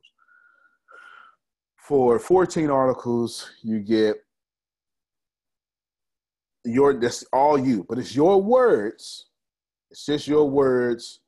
For 1.87 2.17
14 2.17 2.71
articles, 2.71 3.51
you 3.61 3.79
get 3.79 4.17
your 6.63 6.99
that's 6.99 7.23
all 7.31 7.59
you, 7.59 7.85
but 7.87 7.99
it's 7.99 8.15
your 8.15 8.41
words. 8.41 9.27
It's 9.91 10.03
just 10.03 10.27
your 10.27 10.49
words 10.49 11.19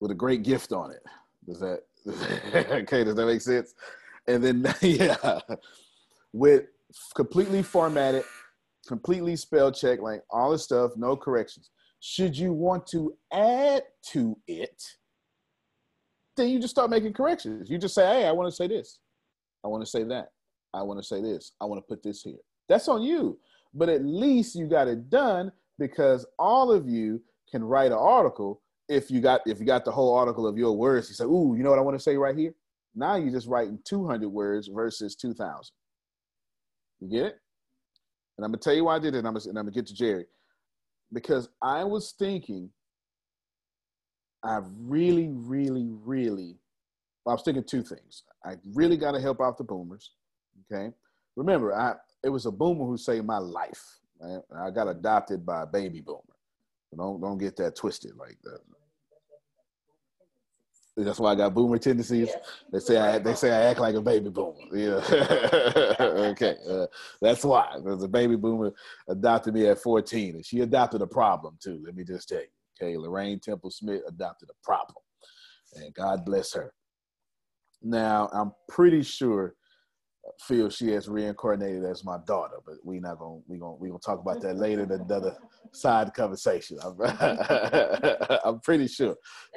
with 0.00 0.12
a 0.12 0.14
great 0.14 0.44
gift 0.44 0.72
on 0.72 0.92
it. 0.92 1.02
Does 1.44 1.58
that 1.58 1.80
okay? 2.70 3.02
Does 3.02 3.16
that 3.16 3.26
make 3.26 3.40
sense? 3.40 3.74
And 4.28 4.44
then 4.44 4.74
yeah, 4.80 5.40
with 6.32 6.66
completely 7.16 7.64
formatted, 7.64 8.22
completely 8.86 9.34
spell 9.34 9.72
check, 9.72 10.00
like 10.00 10.22
all 10.30 10.52
this 10.52 10.62
stuff, 10.62 10.92
no 10.96 11.16
corrections. 11.16 11.70
Should 11.98 12.36
you 12.38 12.52
want 12.52 12.86
to 12.88 13.16
add 13.32 13.82
to 14.12 14.36
it, 14.46 14.80
then 16.36 16.48
you 16.48 16.58
just 16.58 16.74
start 16.74 16.90
making 16.90 17.12
corrections. 17.12 17.70
You 17.70 17.78
just 17.78 17.94
say, 17.94 18.06
"Hey, 18.06 18.26
I 18.26 18.32
want 18.32 18.48
to 18.48 18.54
say 18.54 18.66
this. 18.66 18.98
I 19.64 19.68
want 19.68 19.82
to 19.82 19.90
say 19.90 20.02
that. 20.04 20.28
I 20.72 20.82
want 20.82 20.98
to 20.98 21.04
say 21.04 21.20
this. 21.22 21.52
I 21.60 21.64
want 21.64 21.78
to 21.78 21.86
put 21.88 22.02
this 22.02 22.22
here." 22.22 22.38
That's 22.68 22.88
on 22.88 23.02
you. 23.02 23.38
But 23.72 23.88
at 23.88 24.04
least 24.04 24.54
you 24.54 24.66
got 24.66 24.88
it 24.88 25.10
done 25.10 25.52
because 25.78 26.26
all 26.38 26.70
of 26.70 26.88
you 26.88 27.22
can 27.50 27.62
write 27.62 27.92
an 27.92 27.98
article 27.98 28.62
if 28.88 29.10
you 29.10 29.20
got 29.20 29.40
if 29.46 29.58
you 29.60 29.66
got 29.66 29.84
the 29.84 29.92
whole 29.92 30.14
article 30.14 30.46
of 30.46 30.56
your 30.56 30.76
words. 30.76 31.08
You 31.08 31.14
say, 31.14 31.24
"Ooh, 31.24 31.54
you 31.56 31.62
know 31.62 31.70
what 31.70 31.78
I 31.78 31.82
want 31.82 31.96
to 31.96 32.02
say 32.02 32.16
right 32.16 32.36
here." 32.36 32.54
Now 32.94 33.16
you're 33.16 33.32
just 33.32 33.48
writing 33.48 33.80
200 33.84 34.28
words 34.28 34.68
versus 34.68 35.16
2,000. 35.16 35.74
You 37.00 37.08
get 37.08 37.26
it? 37.26 37.40
And 38.38 38.44
I'm 38.44 38.52
gonna 38.52 38.58
tell 38.58 38.74
you 38.74 38.84
why 38.84 38.96
I 38.96 38.98
did 39.00 39.14
it. 39.14 39.18
And 39.18 39.26
I'm 39.26 39.34
gonna, 39.34 39.48
and 39.48 39.58
I'm 39.58 39.64
gonna 39.64 39.74
get 39.74 39.86
to 39.86 39.94
Jerry 39.94 40.26
because 41.12 41.48
I 41.62 41.84
was 41.84 42.12
thinking. 42.18 42.70
I 44.44 44.60
really, 44.78 45.28
really, 45.30 45.88
really. 46.04 46.58
Well, 47.24 47.32
I 47.32 47.34
was 47.34 47.42
thinking 47.42 47.64
two 47.64 47.82
things. 47.82 48.24
I 48.44 48.56
really 48.74 48.96
got 48.96 49.12
to 49.12 49.20
help 49.20 49.40
out 49.40 49.56
the 49.56 49.64
boomers. 49.64 50.12
Okay, 50.70 50.92
remember, 51.36 51.74
I 51.74 51.94
it 52.22 52.28
was 52.28 52.46
a 52.46 52.50
boomer 52.50 52.84
who 52.84 52.96
saved 52.96 53.26
my 53.26 53.38
life. 53.38 53.82
Right? 54.20 54.40
I 54.56 54.70
got 54.70 54.88
adopted 54.88 55.44
by 55.44 55.62
a 55.62 55.66
baby 55.66 56.00
boomer. 56.00 56.20
Don't 56.96 57.20
don't 57.20 57.38
get 57.38 57.56
that 57.56 57.74
twisted 57.74 58.16
like 58.16 58.38
that. 58.44 58.60
That's 60.96 61.18
why 61.18 61.32
I 61.32 61.34
got 61.34 61.54
boomer 61.54 61.78
tendencies. 61.78 62.30
They 62.72 62.78
say 62.78 62.98
I 62.98 63.18
they 63.18 63.34
say 63.34 63.50
I 63.50 63.70
act 63.70 63.80
like 63.80 63.96
a 63.96 64.00
baby 64.00 64.28
boomer. 64.30 64.60
Yeah. 64.72 65.96
okay. 66.00 66.56
Uh, 66.68 66.86
that's 67.20 67.44
why. 67.44 67.72
Because 67.76 68.02
a 68.04 68.08
baby 68.08 68.36
boomer 68.36 68.72
adopted 69.08 69.54
me 69.54 69.66
at 69.66 69.80
14, 69.80 70.36
and 70.36 70.46
she 70.46 70.60
adopted 70.60 71.02
a 71.02 71.06
problem 71.06 71.58
too. 71.60 71.82
Let 71.84 71.96
me 71.96 72.04
just 72.04 72.28
tell 72.28 72.38
you. 72.38 72.46
Okay, 72.80 72.96
Lorraine 72.96 73.40
Temple 73.40 73.70
Smith 73.70 74.02
adopted 74.08 74.50
a 74.50 74.64
problem, 74.64 75.02
and 75.74 75.94
God 75.94 76.24
bless 76.24 76.52
her. 76.54 76.72
Now 77.82 78.28
I'm 78.32 78.52
pretty 78.68 79.02
sure 79.02 79.54
feel 80.40 80.70
she 80.70 80.90
has 80.90 81.08
reincarnated 81.08 81.84
as 81.84 82.04
my 82.04 82.18
daughter, 82.26 82.56
but 82.64 82.76
we 82.84 82.98
not 82.98 83.18
gonna 83.18 83.40
we 83.46 83.58
gonna 83.58 83.76
we 83.76 83.88
gonna 83.88 84.00
talk 84.00 84.20
about 84.20 84.40
that 84.40 84.56
later 84.56 84.82
in 84.82 84.92
another 84.92 85.36
side 85.72 86.12
conversation. 86.14 86.78
I'm, 86.82 86.96
I'm 88.44 88.60
pretty 88.60 88.88
sure. 88.88 89.16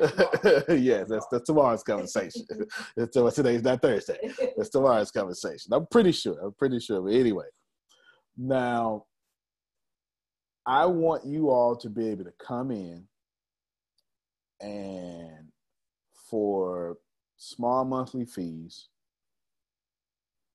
yes, 0.69 1.07
that's, 1.09 1.27
that's 1.31 1.45
tomorrow's 1.45 1.83
conversation. 1.83 2.45
Uh, 2.97 3.31
today's 3.31 3.63
not 3.63 3.81
Thursday. 3.81 4.17
That's 4.55 4.69
tomorrow's 4.69 5.11
conversation. 5.11 5.73
I'm 5.73 5.85
pretty 5.87 6.11
sure. 6.11 6.39
I'm 6.43 6.53
pretty 6.53 6.79
sure. 6.79 7.01
But 7.01 7.13
anyway, 7.13 7.45
now 8.37 9.05
I 10.67 10.85
want 10.85 11.25
you 11.25 11.49
all 11.49 11.77
to 11.77 11.89
be 11.89 12.09
able 12.09 12.25
to 12.25 12.33
come 12.45 12.71
in 12.71 13.07
and 14.59 15.47
for 16.29 16.97
small 17.37 17.85
monthly 17.85 18.25
fees 18.25 18.89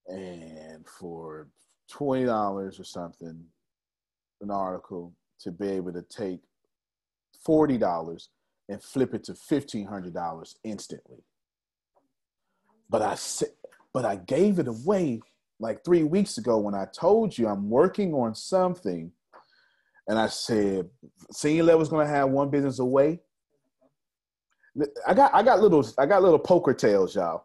and 0.06 0.86
for 0.86 1.48
twenty 1.90 2.26
dollars 2.26 2.78
or 2.78 2.84
something, 2.84 3.42
an 4.42 4.50
article 4.50 5.14
to 5.40 5.50
be 5.50 5.68
able 5.68 5.94
to 5.94 6.02
take 6.02 6.40
forty 7.42 7.78
dollars 7.78 8.28
and 8.68 8.82
flip 8.82 9.14
it 9.14 9.24
to 9.24 9.34
fifteen 9.34 9.86
hundred 9.86 10.12
dollars 10.12 10.56
instantly. 10.62 11.24
But 12.90 13.00
I 13.00 13.16
but 13.94 14.04
I 14.04 14.16
gave 14.16 14.58
it 14.58 14.68
away 14.68 15.20
like 15.58 15.84
three 15.84 16.02
weeks 16.02 16.36
ago 16.36 16.58
when 16.58 16.74
I 16.74 16.86
told 16.92 17.38
you 17.38 17.46
I'm 17.46 17.70
working 17.70 18.12
on 18.12 18.34
something, 18.34 19.12
and 20.08 20.18
I 20.18 20.26
said 20.26 20.88
senior 21.30 21.64
level 21.64 21.82
is 21.82 21.88
going 21.88 22.06
to 22.06 22.12
have 22.12 22.30
one 22.30 22.50
business 22.50 22.78
away. 22.78 23.20
I 25.06 25.14
got 25.14 25.34
I 25.34 25.42
got 25.42 25.60
little 25.60 25.86
I 25.98 26.06
got 26.06 26.22
little 26.22 26.38
poker 26.38 26.72
tails, 26.72 27.14
y'all. 27.14 27.44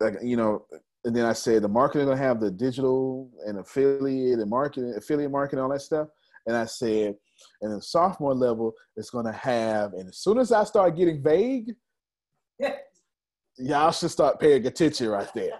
Like 0.00 0.14
you 0.22 0.36
know, 0.36 0.66
and 1.04 1.14
then 1.14 1.24
I 1.24 1.32
said 1.32 1.62
the 1.62 1.68
marketing 1.68 2.08
gonna 2.08 2.16
have 2.16 2.40
the 2.40 2.50
digital 2.50 3.30
and 3.46 3.58
affiliate 3.58 4.40
and 4.40 4.50
marketing, 4.50 4.94
affiliate 4.96 5.30
marketing, 5.30 5.62
all 5.62 5.70
that 5.70 5.82
stuff. 5.82 6.08
And 6.46 6.56
I 6.56 6.64
said, 6.64 7.14
and 7.60 7.72
the 7.72 7.80
sophomore 7.80 8.34
level, 8.34 8.72
is 8.96 9.10
gonna 9.10 9.32
have. 9.32 9.92
And 9.92 10.08
as 10.08 10.18
soon 10.18 10.38
as 10.38 10.50
I 10.50 10.64
start 10.64 10.96
getting 10.96 11.22
vague, 11.22 11.74
y'all 13.58 13.92
should 13.92 14.10
start 14.10 14.40
paying 14.40 14.66
attention 14.66 15.08
right 15.08 15.32
there. 15.34 15.52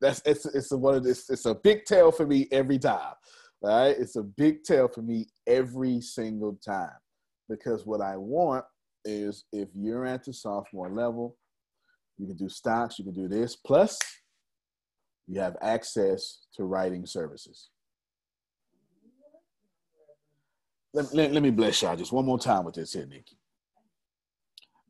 That's 0.00 0.22
it's 0.24 0.46
it's 0.46 0.72
a 0.72 0.78
one 0.78 0.94
of 0.94 1.04
this. 1.04 1.28
It's 1.28 1.44
a 1.44 1.54
big 1.54 1.84
tell 1.84 2.12
for 2.12 2.26
me 2.26 2.48
every 2.50 2.78
time. 2.78 3.12
All 3.62 3.70
right, 3.70 3.96
it's 3.98 4.16
a 4.16 4.22
big 4.22 4.62
tell 4.62 4.88
for 4.88 5.02
me 5.02 5.26
every 5.46 6.00
single 6.00 6.58
time 6.64 6.92
because 7.48 7.84
what 7.84 8.00
I 8.00 8.16
want 8.16 8.64
is 9.04 9.44
if 9.52 9.68
you're 9.74 10.06
at 10.06 10.24
the 10.24 10.32
sophomore 10.32 10.90
level, 10.90 11.36
you 12.18 12.26
can 12.26 12.36
do 12.36 12.48
stocks, 12.48 12.98
you 12.98 13.04
can 13.04 13.14
do 13.14 13.28
this. 13.28 13.56
Plus, 13.56 13.98
you 15.26 15.40
have 15.40 15.56
access 15.60 16.40
to 16.54 16.64
writing 16.64 17.04
services. 17.04 17.70
Let, 20.94 21.12
let, 21.14 21.32
let 21.32 21.42
me 21.42 21.50
bless 21.50 21.82
y'all 21.82 21.96
just 21.96 22.12
one 22.12 22.24
more 22.24 22.38
time 22.38 22.64
with 22.64 22.74
this 22.74 22.92
here, 22.92 23.06
Nikki. 23.06 23.38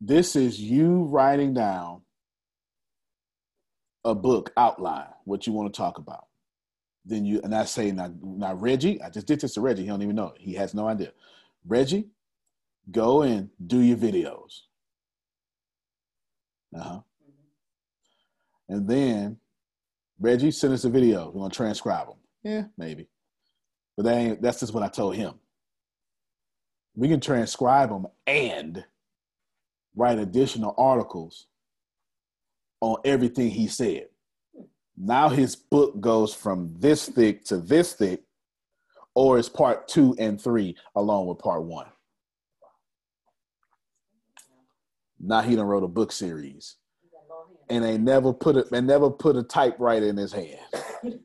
This 0.01 0.37
is 0.37 0.61
you 0.61 1.05
writing 1.05 1.55
down 1.55 2.03
a 4.05 4.15
book 4.15 4.53
outline, 4.57 5.09
what 5.25 5.47
you 5.47 5.53
want 5.53 5.73
to 5.73 5.77
talk 5.77 5.99
about. 5.99 6.28
Then 7.09 7.25
you 7.25 7.41
and 7.43 7.55
I 7.55 7.65
say 7.65 7.91
now, 7.91 8.13
now 8.23 8.55
Reggie, 8.55 9.01
I 9.01 9.09
just 9.09 9.27
did 9.27 9.41
this 9.41 9.55
to 9.55 9.63
Reggie. 9.63 9.83
He 9.83 9.89
don't 9.89 10.03
even 10.03 10.15
know. 10.15 10.35
He 10.39 10.53
has 10.55 10.75
no 10.75 10.87
idea. 10.87 11.13
Reggie, 11.67 12.09
go 12.91 13.23
and 13.23 13.49
do 13.67 13.81
your 13.81 13.97
videos. 13.97 14.61
Uh-huh. 16.77 17.01
And 18.69 18.87
then 18.87 19.39
Reggie, 20.21 20.51
send 20.51 20.75
us 20.75 20.85
a 20.85 20.91
video. 20.91 21.31
We're 21.31 21.41
gonna 21.41 21.55
transcribe 21.55 22.09
them. 22.09 22.17
Yeah, 22.43 22.65
maybe. 22.77 23.09
But 23.97 24.05
that 24.05 24.15
ain't, 24.15 24.43
that's 24.43 24.61
just 24.61 24.75
what 24.75 24.83
I 24.83 24.89
told 24.89 25.17
him. 25.17 25.35
We 26.95 27.09
can 27.09 27.21
transcribe 27.21 27.89
them 27.89 28.07
and 28.27 28.85
write 29.97 30.19
additional 30.19 30.75
articles 30.77 31.47
on 32.83 32.99
everything 33.05 33.51
he 33.51 33.67
said. 33.67 34.09
Now 35.01 35.29
his 35.29 35.55
book 35.55 36.01
goes 36.01 36.35
from 36.35 36.75
this 36.79 37.09
thick 37.09 37.45
to 37.47 37.59
this 37.59 37.93
thick, 37.93 38.23
or 39.15 39.39
it's 39.39 39.49
part 39.49 39.87
two 39.87 40.17
and 40.19 40.41
three 40.41 40.77
along 40.97 41.27
with 41.27 41.39
part 41.39 41.63
one. 41.65 41.87
Now 45.21 45.41
he 45.41 45.55
done 45.57 45.67
wrote 45.67 45.85
a 45.85 45.89
book 45.89 46.11
series 46.11 46.77
and 47.71 47.85
they 47.85 47.99
never 47.99 48.33
put 48.33 48.57
a 48.57 48.67
and 48.75 48.87
never 48.87 49.11
put 49.11 49.37
a 49.37 49.43
typewriter 49.43 50.07
in 50.07 50.17
his 50.17 50.33
hand. 50.33 50.59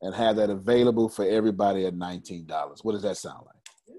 and 0.00 0.14
have 0.14 0.36
that 0.36 0.50
available 0.50 1.08
for 1.08 1.24
everybody 1.24 1.84
at 1.84 1.94
$19. 1.94 2.84
What 2.84 2.92
does 2.92 3.02
that 3.02 3.16
sound 3.16 3.46
like? 3.46 3.96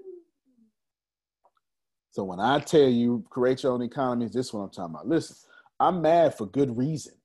So 2.10 2.24
when 2.24 2.40
I 2.40 2.58
tell 2.58 2.88
you 2.88 3.22
create 3.28 3.62
your 3.62 3.72
own 3.72 3.82
economies, 3.82 4.32
this 4.32 4.46
is 4.46 4.52
what 4.52 4.62
I'm 4.62 4.70
talking 4.70 4.94
about. 4.94 5.08
Listen, 5.08 5.36
I'm 5.78 6.00
mad 6.00 6.34
for 6.34 6.46
good 6.46 6.76
reason. 6.76 7.19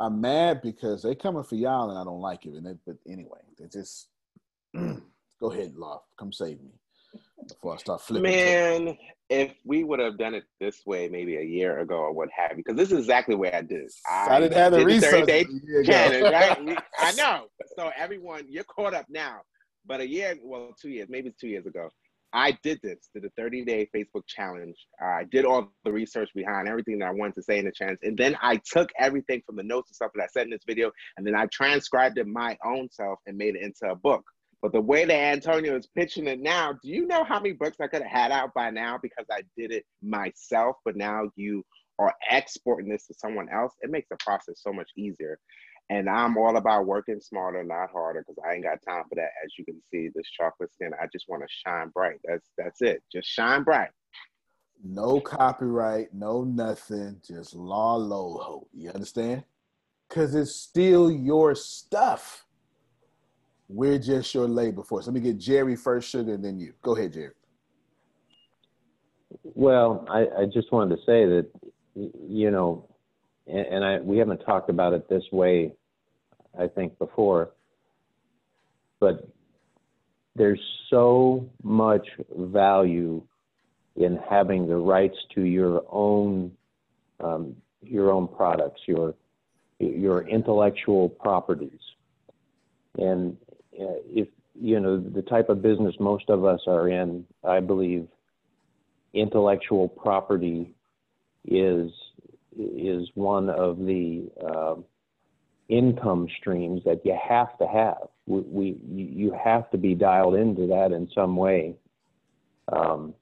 I'm 0.00 0.20
mad 0.20 0.62
because 0.62 1.02
they 1.02 1.14
coming 1.14 1.42
for 1.42 1.56
y'all 1.56 1.90
and 1.90 1.98
I 1.98 2.04
don't 2.04 2.20
like 2.20 2.46
it. 2.46 2.54
And 2.54 2.66
they, 2.66 2.74
but 2.86 2.96
anyway, 3.08 3.40
they 3.58 3.66
just 3.66 4.08
go 4.74 5.52
ahead, 5.52 5.74
Law, 5.76 6.02
come 6.18 6.32
save 6.32 6.60
me 6.60 6.70
before 7.48 7.74
I 7.74 7.76
start 7.78 8.00
flipping. 8.02 8.30
Man, 8.30 8.98
if 9.30 9.54
we 9.64 9.84
would 9.84 9.98
have 9.98 10.18
done 10.18 10.34
it 10.34 10.44
this 10.60 10.82
way 10.86 11.08
maybe 11.08 11.36
a 11.36 11.42
year 11.42 11.80
ago 11.80 11.96
or 11.96 12.12
what 12.12 12.28
have 12.30 12.52
you, 12.52 12.58
because 12.58 12.76
this 12.76 12.92
is 12.92 12.98
exactly 12.98 13.34
the 13.34 13.38
way 13.38 13.52
I 13.52 13.62
did 13.62 13.82
it. 13.82 13.92
I, 14.08 14.36
I 14.36 14.40
didn't 14.40 14.56
have 14.56 14.72
the 14.72 14.84
research. 14.84 15.26
Day 15.26 15.46
Cannon, 15.84 16.32
right? 16.32 16.78
I 16.98 17.12
know. 17.16 17.46
So 17.76 17.90
everyone, 17.96 18.44
you're 18.48 18.64
caught 18.64 18.94
up 18.94 19.06
now. 19.08 19.40
But 19.86 20.00
a 20.00 20.08
year, 20.08 20.36
well, 20.42 20.74
two 20.80 20.90
years, 20.90 21.08
maybe 21.08 21.32
two 21.40 21.48
years 21.48 21.66
ago, 21.66 21.88
I 22.32 22.58
did 22.62 22.80
this, 22.82 23.08
did 23.14 23.24
a 23.24 23.30
30 23.30 23.64
day 23.64 23.88
Facebook 23.94 24.26
challenge. 24.26 24.76
I 25.00 25.24
did 25.24 25.44
all 25.44 25.72
the 25.84 25.92
research 25.92 26.30
behind 26.34 26.68
everything 26.68 26.98
that 26.98 27.08
I 27.08 27.12
wanted 27.12 27.34
to 27.36 27.42
say 27.42 27.58
in 27.58 27.64
the 27.64 27.72
challenge. 27.72 27.98
And 28.02 28.16
then 28.16 28.36
I 28.42 28.60
took 28.70 28.90
everything 28.98 29.42
from 29.46 29.56
the 29.56 29.62
notes 29.62 29.90
and 29.90 29.96
stuff 29.96 30.10
that 30.14 30.22
I 30.22 30.26
said 30.26 30.44
in 30.44 30.50
this 30.50 30.64
video, 30.66 30.90
and 31.16 31.26
then 31.26 31.34
I 31.34 31.46
transcribed 31.46 32.18
it 32.18 32.26
my 32.26 32.56
own 32.64 32.88
self 32.90 33.18
and 33.26 33.36
made 33.36 33.56
it 33.56 33.62
into 33.62 33.90
a 33.90 33.96
book. 33.96 34.24
But 34.60 34.72
the 34.72 34.80
way 34.80 35.04
that 35.04 35.14
Antonio 35.14 35.76
is 35.76 35.86
pitching 35.86 36.26
it 36.26 36.40
now, 36.40 36.72
do 36.72 36.88
you 36.88 37.06
know 37.06 37.24
how 37.24 37.38
many 37.38 37.52
books 37.52 37.76
I 37.80 37.86
could 37.86 38.02
have 38.02 38.10
had 38.10 38.32
out 38.32 38.52
by 38.54 38.70
now 38.70 38.98
because 39.00 39.26
I 39.30 39.42
did 39.56 39.70
it 39.70 39.84
myself? 40.02 40.76
But 40.84 40.96
now 40.96 41.30
you 41.36 41.64
are 41.98 42.12
exporting 42.30 42.88
this 42.88 43.06
to 43.06 43.14
someone 43.14 43.48
else. 43.48 43.74
It 43.82 43.90
makes 43.90 44.08
the 44.10 44.16
process 44.24 44.56
so 44.56 44.72
much 44.72 44.90
easier. 44.96 45.38
And 45.90 46.08
I'm 46.08 46.36
all 46.36 46.56
about 46.58 46.86
working 46.86 47.20
smarter, 47.20 47.64
not 47.64 47.90
harder, 47.90 48.20
because 48.20 48.42
I 48.46 48.54
ain't 48.54 48.64
got 48.64 48.78
time 48.86 49.04
for 49.08 49.14
that. 49.14 49.30
As 49.42 49.52
you 49.58 49.64
can 49.64 49.80
see, 49.90 50.08
this 50.14 50.30
chocolate 50.38 50.72
skin, 50.74 50.90
I 51.00 51.06
just 51.12 51.24
want 51.28 51.42
to 51.42 51.48
shine 51.64 51.88
bright. 51.88 52.18
That's 52.24 52.50
that's 52.58 52.82
it. 52.82 53.02
Just 53.10 53.28
shine 53.28 53.62
bright. 53.62 53.88
No 54.84 55.20
copyright, 55.20 56.14
no 56.14 56.44
nothing, 56.44 57.20
just 57.26 57.54
law 57.54 57.98
loho. 57.98 58.66
You 58.72 58.90
understand? 58.90 59.44
Cause 60.08 60.34
it's 60.34 60.54
still 60.54 61.10
your 61.10 61.54
stuff. 61.54 62.44
We're 63.68 63.98
just 63.98 64.32
your 64.34 64.48
labor 64.48 64.82
force. 64.82 65.06
Let 65.06 65.14
me 65.14 65.20
get 65.20 65.38
Jerry 65.38 65.76
first, 65.76 66.08
sugar, 66.08 66.34
and 66.34 66.44
then 66.44 66.58
you. 66.58 66.72
Go 66.80 66.96
ahead, 66.96 67.12
Jerry. 67.12 67.32
Well, 69.42 70.06
I, 70.08 70.42
I 70.42 70.44
just 70.46 70.72
wanted 70.72 70.96
to 70.96 71.02
say 71.04 71.26
that, 71.26 71.46
you 71.94 72.50
know, 72.50 72.88
and, 73.46 73.66
and 73.66 73.84
I 73.84 73.98
we 73.98 74.18
haven't 74.18 74.38
talked 74.38 74.70
about 74.70 74.94
it 74.94 75.08
this 75.08 75.24
way, 75.32 75.74
I 76.58 76.66
think 76.68 76.98
before, 76.98 77.50
but 79.00 79.28
there's 80.34 80.60
so 80.90 81.48
much 81.62 82.06
value 82.36 83.22
in 83.96 84.18
having 84.30 84.68
the 84.68 84.76
rights 84.76 85.16
to 85.34 85.42
your 85.42 85.82
own 85.90 86.52
um, 87.20 87.56
your 87.82 88.12
own 88.12 88.28
products, 88.28 88.80
your 88.86 89.14
your 89.78 90.26
intellectual 90.28 91.08
properties, 91.08 91.80
and 92.96 93.36
uh, 93.80 93.98
if 94.06 94.28
you 94.54 94.80
know 94.80 94.98
the 94.98 95.22
type 95.22 95.48
of 95.48 95.62
business 95.62 95.94
most 95.98 96.30
of 96.30 96.44
us 96.44 96.60
are 96.66 96.88
in, 96.88 97.24
I 97.44 97.60
believe 97.60 98.06
intellectual 99.14 99.88
property 99.88 100.74
is 101.44 101.90
is 102.56 103.08
one 103.14 103.48
of 103.50 103.78
the 103.78 104.30
uh, 104.44 104.74
income 105.68 106.28
streams 106.40 106.82
that 106.84 107.04
you 107.04 107.16
have 107.28 107.56
to 107.58 107.66
have. 107.66 108.08
We, 108.26 108.40
we, 108.40 108.80
you 108.86 109.36
have 109.42 109.70
to 109.70 109.78
be 109.78 109.94
dialed 109.94 110.34
into 110.34 110.66
that 110.68 110.92
in 110.92 111.08
some 111.14 111.36
way. 111.36 111.76
Um, 112.72 113.14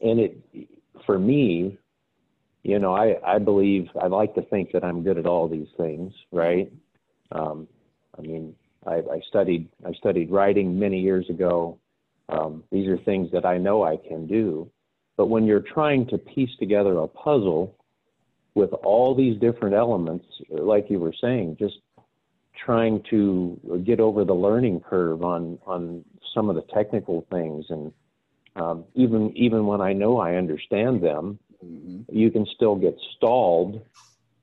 and 0.00 0.20
it 0.20 0.38
for 1.06 1.18
me, 1.18 1.78
you 2.62 2.78
know, 2.78 2.94
I, 2.94 3.16
I 3.26 3.38
believe 3.38 3.88
I 4.00 4.06
like 4.06 4.34
to 4.34 4.42
think 4.42 4.72
that 4.72 4.84
I'm 4.84 5.02
good 5.02 5.18
at 5.18 5.26
all 5.26 5.48
these 5.48 5.68
things, 5.76 6.12
right? 6.32 6.72
Um, 7.32 7.66
I 8.18 8.22
mean, 8.22 8.54
I, 8.86 8.96
I 8.96 9.20
studied 9.28 9.68
I 9.86 9.92
studied 9.92 10.30
writing 10.30 10.78
many 10.78 11.00
years 11.00 11.28
ago. 11.30 11.78
Um, 12.28 12.62
these 12.70 12.88
are 12.88 12.98
things 12.98 13.30
that 13.32 13.44
I 13.44 13.58
know 13.58 13.82
I 13.82 13.96
can 13.96 14.26
do. 14.26 14.70
But 15.16 15.26
when 15.26 15.44
you're 15.44 15.60
trying 15.60 16.06
to 16.08 16.18
piece 16.18 16.54
together 16.58 16.98
a 16.98 17.08
puzzle 17.08 17.74
with 18.60 18.72
all 18.84 19.14
these 19.14 19.40
different 19.40 19.74
elements, 19.74 20.26
like 20.50 20.90
you 20.90 20.98
were 20.98 21.14
saying, 21.18 21.56
just 21.58 21.78
trying 22.54 23.02
to 23.08 23.82
get 23.86 24.00
over 24.00 24.24
the 24.24 24.34
learning 24.34 24.80
curve 24.80 25.24
on 25.24 25.58
on 25.66 26.04
some 26.34 26.50
of 26.50 26.56
the 26.56 26.64
technical 26.74 27.26
things, 27.30 27.64
and 27.70 27.90
um, 28.56 28.84
even 28.94 29.34
even 29.34 29.66
when 29.66 29.80
I 29.80 29.94
know 29.94 30.18
I 30.18 30.34
understand 30.34 31.02
them, 31.02 31.38
mm-hmm. 31.64 32.02
you 32.14 32.30
can 32.30 32.46
still 32.54 32.76
get 32.76 32.96
stalled, 33.16 33.80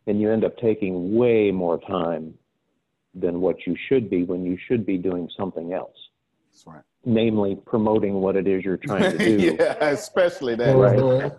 and 0.07 0.19
you 0.19 0.31
end 0.31 0.43
up 0.43 0.57
taking 0.57 1.15
way 1.15 1.51
more 1.51 1.79
time 1.79 2.33
than 3.13 3.39
what 3.39 3.67
you 3.67 3.75
should 3.87 4.09
be 4.09 4.23
when 4.23 4.43
you 4.43 4.57
should 4.67 4.83
be 4.83 4.97
doing 4.97 5.29
something 5.37 5.73
else. 5.73 5.97
That's 6.51 6.65
right. 6.65 6.83
Namely, 7.05 7.55
promoting 7.67 8.15
what 8.15 8.35
it 8.35 8.47
is 8.47 8.65
you're 8.65 8.77
trying 8.77 9.15
to 9.15 9.17
do. 9.17 9.55
yeah, 9.59 9.89
especially 9.89 10.55
that. 10.55 10.75
Right. 10.75 11.31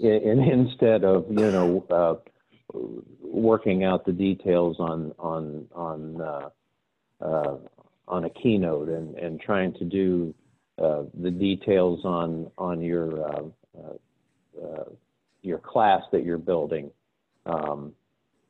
And 0.00 0.40
instead 0.40 1.04
of 1.04 1.26
you 1.30 1.50
know 1.50 1.84
uh, 1.90 2.76
working 3.22 3.84
out 3.84 4.04
the 4.04 4.12
details 4.12 4.76
on 4.78 5.12
on 5.18 5.66
on 5.74 6.20
uh, 6.20 6.48
uh, 7.24 7.56
on 8.06 8.24
a 8.24 8.30
keynote 8.30 8.88
and 8.88 9.14
and 9.16 9.40
trying 9.40 9.72
to 9.74 9.84
do 9.84 10.34
uh, 10.82 11.02
the 11.20 11.30
details 11.30 12.04
on 12.04 12.50
on 12.58 12.80
your 12.80 13.28
uh, 13.28 13.42
uh, 14.62 14.84
your 15.42 15.58
class 15.58 16.02
that 16.12 16.24
you're 16.24 16.38
building. 16.38 16.90
Um, 17.46 17.94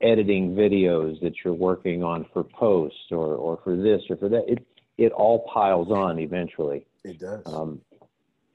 editing 0.00 0.54
videos 0.54 1.20
that 1.20 1.32
you're 1.44 1.54
working 1.54 2.02
on 2.02 2.24
for 2.32 2.44
posts 2.44 3.10
or, 3.10 3.34
or 3.34 3.58
for 3.64 3.76
this 3.76 4.00
or 4.08 4.16
for 4.16 4.28
that. 4.28 4.44
It 4.48 4.66
it 4.96 5.12
all 5.12 5.46
piles 5.52 5.90
on 5.90 6.18
eventually. 6.18 6.86
It 7.04 7.18
does. 7.20 7.42
Um, 7.46 7.80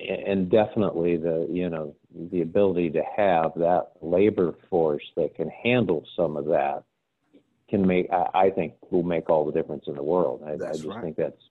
and 0.10 0.50
definitely 0.50 1.18
the 1.18 1.48
you 1.50 1.70
know 1.70 1.96
the 2.32 2.42
ability 2.42 2.90
to 2.92 3.04
have 3.16 3.52
that 3.56 3.92
labor 4.02 4.56
force 4.70 5.04
that 5.16 5.36
can 5.36 5.50
handle 5.50 6.06
some 6.16 6.38
of 6.38 6.46
that 6.46 6.84
can 7.70 7.86
make 7.86 8.08
I, 8.12 8.46
I 8.46 8.50
think 8.50 8.74
will 8.92 9.04
make 9.04 9.30
all 9.30 9.46
the 9.46 9.52
difference 9.52 9.86
in 9.88 9.96
the 9.96 10.04
world. 10.04 10.44
I, 10.46 10.54
I 10.54 10.74
just 10.74 10.86
right. 10.86 11.02
think 11.02 11.18
that's 11.18 11.42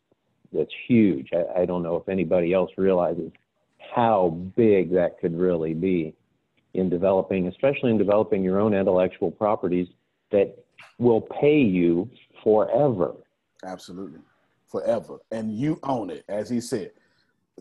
that's 0.53 0.73
huge. 0.87 1.31
I, 1.33 1.63
I 1.63 1.65
don't 1.65 1.83
know 1.83 1.97
if 1.97 2.09
anybody 2.09 2.53
else 2.53 2.71
realizes 2.77 3.33
how 3.95 4.29
big 4.57 4.93
that 4.93 5.19
could 5.21 5.39
really 5.39 5.75
be 5.75 6.15
in 6.75 6.89
developing, 6.89 7.49
especially 7.49 7.91
in 7.91 7.99
developing 7.99 8.43
your 8.43 8.61
own 8.61 8.73
intellectual 8.73 9.31
properties 9.31 9.89
that 10.31 10.57
will 10.99 11.21
pay 11.21 11.59
you 11.59 12.09
forever. 12.43 13.15
Absolutely, 13.65 14.21
forever, 14.67 15.19
and 15.31 15.57
you 15.57 15.79
own 15.83 16.11
it, 16.11 16.25
as 16.29 16.49
he 16.49 16.61
said. 16.61 16.93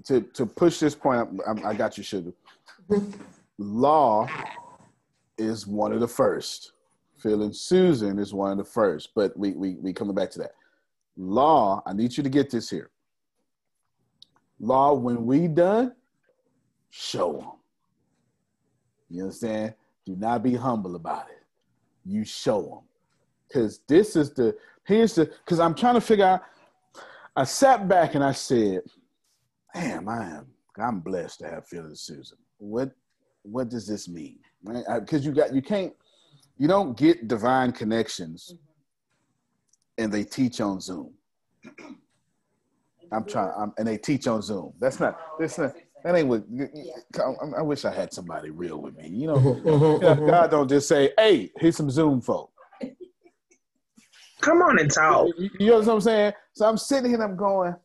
To 0.06 0.22
to 0.22 0.46
push 0.46 0.80
this 0.80 0.96
point, 0.96 1.30
I, 1.48 1.70
I 1.70 1.74
got 1.74 1.98
you, 1.98 2.04
sugar. 2.04 2.34
Law 3.58 4.28
is 5.38 5.68
one 5.68 5.92
of 5.94 6.00
the 6.00 6.08
first. 6.08 6.74
And 7.24 7.56
Susan 7.56 8.18
is 8.18 8.34
one 8.34 8.52
of 8.52 8.58
the 8.58 8.64
first, 8.64 9.10
but 9.14 9.38
we 9.38 9.52
we 9.52 9.76
we 9.76 9.94
coming 9.94 10.16
back 10.16 10.32
to 10.32 10.40
that. 10.40 10.56
Law, 11.18 11.84
I 11.86 11.94
need 11.94 12.18
you 12.18 12.24
to 12.24 12.30
get 12.30 12.50
this 12.50 12.70
here. 12.70 12.90
Law, 14.60 14.94
when 14.94 15.26
we 15.26 15.48
done, 15.48 15.94
show 16.90 17.34
them 17.34 17.52
you 19.12 19.24
understand? 19.24 19.74
Do 20.06 20.16
not 20.16 20.42
be 20.42 20.56
humble 20.56 20.96
about 20.96 21.28
it. 21.30 21.44
You 22.06 22.24
show 22.24 22.62
them. 22.62 22.80
Because 23.48 23.82
this 23.88 24.16
is 24.16 24.34
the, 24.34 24.56
here's 24.86 25.16
the, 25.16 25.26
because 25.26 25.60
I'm 25.60 25.76
trying 25.76 25.96
to 25.96 26.02
figure 26.02 26.26
out, 26.26 26.42
I 27.36 27.44
sat 27.44 27.88
back 27.88 28.16
and 28.16 28.24
I 28.24 28.32
said, 28.32 28.82
damn, 29.74 30.08
I 30.10 30.26
am, 30.26 30.48
I'm 30.78 31.00
blessed 31.00 31.40
to 31.40 31.50
have 31.50 31.68
Phil 31.68 31.86
and 31.86 31.98
Susan. 31.98 32.38
What, 32.58 32.92
what 33.44 33.70
does 33.70 33.88
this 33.88 34.08
mean? 34.08 34.40
Right? 34.64 34.84
Because 35.00 35.26
you 35.26 35.32
got, 35.32 35.54
you 35.54 35.62
can't, 35.62 35.94
you 36.58 36.68
don't 36.68 36.98
get 36.98 37.28
divine 37.28 37.72
connections 37.72 38.54
and 39.98 40.12
they 40.12 40.24
teach 40.24 40.62
on 40.62 40.80
Zoom. 40.80 41.14
I'm 43.12 43.26
trying, 43.26 43.52
I'm, 43.58 43.74
and 43.78 43.88
they 43.88 43.98
teach 43.98 44.28
on 44.28 44.42
Zoom. 44.42 44.74
That's 44.80 45.00
not, 45.00 45.20
that's 45.40 45.58
not, 45.58 45.74
that 46.04 46.16
ain't 46.16 46.28
what. 46.28 46.44
I 47.58 47.62
wish 47.62 47.86
I 47.86 47.94
had 47.94 48.12
somebody 48.12 48.50
real 48.50 48.82
with 48.82 48.98
me. 48.98 49.08
You 49.10 49.28
know, 49.28 49.36
uh-huh, 49.36 49.50
uh-huh, 49.72 49.96
uh-huh. 49.98 50.26
God 50.26 50.52
don't 50.52 50.68
just 50.68 50.88
say, 50.88 51.12
"Hey, 51.18 51.52
here's 51.58 51.78
some 51.78 51.92
Zoom 51.92 52.22
folk." 52.22 52.52
Come 54.42 54.64
on 54.64 54.80
and 54.80 54.92
talk. 54.92 55.28
You 55.38 55.50
know 55.60 55.80
what 55.80 55.88
I'm 55.88 56.02
saying? 56.02 56.34
So 56.54 56.66
I'm 56.66 56.78
sitting 56.78 57.12
here 57.12 57.22
and 57.22 57.24
I'm 57.24 57.38
going, 57.38 57.76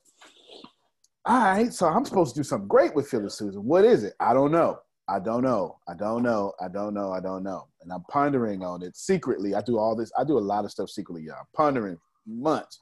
all 1.27 1.39
right, 1.39 1.73
so 1.73 1.87
I'm 1.87 2.05
supposed 2.05 2.35
to 2.35 2.41
do 2.41 2.45
something 2.45 2.69
great 2.69 2.95
with 2.95 3.09
Phil 3.09 3.21
and 3.21 3.33
Susan. 3.33 3.65
What 3.65 3.85
is 3.85 4.05
it? 4.05 4.15
I 4.21 4.33
don't 4.33 4.53
know. 4.53 4.79
I 5.09 5.19
don't 5.19 5.43
know. 5.43 5.79
I 5.89 5.95
don't 5.95 6.23
know. 6.23 6.53
I 6.61 6.69
don't 6.69 6.95
know. 6.95 7.13
I 7.13 7.21
don't 7.21 7.43
know. 7.43 7.69
and 7.83 7.93
I'm 7.93 8.05
pondering 8.11 8.65
on 8.65 8.83
it 8.83 8.97
secretly. 8.97 9.55
I 9.55 9.61
do 9.61 9.79
all 9.79 9.95
this. 9.95 10.11
I 10.19 10.25
do 10.25 10.39
a 10.39 10.41
lot 10.41 10.65
of 10.65 10.71
stuff 10.71 10.91
secretly, 10.91 11.23
y'all. 11.23 11.47
Pondering 11.55 11.99
months. 12.27 12.81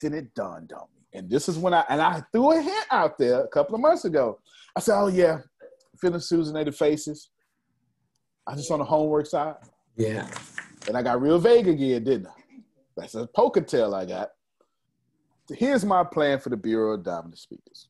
Then 0.00 0.14
it 0.14 0.34
dawned 0.34 0.72
on 0.72 0.86
me, 0.94 1.02
and 1.12 1.28
this 1.28 1.48
is 1.48 1.58
when 1.58 1.74
I 1.74 1.84
and 1.90 2.00
I 2.00 2.22
threw 2.32 2.52
a 2.52 2.62
hint 2.62 2.86
out 2.90 3.18
there 3.18 3.40
a 3.42 3.48
couple 3.48 3.74
of 3.74 3.82
months 3.82 4.06
ago. 4.06 4.38
I 4.74 4.80
said, 4.80 4.98
"Oh 4.98 5.08
yeah, 5.08 5.40
Phil 6.00 6.14
and 6.14 6.22
Susan 6.22 6.54
feeling 6.54 6.64
the 6.64 6.72
faces." 6.72 7.30
I 8.46 8.54
just 8.54 8.70
on 8.70 8.78
the 8.78 8.84
homework 8.84 9.26
side. 9.26 9.56
Yeah. 9.96 10.26
And 10.88 10.96
I 10.96 11.02
got 11.02 11.20
real 11.20 11.38
vague 11.38 11.68
again, 11.68 12.02
didn't 12.02 12.26
I? 12.26 12.40
That's 12.96 13.14
a 13.14 13.26
poker 13.26 13.60
tail 13.60 13.94
I 13.94 14.06
got. 14.06 14.30
Here's 15.56 15.84
my 15.84 16.04
plan 16.04 16.38
for 16.38 16.48
the 16.48 16.56
Bureau 16.56 16.94
of 16.94 17.02
Dominant 17.02 17.38
Speakers. 17.38 17.88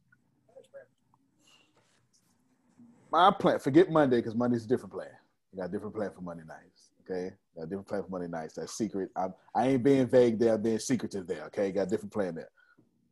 My 3.13 3.31
plan, 3.31 3.59
forget 3.59 3.91
Monday 3.91 4.17
because 4.17 4.35
Monday's 4.35 4.65
a 4.65 4.69
different 4.69 4.93
plan. 4.93 5.09
I 5.53 5.57
got 5.57 5.69
a 5.69 5.73
different 5.73 5.95
plan 5.95 6.11
for 6.15 6.21
Monday 6.21 6.45
nights. 6.47 6.91
Okay, 7.03 7.35
got 7.57 7.65
a 7.65 7.67
different 7.67 7.89
plan 7.89 8.03
for 8.05 8.09
Monday 8.09 8.29
nights. 8.29 8.55
That's 8.55 8.73
secret. 8.73 9.11
I'm, 9.17 9.35
I 9.55 9.69
ain't 9.69 9.83
being 9.83 10.07
vague 10.07 10.39
there. 10.39 10.55
I'm 10.55 10.63
being 10.63 10.79
secretive 10.79 11.27
there. 11.27 11.45
Okay, 11.47 11.73
got 11.73 11.89
a 11.89 11.91
different 11.91 12.13
plan 12.13 12.37
there. 12.37 12.51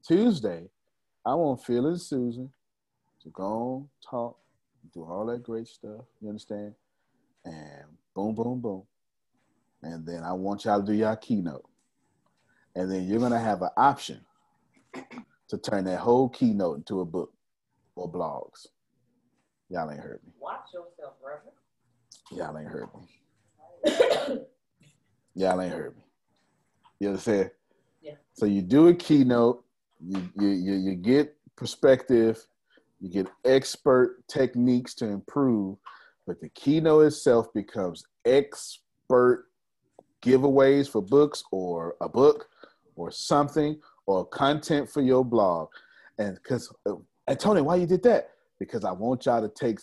Tuesday, 0.07 0.69
I 1.27 1.35
want 1.35 1.65
Phil 1.65 1.87
and 1.87 2.01
Susan 2.01 2.51
to 3.23 3.29
go 3.31 3.43
on, 3.45 3.89
talk, 4.09 4.39
do 4.95 5.03
all 5.03 5.27
that 5.27 5.43
great 5.43 5.67
stuff. 5.67 6.05
You 6.21 6.29
understand? 6.29 6.75
And 7.45 7.85
boom, 8.15 8.35
boom, 8.35 8.61
boom. 8.61 8.83
And 9.83 10.07
then 10.07 10.23
I 10.23 10.33
want 10.33 10.65
y'all 10.65 10.81
to 10.81 10.87
do 10.87 10.93
y'all 10.93 11.17
keynote. 11.17 11.69
And 12.77 12.91
then 12.91 13.09
you're 13.09 13.21
gonna 13.21 13.41
have 13.41 13.63
an 13.63 13.71
option 13.77 14.21
to 15.49 15.59
turn 15.59 15.85
that 15.85 15.99
whole 15.99 16.29
keynote 16.29 16.79
into 16.79 17.01
a 17.01 17.05
book 17.05 17.33
or 17.97 18.11
blogs. 18.11 18.67
Y'all 19.71 19.91
ain't 19.91 20.01
heard 20.01 20.21
me. 20.25 20.33
Watch 20.41 20.73
yourself, 20.73 21.15
brother. 21.23 21.53
Y'all 22.31 22.57
ain't 22.59 22.69
heard 22.69 22.89
me. 22.95 24.41
Y'all 25.35 25.61
ain't 25.61 25.73
heard 25.73 25.97
me. 25.97 26.03
You 27.01 27.09
understand? 27.09 27.51
Yeah. 28.03 28.15
So 28.33 28.47
you 28.47 28.63
do 28.63 28.89
a 28.89 28.95
keynote, 28.95 29.65
you, 30.01 30.29
you 30.37 30.49
you 30.49 30.73
you 30.75 30.95
get 30.95 31.37
perspective, 31.57 32.45
you 33.01 33.11
get 33.11 33.29
expert 33.45 34.27
techniques 34.29 34.95
to 34.95 35.07
improve, 35.07 35.77
but 36.27 36.41
the 36.41 36.49
keynote 36.51 37.07
itself 37.07 37.53
becomes 37.53 38.05
expert 38.25 39.47
giveaways 40.23 40.89
for 40.89 41.03
books 41.03 41.45
or 41.53 41.97
a 42.01 42.09
book 42.09 42.49
or 42.97 43.11
something 43.11 43.79
or 44.09 44.25
content 44.25 44.89
for 44.89 45.03
your 45.03 45.23
blog. 45.23 45.69
And 46.17 46.35
because, 46.37 46.73
uh, 46.87 46.95
and 47.27 47.39
Tony, 47.39 47.61
why 47.61 47.77
you 47.77 47.87
did 47.87 48.03
that? 48.05 48.31
Because 48.59 48.83
I 48.83 48.91
want 48.91 49.27
y'all 49.27 49.43
to 49.43 49.49
take 49.51 49.81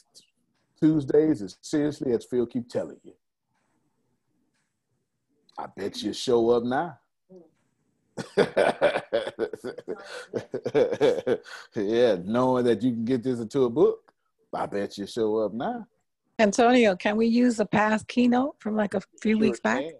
Tuesdays 0.79 1.43
as 1.43 1.57
seriously 1.61 2.11
as 2.11 2.25
Phil 2.25 2.47
keep 2.47 2.67
telling 2.67 2.97
you. 3.03 3.13
I 5.59 5.67
bet 5.77 6.01
you 6.01 6.11
show 6.11 6.49
up 6.49 6.63
now. 6.63 6.97
yeah, 11.75 12.17
knowing 12.25 12.65
that 12.65 12.79
you 12.81 12.91
can 12.91 13.05
get 13.05 13.23
this 13.23 13.39
into 13.39 13.65
a 13.65 13.69
book, 13.69 14.11
I 14.53 14.65
bet 14.65 14.97
you 14.97 15.05
show 15.05 15.37
up 15.37 15.53
now. 15.53 15.85
Antonio, 16.39 16.95
can 16.95 17.15
we 17.15 17.27
use 17.27 17.59
a 17.59 17.65
past 17.65 18.07
keynote 18.07 18.55
from 18.57 18.75
like 18.75 18.95
a 18.95 19.01
few 19.21 19.35
Sure 19.35 19.39
weeks 19.39 19.59
back? 19.59 19.81
can. 19.81 19.93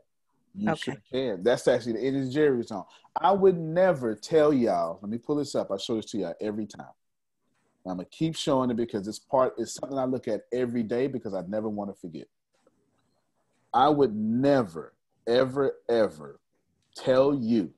You 0.57 0.71
Okay. 0.71 0.93
sure 0.93 1.01
can. 1.11 1.43
That's 1.43 1.67
actually 1.67 1.93
the 1.93 2.07
it 2.07 2.15
is 2.15 2.33
Jerry's 2.33 2.69
song. 2.69 2.85
I 3.19 3.31
would 3.31 3.57
never 3.57 4.15
tell 4.15 4.53
y'all. 4.53 4.99
Let 5.01 5.09
me 5.09 5.17
pull 5.17 5.35
this 5.35 5.55
up. 5.55 5.71
I 5.71 5.77
show 5.77 5.95
this 5.95 6.11
to 6.11 6.17
y'all 6.17 6.33
every 6.41 6.65
time. 6.65 6.87
I'm 7.87 7.97
gonna 7.97 8.05
keep 8.05 8.35
showing 8.35 8.71
it 8.71 8.77
because 8.77 9.05
this 9.05 9.19
part. 9.19 9.53
is 9.57 9.73
something 9.73 9.97
I 9.97 10.05
look 10.05 10.27
at 10.27 10.41
every 10.51 10.83
day 10.83 11.07
because 11.07 11.33
I 11.33 11.41
never 11.47 11.69
want 11.69 11.93
to 11.93 11.99
forget. 11.99 12.27
I 13.73 13.89
would 13.89 14.15
never, 14.15 14.93
ever, 15.27 15.75
ever 15.89 16.39
tell 16.95 17.35
you 17.35 17.71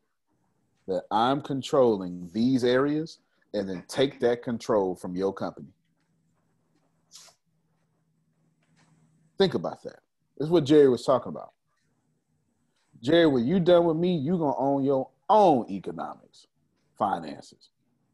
that 0.88 1.04
I'm 1.12 1.42
controlling 1.42 2.30
these 2.34 2.64
areas 2.64 3.20
and 3.54 3.68
then 3.68 3.84
take 3.88 4.20
that 4.22 4.44
control 4.44 4.96
from 4.96 5.16
your 5.16 5.34
company. 5.34 5.68
Think 9.38 9.56
about 9.56 9.84
that. 9.84 10.00
This 10.38 10.46
is 10.46 10.52
what 10.52 10.64
Jerry 10.64 10.90
was 10.90 11.04
talking 11.04 11.30
about. 11.30 11.52
Jerry, 13.02 13.28
when 13.28 13.46
you 13.46 13.60
done 13.60 13.86
with 13.86 13.98
me, 13.98 14.16
you 14.16 14.38
gonna 14.38 14.58
own 14.58 14.84
your 14.84 15.10
own 15.30 15.70
economics, 15.70 16.48
finances, 16.98 17.70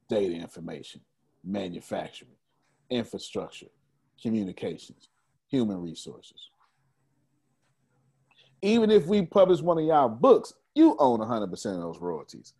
data 0.10 0.34
information, 0.34 1.02
manufacturing, 1.44 2.32
infrastructure, 2.90 3.68
communications, 4.22 5.10
human 5.48 5.82
resources. 5.82 6.50
Even 8.62 8.92
if 8.92 9.06
we 9.06 9.22
publish 9.22 9.62
one 9.62 9.78
of 9.78 9.86
y'all 9.86 10.10
books, 10.10 10.54
you 10.74 10.96
own 11.00 11.20
100% 11.20 11.52
of 11.52 11.82
those 11.82 12.00
royalties. 12.00 12.54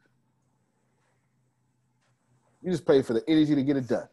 You 2.62 2.72
just 2.72 2.86
pay 2.86 3.02
for 3.02 3.14
the 3.14 3.24
energy 3.28 3.56
to 3.56 3.64
get 3.64 3.78
it 3.78 3.88
done. 3.88 4.08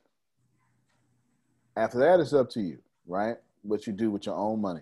After 1.76 1.98
that, 1.98 2.20
it's 2.20 2.32
up 2.32 2.50
to 2.50 2.60
you, 2.60 2.78
right? 3.06 3.36
What 3.62 3.86
you 3.86 3.92
do 3.92 4.10
with 4.10 4.26
your 4.26 4.34
own 4.34 4.60
money. 4.60 4.80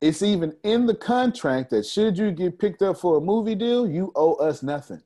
It's 0.00 0.22
even 0.22 0.54
in 0.62 0.86
the 0.86 0.94
contract 0.94 1.70
that 1.70 1.86
should 1.86 2.18
you 2.18 2.30
get 2.30 2.58
picked 2.58 2.82
up 2.82 2.98
for 2.98 3.16
a 3.16 3.20
movie 3.20 3.54
deal, 3.54 3.88
you 3.88 4.12
owe 4.14 4.34
us 4.34 4.62
nothing. 4.62 5.02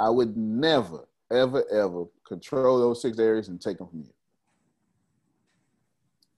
I 0.00 0.10
would 0.10 0.36
never, 0.36 1.08
ever, 1.30 1.64
ever 1.70 2.04
control 2.26 2.78
those 2.78 3.02
six 3.02 3.18
areas 3.18 3.48
and 3.48 3.60
take 3.60 3.78
them 3.78 3.88
from 3.88 4.00
you. 4.00 4.12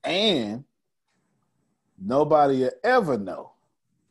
And 0.04 0.64
nobody 1.98 2.62
will 2.62 2.70
ever 2.84 3.18
know 3.18 3.52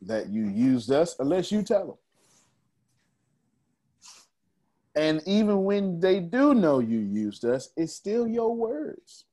that 0.01 0.29
you 0.29 0.47
used 0.47 0.91
us 0.91 1.15
unless 1.19 1.51
you 1.51 1.61
tell 1.63 1.87
them. 1.87 1.97
And 4.95 5.21
even 5.25 5.63
when 5.63 5.99
they 5.99 6.19
do 6.19 6.53
know 6.53 6.79
you 6.79 6.99
used 6.99 7.45
us, 7.45 7.69
it's 7.77 7.93
still 7.93 8.27
your 8.27 8.55
words. 8.55 9.25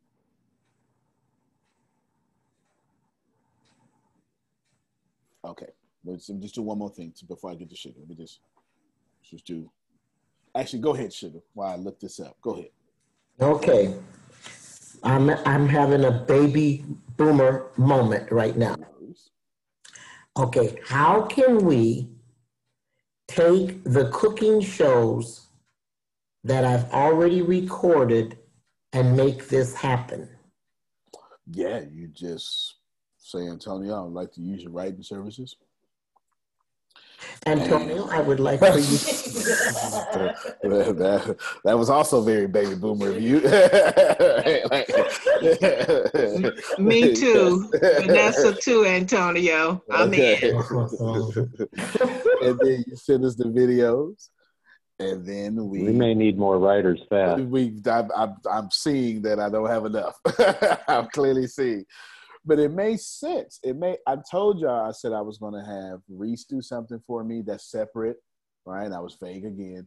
Okay, 5.47 5.69
let's 6.05 6.27
just 6.27 6.55
do 6.55 6.63
one 6.63 6.79
more 6.79 6.91
thing 6.91 7.13
before 7.29 7.51
I 7.51 7.55
get 7.55 7.71
to 7.71 7.77
sugar. 7.77 7.97
Let 8.01 8.09
me 8.09 8.17
just 8.17 8.41
just 9.23 9.47
do. 9.47 9.71
Actually, 10.55 10.81
go 10.81 10.95
ahead, 10.95 11.13
sugar. 11.13 11.41
While 11.55 11.73
I 11.73 11.77
look 11.77 12.01
this 12.01 12.21
up, 12.21 12.37
go 12.41 12.53
ahead. 12.55 12.71
Okay. 13.41 13.95
I'm 15.03 15.31
I'm 15.31 15.69
having 15.69 16.05
a 16.05 16.11
baby 16.11 16.85
boomer 17.17 17.71
moment 17.77 18.31
right 18.33 18.57
now. 18.57 18.77
Okay, 20.37 20.79
how 20.85 21.23
can 21.23 21.65
we 21.65 22.09
take 23.29 23.83
the 23.85 24.11
cooking 24.11 24.61
shows 24.61 25.47
that 26.45 26.65
I've 26.65 26.91
already 26.93 27.43
recorded 27.43 28.39
and 28.93 29.17
make 29.17 29.49
this 29.49 29.75
happen? 29.75 30.29
Yeah, 31.51 31.81
you 31.91 32.09
just 32.09 32.76
say, 33.27 33.47
Antonio, 33.49 34.07
I'd 34.07 34.13
like 34.13 34.33
to 34.33 34.41
use 34.41 34.63
your 34.63 34.73
writing 34.73 35.03
services. 35.03 35.57
Antonio, 37.47 38.07
I 38.09 38.21
would 38.21 38.41
like 38.41 38.61
for 38.61 38.67
you. 38.67 38.73
that, 40.93 41.37
that 41.65 41.79
was 41.79 41.89
also 41.91 42.21
very 42.23 42.47
baby 42.47 42.75
boomer 42.75 43.09
of 43.09 43.21
you. 43.21 43.41
Me 46.79 47.15
too. 47.15 47.69
Vanessa 47.81 48.55
too, 48.55 48.85
Antonio. 48.85 49.83
I'm 49.91 50.09
Okay. 50.11 50.51
in. 50.51 50.57
and 52.43 52.59
then 52.61 52.85
you 52.87 52.97
send 52.97 53.25
us 53.25 53.35
the 53.35 53.45
videos, 53.47 54.29
and 54.99 55.27
then 55.27 55.69
we 55.69 55.83
We 55.85 55.93
may 55.93 56.15
need 56.15 56.39
more 56.39 56.59
writers 56.59 57.01
fast. 57.09 57.43
we 57.45 57.81
I'm, 57.87 58.11
I'm, 58.17 58.35
I'm 58.51 58.71
seeing 58.71 59.23
that 59.23 59.41
I 59.41 59.49
don't 59.49 59.69
have 59.69 59.87
enough. 59.87 60.17
I'm 60.89 61.09
clearly 61.09 61.47
seeing, 61.47 61.85
but 62.47 62.61
it 62.61 62.71
makes 62.71 63.05
sense. 63.05 63.59
It 63.63 63.77
may. 63.77 63.99
I 64.07 64.17
told 64.31 64.61
y'all 64.61 64.89
I 64.89 64.93
said 64.93 65.13
I 65.13 65.21
was 65.21 65.39
going 65.39 65.55
to 65.55 65.69
have 65.69 66.01
Reese 66.09 66.45
do 66.45 66.63
something 66.63 67.03
for 67.07 67.25
me 67.25 67.43
that's 67.45 67.71
separate, 67.71 68.19
right? 68.65 68.91
I 68.91 69.01
was 69.01 69.19
vague 69.21 69.45
again, 69.45 69.87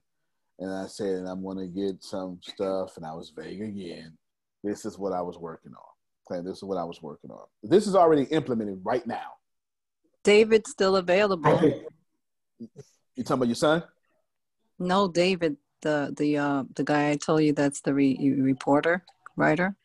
and 0.60 0.72
I 0.72 0.88
said 0.88 1.26
I'm 1.26 1.41
going 1.41 1.57
to 1.57 1.68
get 1.68 2.03
some 2.03 2.39
stuff, 2.43 2.97
and 2.97 3.05
I 3.05 3.14
was 3.14 3.32
vague 3.36 3.62
again. 3.62 4.18
This 4.64 4.86
is 4.86 4.99
what 4.99 5.14
I 5.14 5.22
was 5.22 5.38
working 5.38 5.72
on. 5.72 6.36
Okay, 6.38 6.45
this 6.45 6.57
is 6.57 6.64
what 6.64 6.78
I 6.78 6.84
was 6.84 7.01
working 7.01 7.32
on. 7.32 7.45
This 7.64 7.88
is 7.88 7.95
already 7.95 8.24
implemented 8.24 8.82
right 8.84 9.07
now. 9.07 9.34
David's 10.24 10.70
still 10.70 10.97
available. 10.97 11.60
You 12.60 13.24
talking 13.24 13.34
about 13.34 13.47
your 13.47 13.55
son? 13.55 13.84
No, 14.78 15.07
David, 15.07 15.55
the 15.82 16.14
the 16.16 16.38
uh 16.38 16.64
the 16.76 16.84
guy 16.84 17.12
I 17.12 17.16
told 17.16 17.41
you 17.43 17.53
that's 17.53 17.80
the 17.82 17.93
re- 17.93 18.36
reporter 18.38 19.05
writer. 19.38 19.76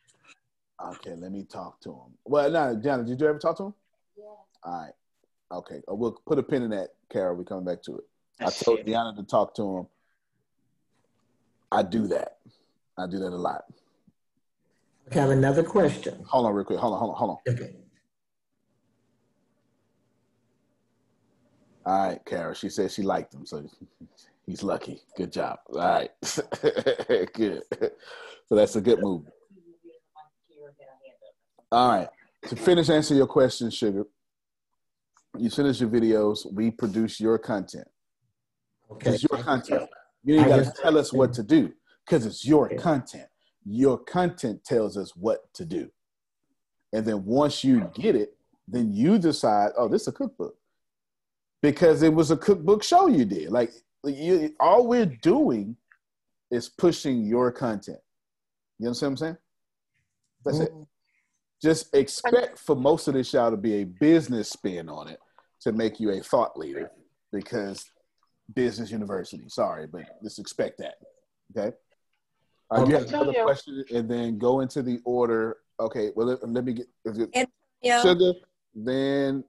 Okay, 0.84 1.14
let 1.16 1.32
me 1.32 1.44
talk 1.44 1.80
to 1.80 1.90
him. 1.90 2.12
Well, 2.24 2.50
no, 2.50 2.76
Diana, 2.76 3.04
did 3.04 3.20
you 3.20 3.26
ever 3.26 3.38
talk 3.38 3.56
to 3.56 3.64
him? 3.64 3.74
Yeah. 4.16 4.24
All 4.62 4.82
right. 4.82 4.92
Okay, 5.52 5.80
uh, 5.90 5.94
we'll 5.94 6.12
put 6.26 6.38
a 6.38 6.42
pin 6.42 6.62
in 6.62 6.70
that, 6.70 6.90
Carol. 7.10 7.36
We're 7.36 7.44
coming 7.44 7.64
back 7.64 7.82
to 7.84 7.98
it. 7.98 8.04
I 8.40 8.50
told 8.50 8.80
Deanna 8.80 9.16
to 9.16 9.22
talk 9.22 9.54
to 9.54 9.78
him. 9.78 9.86
I 11.70 11.82
do 11.82 12.06
that. 12.08 12.38
I 12.98 13.06
do 13.06 13.18
that 13.18 13.32
a 13.32 13.36
lot. 13.36 13.64
I 15.10 15.14
have 15.14 15.30
another 15.30 15.62
question. 15.62 16.24
Hold 16.28 16.46
on, 16.46 16.54
real 16.54 16.64
quick. 16.64 16.78
Hold 16.78 16.94
on, 16.94 16.98
hold 16.98 17.10
on, 17.10 17.16
hold 17.16 17.30
on. 17.30 17.54
Okay. 17.54 17.76
All 21.86 22.08
right, 22.08 22.24
Kara. 22.24 22.54
She 22.54 22.68
said 22.68 22.90
she 22.90 23.02
liked 23.02 23.34
him, 23.34 23.44
so 23.46 23.64
he's 24.46 24.62
lucky. 24.62 25.02
Good 25.16 25.32
job. 25.32 25.58
All 25.72 25.78
right, 25.78 26.10
good. 27.34 27.62
So 28.48 28.54
that's 28.54 28.76
a 28.76 28.80
good 28.80 29.00
move. 29.00 29.24
All 31.74 31.88
right. 31.88 32.08
To 32.48 32.56
finish 32.56 32.88
answering 32.88 33.18
your 33.18 33.26
question, 33.26 33.68
Sugar, 33.68 34.04
you 35.36 35.50
finish 35.50 35.80
your 35.80 35.90
videos. 35.90 36.50
We 36.52 36.70
produce 36.70 37.18
your 37.18 37.36
content. 37.36 37.88
Okay. 38.92 39.14
It's 39.14 39.24
your 39.24 39.42
content. 39.42 39.90
You 40.22 40.36
ain't 40.36 40.48
got 40.48 40.64
to 40.64 40.72
tell 40.80 40.96
us 40.96 41.12
what 41.12 41.32
to 41.32 41.42
do 41.42 41.72
because 42.06 42.26
it's 42.26 42.46
your 42.46 42.68
content. 42.76 43.26
Your 43.66 43.98
content 43.98 44.62
tells 44.64 44.96
us 44.96 45.16
what 45.16 45.52
to 45.54 45.64
do. 45.64 45.90
And 46.92 47.04
then 47.04 47.24
once 47.24 47.64
you 47.64 47.90
get 47.92 48.14
it, 48.14 48.36
then 48.68 48.92
you 48.92 49.18
decide, 49.18 49.70
oh, 49.76 49.88
this 49.88 50.02
is 50.02 50.08
a 50.08 50.12
cookbook. 50.12 50.56
Because 51.60 52.02
it 52.02 52.14
was 52.14 52.30
a 52.30 52.36
cookbook 52.36 52.84
show 52.84 53.08
you 53.08 53.24
did. 53.24 53.50
Like 53.50 53.72
you 54.04 54.54
all 54.60 54.86
we're 54.86 55.06
doing 55.06 55.76
is 56.52 56.68
pushing 56.68 57.24
your 57.24 57.50
content. 57.50 57.98
You 58.78 58.86
understand 58.86 59.10
what 59.10 59.12
I'm 59.12 59.16
saying? 59.16 59.36
That's 60.44 60.58
it. 60.60 60.72
Just 61.64 61.94
expect 61.94 62.58
for 62.58 62.76
most 62.76 63.08
of 63.08 63.14
this 63.14 63.30
show 63.30 63.48
to 63.48 63.56
be 63.56 63.76
a 63.76 63.84
business 63.84 64.50
spin 64.50 64.90
on 64.90 65.08
it 65.08 65.18
to 65.62 65.72
make 65.72 65.98
you 65.98 66.10
a 66.10 66.20
thought 66.20 66.58
leader 66.58 66.90
because 67.32 67.86
business 68.54 68.90
university. 68.90 69.48
Sorry, 69.48 69.86
but 69.86 70.02
just 70.22 70.38
expect 70.38 70.76
that. 70.76 70.96
Okay. 71.56 71.74
Right, 72.70 72.86
you 72.86 72.94
have 72.94 73.08
another 73.08 73.32
question, 73.44 73.82
and 73.94 74.10
then 74.10 74.36
go 74.36 74.60
into 74.60 74.82
the 74.82 75.00
order. 75.06 75.56
Okay. 75.80 76.10
Well, 76.14 76.26
let, 76.26 76.46
let 76.46 76.64
me 76.66 76.74
get 76.74 76.86
And, 77.34 77.48
yeah. 77.80 78.02
Sugar, 78.02 78.32
then 78.74 79.42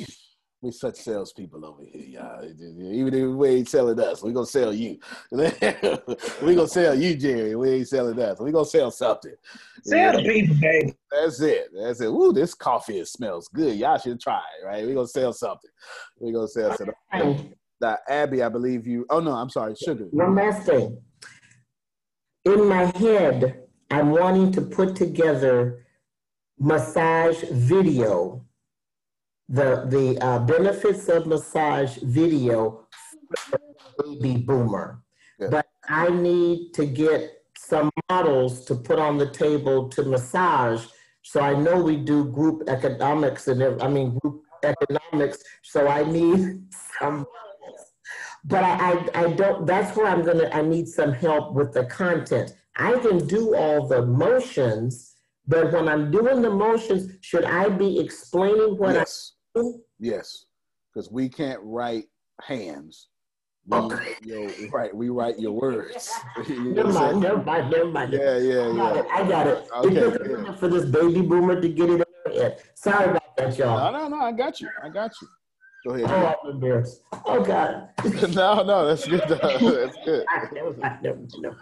We 0.65 0.71
such 0.71 0.97
salespeople 0.97 1.63
over 1.67 1.83
here, 1.85 2.07
y'all. 2.07 2.43
Even 2.43 3.13
if 3.13 3.37
we 3.37 3.49
ain't 3.51 3.69
selling 3.69 4.01
us, 4.01 4.23
we 4.23 4.33
gonna 4.33 4.47
sell 4.47 4.73
you. 4.73 4.99
we 5.31 6.55
gonna 6.55 6.67
sell 6.67 6.99
you, 6.99 7.17
Jerry. 7.17 7.55
We 7.55 7.71
ain't 7.71 7.89
selling 7.89 8.19
us. 8.19 8.41
We 8.41 8.51
gonna 8.51 8.65
sell 8.65 8.91
something. 8.91 9.35
Sell 9.83 10.17
the 10.17 10.23
people, 10.23 10.57
baby. 10.59 10.95
That's 11.11 11.39
it. 11.43 11.69
That's 11.79 12.01
it. 12.01 12.07
Ooh, 12.07 12.33
this 12.33 12.55
coffee 12.55 12.99
it 12.99 13.09
smells 13.09 13.47
good. 13.49 13.77
Y'all 13.77 13.99
should 13.99 14.19
try 14.19 14.41
it, 14.59 14.65
right? 14.65 14.87
we 14.87 14.95
gonna 14.95 15.07
sell 15.07 15.35
something. 15.35 15.71
we 16.19 16.33
gonna 16.33 16.49
sell 16.49 16.75
something. 16.75 17.55
Now, 17.83 17.99
Abby, 18.09 18.43
I 18.43 18.49
believe 18.49 18.87
you. 18.87 19.05
Oh 19.11 19.21
no, 19.21 19.33
I'm 19.33 19.51
sorry, 19.51 19.75
sugar. 19.75 20.07
One 20.13 20.35
last 20.35 20.65
thing. 20.65 20.97
In 22.47 22.67
my 22.67 22.85
head, 22.97 23.65
I'm 23.91 24.13
wanting 24.13 24.51
to 24.53 24.63
put 24.63 24.97
together 24.97 25.85
massage 26.59 27.45
video, 27.51 28.47
the 29.55 29.87
the 29.95 30.19
uh, 30.25 30.39
benefits 30.41 31.09
of 31.09 31.27
massage 31.27 31.97
video 31.99 32.87
for 33.49 33.59
baby 34.03 34.37
boomer. 34.37 35.03
But 35.39 35.67
I 35.89 36.09
need 36.11 36.73
to 36.75 36.87
get 36.87 37.43
some 37.57 37.91
models 38.09 38.65
to 38.67 38.75
put 38.75 38.99
on 38.99 39.19
the 39.19 39.31
table 39.31 39.89
to 39.91 40.03
massage. 40.05 40.87
So 41.23 41.41
I 41.41 41.55
know 41.55 41.83
we 41.83 41.97
do 41.97 42.25
group 42.27 42.69
economics 42.69 43.49
and 43.49 43.83
I 43.83 43.89
mean 43.89 44.19
group 44.19 44.43
economics. 44.63 45.39
So 45.63 45.89
I 45.89 46.05
need 46.05 46.63
some 46.99 47.27
but 48.47 48.63
I, 48.63 48.93
I, 48.93 49.25
I 49.25 49.33
don't, 49.33 49.67
that's 49.67 49.97
where 49.97 50.07
I'm 50.07 50.23
gonna, 50.23 50.51
I 50.53 50.61
need 50.61 50.87
some 50.87 51.13
help 51.13 51.55
with 51.55 51.73
the 51.73 51.87
content. 51.87 52.55
I 52.77 52.93
can 52.99 53.27
do 53.27 53.55
all 53.55 53.89
the 53.89 54.05
motions, 54.05 55.15
but 55.47 55.73
when 55.73 55.89
I'm 55.89 56.11
doing 56.11 56.43
the 56.43 56.51
motions, 56.51 57.11
should 57.23 57.45
I 57.45 57.71
be 57.71 57.99
explaining 57.99 58.77
what 58.77 58.97
Yes. 58.97 59.34
I 59.57 59.61
do? 59.61 59.81
Yes, 59.99 60.45
because 60.93 61.11
we 61.11 61.29
can't 61.29 61.61
write 61.63 62.05
hands. 62.43 63.09
We, 63.67 63.79
yo, 64.23 64.47
right, 64.73 64.95
we 64.95 65.09
write 65.09 65.39
your 65.39 65.53
words. 65.53 66.11
You 66.49 66.75
know 66.75 66.83
Never 66.83 66.89
I'm 66.89 66.95
mind, 66.95 67.21
never 67.21 67.43
mind, 67.43 67.71
never 67.71 67.91
mind. 67.91 68.13
Yeah, 68.13 68.39
yeah, 68.39 68.61
I 68.69 68.77
got 68.77 68.97
yeah. 68.97 69.01
it, 69.01 69.07
I 69.11 69.29
got 69.29 69.47
it. 69.47 69.59
It 69.59 69.71
Okay, 69.73 69.95
took 69.95 70.47
yeah. 70.47 70.55
for 70.57 70.69
this 70.69 70.85
baby 70.85 71.23
boomer 71.23 71.61
to 71.61 71.69
get 71.69 71.89
it 71.89 71.93
in 71.93 72.05
her 72.27 72.33
head. 72.43 72.63
Sorry 72.75 73.11
about 73.11 73.37
that, 73.37 73.57
y'all. 73.57 73.93
no, 73.93 74.09
no. 74.09 74.17
I 74.21 74.33
got 74.33 74.61
you. 74.61 74.69
I 74.83 74.89
got 74.91 75.13
you. 75.23 75.29
Go 75.87 75.93
Oh, 75.93 75.95
ahead. 75.95 76.37
I'm 76.45 76.51
embarrassed. 76.51 77.03
Oh, 77.25 77.43
God. 77.43 77.89
no, 78.35 78.63
no, 78.63 78.87
that's 78.87 79.07
good. 79.07 79.23
That's 79.29 79.97
good. 80.05 80.27
Never 80.53 80.73
mind, 80.73 81.03
never 81.03 81.19
never. 81.39 81.57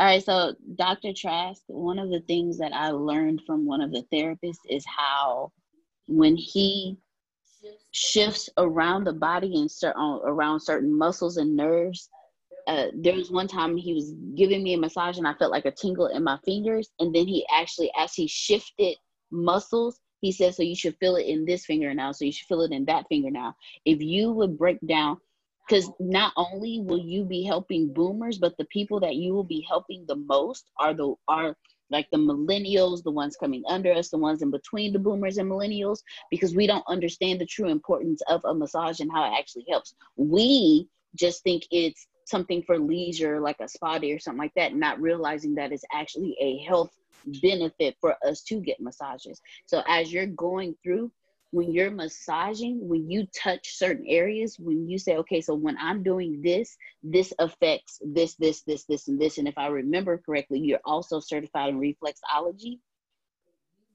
All 0.00 0.06
right, 0.06 0.22
so 0.22 0.54
Dr. 0.76 1.12
Trask, 1.12 1.62
one 1.66 1.98
of 1.98 2.08
the 2.10 2.20
things 2.20 2.58
that 2.58 2.72
I 2.72 2.90
learned 2.90 3.42
from 3.46 3.66
one 3.66 3.80
of 3.80 3.90
the 3.90 4.04
therapists 4.12 4.58
is 4.68 4.84
how 4.86 5.52
when 6.06 6.36
he 6.36 6.96
shifts 7.92 8.48
around 8.58 9.04
the 9.04 9.12
body 9.12 9.54
and 9.56 9.70
uh, 9.84 10.18
around 10.24 10.60
certain 10.60 10.96
muscles 10.96 11.36
and 11.36 11.56
nerves, 11.56 12.08
uh, 12.66 12.86
there 12.94 13.14
was 13.14 13.30
one 13.30 13.48
time 13.48 13.76
he 13.76 13.94
was 13.94 14.12
giving 14.36 14.62
me 14.62 14.74
a 14.74 14.78
massage 14.78 15.18
and 15.18 15.26
I 15.26 15.34
felt 15.34 15.50
like 15.50 15.64
a 15.64 15.70
tingle 15.70 16.06
in 16.06 16.22
my 16.22 16.38
fingers. 16.44 16.90
And 16.98 17.14
then 17.14 17.26
he 17.26 17.46
actually, 17.52 17.90
as 17.96 18.14
he 18.14 18.26
shifted 18.26 18.96
muscles, 19.30 19.98
he 20.20 20.32
said, 20.32 20.54
So 20.54 20.62
you 20.62 20.76
should 20.76 20.96
feel 20.98 21.16
it 21.16 21.26
in 21.26 21.44
this 21.44 21.64
finger 21.64 21.94
now. 21.94 22.12
So 22.12 22.24
you 22.24 22.32
should 22.32 22.46
feel 22.46 22.62
it 22.62 22.72
in 22.72 22.84
that 22.86 23.06
finger 23.08 23.30
now. 23.30 23.54
If 23.84 24.00
you 24.00 24.32
would 24.32 24.58
break 24.58 24.78
down, 24.86 25.18
because 25.66 25.90
not 26.00 26.32
only 26.36 26.80
will 26.80 26.98
you 26.98 27.24
be 27.24 27.42
helping 27.42 27.92
boomers, 27.92 28.38
but 28.38 28.56
the 28.56 28.64
people 28.66 29.00
that 29.00 29.16
you 29.16 29.34
will 29.34 29.44
be 29.44 29.64
helping 29.68 30.04
the 30.06 30.16
most 30.16 30.64
are 30.78 30.94
the 30.94 31.14
are 31.28 31.56
like 31.90 32.08
the 32.10 32.18
millennials, 32.18 33.02
the 33.02 33.10
ones 33.10 33.36
coming 33.36 33.62
under 33.68 33.92
us, 33.92 34.10
the 34.10 34.18
ones 34.18 34.42
in 34.42 34.50
between 34.50 34.92
the 34.92 34.98
boomers 34.98 35.38
and 35.38 35.50
millennials, 35.50 36.00
because 36.30 36.54
we 36.54 36.66
don't 36.66 36.84
understand 36.88 37.40
the 37.40 37.46
true 37.46 37.68
importance 37.68 38.20
of 38.28 38.42
a 38.44 38.54
massage 38.54 39.00
and 39.00 39.10
how 39.12 39.24
it 39.24 39.38
actually 39.38 39.66
helps. 39.68 39.94
We 40.16 40.88
just 41.14 41.42
think 41.42 41.64
it's 41.70 42.06
something 42.26 42.62
for 42.62 42.78
leisure, 42.78 43.40
like 43.40 43.56
a 43.60 43.68
spa 43.68 43.98
day 43.98 44.12
or 44.12 44.18
something 44.18 44.38
like 44.38 44.54
that, 44.54 44.74
not 44.74 45.00
realizing 45.00 45.54
that 45.54 45.72
it's 45.72 45.84
actually 45.92 46.36
a 46.40 46.58
health 46.64 46.90
benefit 47.42 47.96
for 48.00 48.14
us 48.26 48.42
to 48.42 48.60
get 48.60 48.80
massages. 48.80 49.40
So 49.66 49.82
as 49.88 50.12
you're 50.12 50.26
going 50.26 50.74
through, 50.82 51.10
when 51.50 51.72
you're 51.72 51.90
massaging, 51.90 52.86
when 52.86 53.10
you 53.10 53.26
touch 53.34 53.76
certain 53.76 54.04
areas, 54.06 54.56
when 54.58 54.88
you 54.88 54.98
say, 54.98 55.16
okay, 55.16 55.40
so 55.40 55.54
when 55.54 55.78
I'm 55.78 56.02
doing 56.02 56.42
this, 56.42 56.76
this 57.02 57.32
affects 57.38 58.00
this, 58.04 58.34
this, 58.34 58.62
this, 58.62 58.84
this, 58.84 59.08
and 59.08 59.18
this. 59.18 59.38
And 59.38 59.48
if 59.48 59.56
I 59.56 59.68
remember 59.68 60.18
correctly, 60.18 60.60
you're 60.60 60.80
also 60.84 61.20
certified 61.20 61.70
in 61.70 61.80
reflexology. 61.80 62.80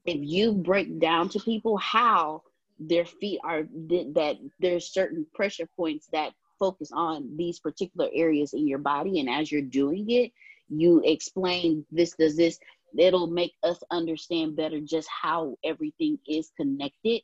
If 0.06 0.18
you 0.22 0.54
break 0.54 1.00
down 1.00 1.30
to 1.30 1.40
people 1.40 1.78
how 1.78 2.42
their 2.80 3.06
feet 3.06 3.40
are 3.44 3.64
that 3.64 4.38
there's 4.60 4.92
certain 4.92 5.26
pressure 5.34 5.68
points 5.78 6.08
that 6.12 6.34
focus 6.60 6.92
on 6.92 7.36
these 7.38 7.60
particular 7.60 8.10
areas 8.14 8.54
in 8.54 8.68
your 8.68 8.80
body 8.80 9.20
and 9.20 9.30
as 9.30 9.52
you're 9.52 9.62
doing 9.62 10.10
it 10.10 10.32
you 10.70 11.02
explain 11.06 11.86
this 11.92 12.16
does 12.18 12.36
this 12.36 12.58
it'll 12.98 13.28
make 13.28 13.54
us 13.64 13.82
understand 13.92 14.56
better 14.56 14.80
just 14.80 15.08
how 15.10 15.56
everything 15.64 16.18
is 16.28 16.52
connected 16.58 17.22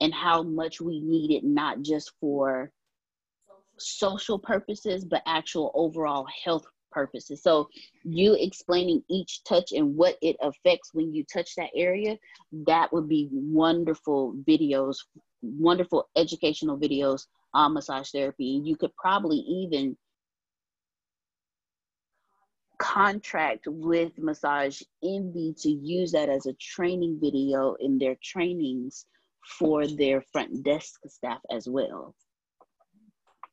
and 0.00 0.12
how 0.12 0.42
much 0.42 0.80
we 0.80 1.00
need 1.00 1.30
it 1.30 1.44
not 1.44 1.82
just 1.82 2.12
for 2.20 2.70
social 3.78 4.38
purposes 4.38 5.04
but 5.04 5.22
actual 5.26 5.70
overall 5.74 6.26
health 6.44 6.64
purposes. 6.90 7.42
So 7.42 7.68
you 8.04 8.34
explaining 8.38 9.02
each 9.10 9.44
touch 9.44 9.72
and 9.72 9.96
what 9.96 10.16
it 10.22 10.36
affects 10.40 10.94
when 10.94 11.12
you 11.12 11.24
touch 11.24 11.54
that 11.56 11.70
area 11.74 12.16
that 12.66 12.90
would 12.92 13.08
be 13.08 13.28
wonderful 13.30 14.34
videos 14.48 14.96
wonderful 15.42 16.08
educational 16.16 16.78
videos 16.78 17.26
on 17.54 17.74
massage 17.74 18.10
therapy. 18.10 18.60
You 18.64 18.76
could 18.76 18.94
probably 18.96 19.36
even 19.36 19.96
contract 22.78 23.66
with 23.66 24.12
Massage 24.18 24.82
Envy 25.02 25.54
to 25.58 25.70
use 25.70 26.12
that 26.12 26.28
as 26.28 26.46
a 26.46 26.52
training 26.54 27.18
video 27.20 27.74
in 27.80 27.98
their 27.98 28.16
trainings 28.22 29.06
for 29.58 29.86
their 29.86 30.22
front 30.32 30.64
desk 30.64 31.00
staff 31.08 31.40
as 31.50 31.68
well. 31.68 32.14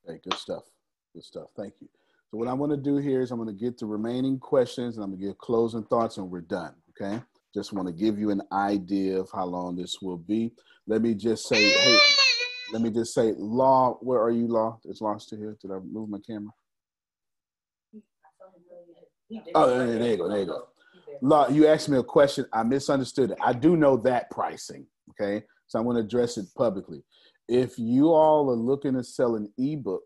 Okay, 0.08 0.20
good 0.24 0.38
stuff. 0.38 0.64
Good 1.14 1.24
stuff. 1.24 1.48
Thank 1.56 1.74
you. 1.80 1.88
So 2.30 2.38
what 2.38 2.48
I'm 2.48 2.58
going 2.58 2.72
to 2.72 2.78
do 2.78 2.98
here 2.98 3.22
is 3.22 3.32
I'm 3.32 3.38
going 3.38 3.56
to 3.56 3.64
get 3.64 3.78
the 3.78 3.86
remaining 3.86 4.40
questions 4.40 4.96
and 4.96 5.04
I'm 5.04 5.12
going 5.12 5.22
to 5.22 5.28
give 5.28 5.38
closing 5.38 5.84
thoughts 5.84 6.18
and 6.18 6.30
we're 6.30 6.42
done. 6.42 6.74
Okay. 6.90 7.22
Just 7.54 7.74
want 7.74 7.88
to 7.88 7.94
give 7.94 8.18
you 8.18 8.32
an 8.32 8.42
idea 8.52 9.20
of 9.20 9.30
how 9.32 9.46
long 9.46 9.76
this 9.76 9.98
will 10.02 10.18
be. 10.18 10.52
Let 10.88 11.04
me 11.04 11.14
just 11.14 11.48
say, 11.48 11.72
hey, 11.72 12.00
let 12.72 12.82
me 12.82 12.90
just 12.90 13.14
say, 13.14 13.34
Law, 13.38 14.00
where 14.02 14.20
are 14.20 14.32
you, 14.32 14.48
Law? 14.48 14.80
It's 14.86 15.02
lost 15.02 15.30
to 15.30 15.38
here. 15.38 15.56
Did 15.62 15.72
I 15.72 15.78
move 15.80 16.10
my 16.10 16.18
camera? 16.26 16.52
Oh, 19.56 19.68
there 19.68 20.12
you 20.12 20.18
go. 20.18 20.28
There 20.28 20.40
you 20.40 20.46
go. 20.46 20.68
Law, 21.22 21.48
you 21.50 21.68
asked 21.68 21.90
me 21.90 21.98
a 21.98 22.04
question. 22.04 22.46
I 22.52 22.64
misunderstood 22.64 23.32
it. 23.32 23.38
I 23.42 23.54
do 23.54 23.78
know 23.78 23.98
that 23.98 24.32
pricing. 24.32 24.88
Okay. 25.12 25.46
So 25.68 25.80
I'm 25.80 25.86
going 25.86 25.98
to 25.98 26.04
address 26.04 26.38
it 26.38 26.46
publicly. 26.56 27.04
If 27.48 27.78
you 27.78 28.14
all 28.14 28.50
are 28.50 28.56
looking 28.56 28.94
to 28.94 29.04
sell 29.04 29.36
an 29.36 29.52
ebook, 29.58 30.04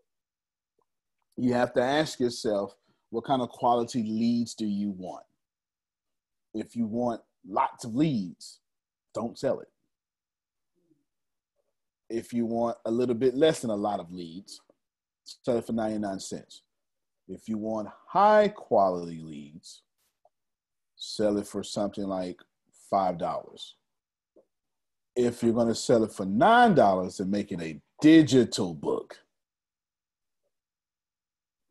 you 1.36 1.52
have 1.54 1.72
to 1.74 1.82
ask 1.82 2.18
yourself, 2.18 2.74
what 3.10 3.24
kind 3.24 3.42
of 3.42 3.48
quality 3.48 4.02
leads 4.02 4.54
do 4.54 4.66
you 4.66 4.90
want? 4.90 5.24
If 6.54 6.74
you 6.74 6.86
want 6.86 7.20
lots 7.46 7.84
of 7.84 7.94
leads, 7.94 8.60
don't 9.14 9.38
sell 9.38 9.60
it. 9.60 9.68
If 12.10 12.32
you 12.32 12.46
want 12.46 12.76
a 12.86 12.90
little 12.90 13.14
bit 13.14 13.34
less 13.34 13.60
than 13.60 13.70
a 13.70 13.76
lot 13.76 14.00
of 14.00 14.12
leads, 14.12 14.60
sell 15.24 15.58
it 15.58 15.66
for 15.66 15.72
99 15.72 16.20
cents. 16.20 16.62
If 17.28 17.48
you 17.48 17.58
want 17.58 17.88
high 18.06 18.48
quality 18.48 19.20
leads, 19.20 19.82
sell 20.96 21.36
it 21.38 21.46
for 21.46 21.62
something 21.62 22.04
like 22.04 22.40
$5. 22.92 23.72
If 25.18 25.42
you're 25.42 25.52
going 25.52 25.68
to 25.68 25.74
sell 25.74 26.04
it 26.04 26.12
for 26.12 26.24
$9 26.24 27.20
and 27.20 27.30
make 27.30 27.50
it 27.50 27.60
a 27.60 27.80
digital 28.00 28.72
book, 28.72 29.18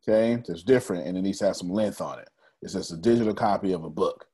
okay, 0.06 0.42
that's 0.46 0.62
different 0.62 1.06
and 1.06 1.16
it 1.16 1.22
needs 1.22 1.38
to 1.38 1.46
have 1.46 1.56
some 1.56 1.70
length 1.70 2.02
on 2.02 2.18
it. 2.18 2.28
It's 2.60 2.74
just 2.74 2.92
a 2.92 2.96
digital 2.96 3.34
copy 3.34 3.72
of 3.72 3.84
a 3.84 3.90
book. 3.90 4.26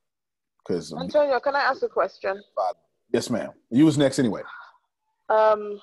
Because 0.67 0.93
Antonio, 0.93 1.39
can 1.39 1.55
I 1.55 1.61
ask 1.61 1.81
a 1.83 1.87
question? 1.87 2.43
Yes, 3.13 3.29
ma'am. 3.29 3.51
You 3.69 3.85
was 3.85 3.97
next 3.97 4.19
anyway. 4.19 4.41
Um, 5.29 5.79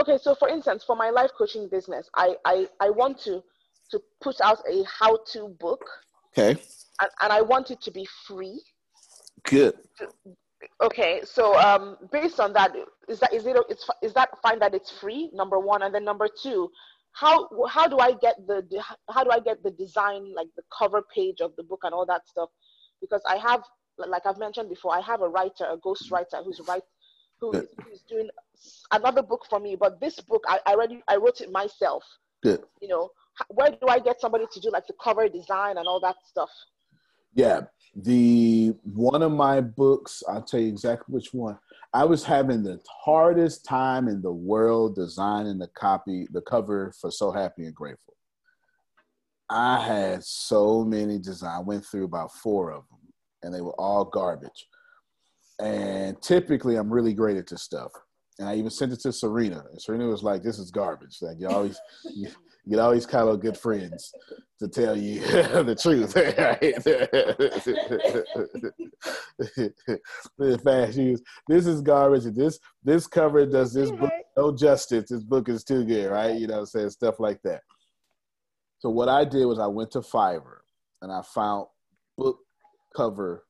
okay, 0.00 0.18
so 0.20 0.34
for 0.34 0.48
instance, 0.48 0.82
for 0.82 0.96
my 0.96 1.10
life 1.10 1.30
coaching 1.36 1.68
business, 1.68 2.08
I 2.16 2.34
I, 2.44 2.66
I 2.80 2.90
want 2.90 3.18
to 3.24 3.42
to 3.90 4.00
put 4.20 4.40
out 4.40 4.58
a 4.68 4.82
how-to 4.84 5.54
book. 5.60 5.84
Okay. 6.36 6.60
And, 7.00 7.10
and 7.22 7.32
I 7.32 7.42
want 7.42 7.70
it 7.70 7.80
to 7.82 7.90
be 7.90 8.08
free. 8.26 8.60
Good. 9.44 9.74
Okay, 10.82 11.20
so 11.24 11.58
um, 11.58 11.96
based 12.12 12.40
on 12.40 12.52
that, 12.52 12.74
is 13.08 13.20
that 13.20 13.32
is 13.32 13.46
it 13.46 13.56
it's, 13.68 13.88
is 14.02 14.12
that 14.14 14.30
fine 14.42 14.58
that 14.60 14.74
it's 14.74 14.90
free? 14.90 15.30
Number 15.32 15.58
one, 15.58 15.82
and 15.82 15.94
then 15.94 16.04
number 16.04 16.28
two, 16.42 16.70
how 17.12 17.48
how 17.68 17.86
do 17.86 17.98
I 17.98 18.12
get 18.12 18.36
the 18.46 18.62
how 19.10 19.24
do 19.24 19.30
I 19.30 19.40
get 19.40 19.62
the 19.62 19.70
design 19.70 20.32
like 20.34 20.48
the 20.56 20.62
cover 20.76 21.02
page 21.14 21.40
of 21.40 21.54
the 21.56 21.62
book 21.62 21.80
and 21.84 21.94
all 21.94 22.06
that 22.06 22.28
stuff? 22.28 22.50
Because 23.00 23.22
I 23.28 23.36
have 23.36 23.62
like 23.98 24.26
I've 24.26 24.38
mentioned 24.38 24.68
before, 24.68 24.94
I 24.94 25.00
have 25.00 25.22
a 25.22 25.28
writer, 25.28 25.64
a 25.70 25.76
ghost 25.76 26.10
writer 26.10 26.42
who's 26.44 26.60
write 26.66 26.82
who 27.40 27.52
is, 27.52 27.66
who's 27.84 28.02
doing 28.08 28.28
another 28.92 29.22
book 29.22 29.44
for 29.48 29.60
me. 29.60 29.76
But 29.76 30.00
this 30.00 30.20
book, 30.20 30.44
I, 30.48 30.58
I 30.66 30.72
already 30.74 31.02
I 31.08 31.16
wrote 31.16 31.40
it 31.40 31.50
myself. 31.50 32.04
Good. 32.42 32.62
You 32.80 32.88
know, 32.88 33.10
where 33.48 33.70
do 33.70 33.86
I 33.88 33.98
get 33.98 34.20
somebody 34.20 34.46
to 34.52 34.60
do 34.60 34.70
like 34.70 34.86
the 34.86 34.94
cover 35.02 35.28
design 35.28 35.78
and 35.78 35.86
all 35.86 36.00
that 36.00 36.16
stuff? 36.28 36.50
Yeah, 37.34 37.62
the 37.96 38.74
one 38.82 39.22
of 39.22 39.32
my 39.32 39.60
books, 39.60 40.22
I'll 40.28 40.42
tell 40.42 40.60
you 40.60 40.68
exactly 40.68 41.12
which 41.12 41.32
one. 41.32 41.58
I 41.92 42.04
was 42.04 42.24
having 42.24 42.62
the 42.62 42.80
hardest 43.04 43.64
time 43.64 44.08
in 44.08 44.20
the 44.20 44.32
world 44.32 44.96
designing 44.96 45.58
the 45.58 45.68
copy, 45.68 46.26
the 46.32 46.40
cover 46.42 46.92
for 47.00 47.10
So 47.10 47.30
Happy 47.30 47.66
and 47.66 47.74
Grateful. 47.74 48.14
I 49.48 49.84
had 49.84 50.24
so 50.24 50.84
many 50.84 51.18
designs. 51.18 51.60
I 51.60 51.62
went 51.62 51.84
through 51.84 52.04
about 52.04 52.32
four 52.32 52.72
of 52.72 52.84
them, 52.88 52.98
and 53.42 53.54
they 53.54 53.60
were 53.60 53.78
all 53.78 54.04
garbage. 54.04 54.66
And 55.60 56.20
typically, 56.20 56.76
I'm 56.76 56.92
really 56.92 57.14
great 57.14 57.36
at 57.36 57.46
this 57.46 57.62
stuff. 57.62 57.92
And 58.40 58.48
I 58.48 58.56
even 58.56 58.70
sent 58.70 58.92
it 58.92 59.00
to 59.00 59.12
Serena, 59.12 59.62
and 59.70 59.80
Serena 59.80 60.06
was 60.06 60.24
like, 60.24 60.42
"This 60.42 60.58
is 60.58 60.72
garbage. 60.72 61.18
Like 61.22 61.38
you 61.38 61.48
always, 61.48 61.78
you, 62.66 62.76
know, 62.76 62.84
always 62.84 63.06
kind 63.06 63.28
of 63.28 63.40
good 63.40 63.56
friends 63.56 64.12
to 64.58 64.68
tell 64.68 64.96
you 64.96 65.20
the 65.20 65.76
truth. 65.80 66.14
Fast 70.64 70.96
news. 70.96 71.22
This 71.48 71.66
is 71.66 71.80
garbage. 71.80 72.24
This 72.34 72.58
this 72.82 73.06
cover 73.06 73.46
does 73.46 73.72
this 73.72 73.90
book 73.90 74.10
no 74.36 74.56
justice. 74.56 75.10
This 75.10 75.22
book 75.22 75.48
is 75.48 75.64
too 75.64 75.84
good, 75.84 76.10
right? 76.10 76.36
You 76.36 76.46
know, 76.46 76.54
what 76.54 76.60
I'm 76.60 76.66
saying 76.66 76.90
stuff 76.90 77.20
like 77.20 77.40
that. 77.42 77.62
So 78.78 78.90
what 78.90 79.08
I 79.08 79.24
did 79.24 79.46
was 79.46 79.58
I 79.58 79.66
went 79.66 79.90
to 79.92 80.00
Fiverr 80.00 80.58
and 81.02 81.10
I 81.10 81.22
found 81.22 81.66
book 82.16 82.38
cover. 82.94 83.44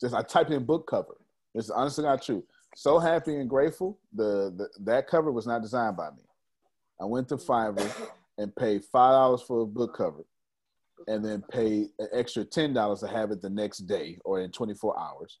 Just 0.00 0.14
I 0.14 0.22
typed 0.22 0.50
in 0.50 0.64
book 0.64 0.86
cover. 0.88 1.16
It's 1.54 1.70
honestly 1.70 2.04
not 2.04 2.22
true. 2.22 2.44
So 2.74 2.98
happy 2.98 3.36
and 3.36 3.48
grateful. 3.48 3.98
The, 4.14 4.52
the 4.56 4.68
that 4.84 5.06
cover 5.06 5.30
was 5.30 5.46
not 5.46 5.62
designed 5.62 5.96
by 5.96 6.10
me. 6.10 6.22
I 7.00 7.04
went 7.04 7.28
to 7.28 7.36
Fiverr 7.36 7.90
and 8.38 8.54
pay 8.56 8.78
five 8.78 9.12
dollars 9.12 9.42
for 9.42 9.60
a 9.60 9.66
book 9.66 9.96
cover, 9.96 10.24
and 11.06 11.24
then 11.24 11.42
pay 11.50 11.86
an 11.98 12.08
extra 12.12 12.44
ten 12.44 12.72
dollars 12.72 13.00
to 13.00 13.08
have 13.08 13.30
it 13.30 13.42
the 13.42 13.50
next 13.50 13.78
day 13.80 14.18
or 14.24 14.40
in 14.40 14.50
twenty 14.50 14.74
four 14.74 14.98
hours. 14.98 15.38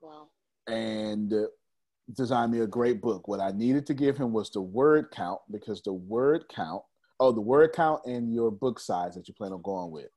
Wow. 0.00 0.28
And 0.66 1.32
uh, 1.32 1.46
designed 2.14 2.52
me 2.52 2.60
a 2.60 2.66
great 2.66 3.00
book. 3.00 3.28
What 3.28 3.40
I 3.40 3.50
needed 3.50 3.86
to 3.86 3.94
give 3.94 4.16
him 4.16 4.32
was 4.32 4.50
the 4.50 4.60
word 4.60 5.10
count 5.10 5.40
because 5.50 5.82
the 5.82 5.92
word 5.92 6.44
count, 6.48 6.82
oh, 7.20 7.32
the 7.32 7.40
word 7.40 7.72
count 7.72 8.02
and 8.06 8.32
your 8.32 8.50
book 8.50 8.78
size 8.78 9.14
that 9.14 9.28
you 9.28 9.34
plan 9.34 9.52
on 9.52 9.62
going 9.62 9.90
with. 9.90 10.08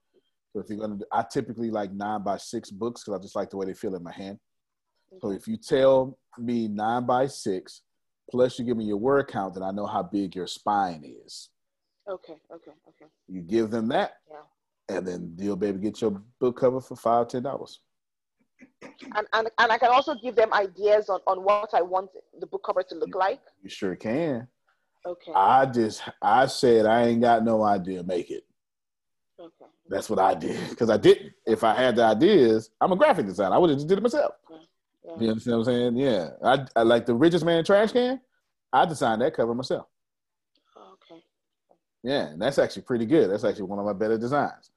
So 0.53 0.59
if 0.59 0.69
you're 0.69 0.79
gonna, 0.79 0.99
I 1.11 1.23
typically 1.23 1.69
like 1.69 1.91
nine 1.91 2.23
by 2.23 2.37
six 2.37 2.71
books 2.71 3.03
because 3.03 3.19
I 3.19 3.21
just 3.21 3.35
like 3.35 3.49
the 3.49 3.57
way 3.57 3.67
they 3.67 3.73
feel 3.73 3.95
in 3.95 4.03
my 4.03 4.13
hand. 4.13 4.39
So 5.21 5.31
if 5.31 5.47
you 5.47 5.57
tell 5.57 6.17
me 6.37 6.67
nine 6.67 7.05
by 7.05 7.27
six, 7.27 7.81
plus 8.29 8.59
you 8.59 8.65
give 8.65 8.77
me 8.77 8.85
your 8.85 8.97
word 8.97 9.27
count, 9.27 9.55
then 9.55 9.63
I 9.63 9.71
know 9.71 9.85
how 9.85 10.03
big 10.03 10.35
your 10.35 10.47
spine 10.47 11.03
is. 11.25 11.49
Okay, 12.09 12.37
okay, 12.51 12.71
okay. 12.87 13.05
You 13.27 13.41
give 13.41 13.69
them 13.69 13.87
that, 13.89 14.13
yeah. 14.29 14.97
and 14.97 15.07
then 15.07 15.37
able 15.39 15.57
to 15.59 15.73
get 15.73 16.01
your 16.01 16.21
book 16.39 16.59
cover 16.59 16.81
for 16.81 16.95
five, 16.95 17.27
ten 17.27 17.43
dollars. 17.43 17.81
And, 19.15 19.27
and 19.33 19.49
and 19.59 19.71
I 19.71 19.77
can 19.77 19.91
also 19.91 20.15
give 20.15 20.35
them 20.35 20.51
ideas 20.53 21.09
on, 21.09 21.19
on 21.27 21.43
what 21.43 21.69
I 21.73 21.81
want 21.81 22.09
the 22.39 22.47
book 22.47 22.63
cover 22.65 22.81
to 22.83 22.95
look 22.95 23.13
like. 23.13 23.39
You 23.61 23.69
sure 23.69 23.95
can. 23.95 24.47
Okay. 25.05 25.31
I 25.33 25.65
just 25.67 26.01
I 26.21 26.47
said 26.47 26.85
I 26.85 27.07
ain't 27.07 27.21
got 27.21 27.43
no 27.43 27.63
idea. 27.63 28.03
Make 28.03 28.31
it. 28.31 28.43
Okay. 29.39 29.65
That's 29.87 30.09
what 30.09 30.19
I 30.19 30.33
did 30.33 30.69
because 30.71 30.89
I 30.89 30.97
didn't. 30.97 31.31
If 31.45 31.63
I 31.63 31.75
had 31.75 31.95
the 31.95 32.03
ideas, 32.03 32.71
I'm 32.81 32.91
a 32.91 32.95
graphic 32.95 33.27
designer. 33.27 33.55
I 33.55 33.59
would 33.59 33.69
have 33.69 33.79
just 33.79 33.87
did 33.87 33.99
it 33.99 34.01
myself. 34.01 34.33
Yeah. 34.49 34.57
Yeah. 35.05 35.13
You 35.19 35.29
understand 35.29 35.59
what 35.59 35.67
I'm 35.67 35.73
saying? 35.73 35.97
Yeah. 35.97 36.29
I, 36.43 36.65
I 36.75 36.81
like 36.83 37.05
the 37.05 37.15
richest 37.15 37.45
man 37.45 37.63
trash 37.63 37.91
can. 37.91 38.19
I 38.73 38.85
designed 38.85 39.21
that 39.21 39.35
cover 39.35 39.53
myself. 39.55 39.87
Yeah, 42.03 42.27
and 42.27 42.41
that's 42.41 42.59
actually 42.59 42.83
pretty 42.83 43.05
good. 43.05 43.29
That's 43.29 43.43
actually 43.43 43.63
one 43.63 43.79
of 43.79 43.85
my 43.85 43.93
better 43.93 44.17
designs. 44.17 44.71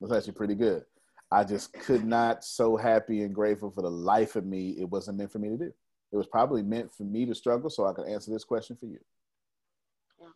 That's 0.00 0.12
actually 0.12 0.34
pretty 0.34 0.54
good. 0.54 0.84
I 1.32 1.44
just 1.44 1.72
could 1.72 2.04
not 2.04 2.44
so 2.44 2.76
happy 2.76 3.22
and 3.22 3.34
grateful 3.34 3.70
for 3.70 3.82
the 3.82 3.90
life 3.90 4.36
of 4.36 4.44
me. 4.44 4.76
It 4.78 4.88
wasn't 4.88 5.18
meant 5.18 5.32
for 5.32 5.38
me 5.38 5.48
to 5.48 5.56
do. 5.56 5.72
It 6.12 6.16
was 6.16 6.26
probably 6.26 6.62
meant 6.62 6.92
for 6.92 7.04
me 7.04 7.24
to 7.26 7.34
struggle 7.34 7.70
so 7.70 7.86
I 7.86 7.92
could 7.92 8.08
answer 8.08 8.32
this 8.32 8.44
question 8.44 8.76
for 8.76 8.86
you. 8.86 8.98
Yeah. 10.20 10.26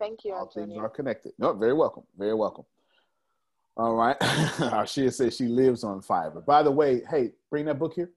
Thank 0.00 0.24
you, 0.24 0.34
All 0.34 0.46
things 0.46 0.76
are 0.76 0.88
connected. 0.88 1.32
No, 1.38 1.52
very 1.52 1.72
welcome. 1.72 2.02
Very 2.18 2.34
welcome. 2.34 2.64
All 3.76 3.94
right. 3.94 4.18
Arshia 4.20 5.12
says 5.12 5.36
she 5.36 5.46
lives 5.46 5.84
on 5.84 6.00
Fiverr. 6.00 6.44
By 6.44 6.62
the 6.62 6.70
way, 6.70 7.02
hey, 7.08 7.32
bring 7.50 7.64
that 7.66 7.78
book 7.78 7.94
here. 7.94 8.10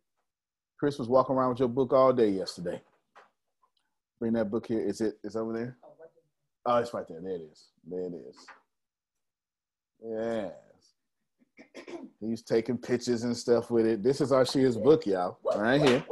Chris 0.80 0.98
was 1.00 1.08
walking 1.08 1.36
around 1.36 1.50
with 1.50 1.60
your 1.60 1.68
book 1.68 1.94
all 1.94 2.14
day 2.14 2.30
yesterday. 2.30 2.82
Bring 4.20 4.34
that 4.34 4.50
book 4.50 4.68
here. 4.68 4.80
Is 4.80 5.02
it? 5.02 5.18
Is 5.24 5.36
over 5.36 5.54
there. 5.54 5.78
Oh, 6.70 6.76
it's 6.80 6.94
right 6.94 7.08
there. 7.08 7.22
There 7.22 7.32
it 7.32 7.50
is. 7.50 7.68
There 7.90 8.02
it 8.02 8.14
is. 8.14 8.36
Yes. 10.04 10.52
He's 12.20 12.42
taking 12.42 12.78
pictures 12.78 13.24
and 13.24 13.36
stuff 13.36 13.72
with 13.72 13.86
it. 13.86 14.04
This 14.04 14.20
is 14.20 14.34
our 14.34 14.44
Arshia's 14.44 14.76
book, 14.76 15.06
y'all. 15.06 15.40
Right 15.56 15.82
here. 15.82 16.04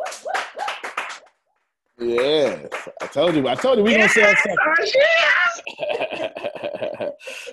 Yes. 2.00 2.70
I 3.02 3.08
told 3.08 3.36
you. 3.36 3.46
I 3.50 3.56
told 3.56 3.80
you 3.80 3.84
we 3.84 3.96
gonna 3.98 4.08
sell 4.08 4.34
something. 4.34 4.58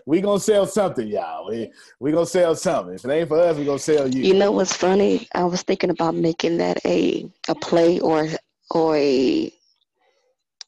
we 0.06 0.20
gonna 0.20 0.38
sell 0.38 0.66
something, 0.66 1.08
y'all. 1.08 1.48
We 1.48 1.72
we 1.98 2.12
gonna 2.12 2.24
sell 2.24 2.54
something. 2.54 2.94
If 2.94 3.04
it 3.04 3.10
ain't 3.10 3.28
for 3.28 3.40
us, 3.40 3.56
we 3.56 3.64
gonna 3.64 3.80
sell 3.80 4.06
you. 4.08 4.22
You 4.22 4.34
know 4.34 4.52
what's 4.52 4.76
funny? 4.76 5.26
I 5.34 5.42
was 5.42 5.62
thinking 5.62 5.90
about 5.90 6.14
making 6.14 6.58
that 6.58 6.78
a 6.86 7.28
a 7.48 7.56
play 7.56 7.98
or 7.98 8.28
or 8.70 8.96
a 8.96 9.52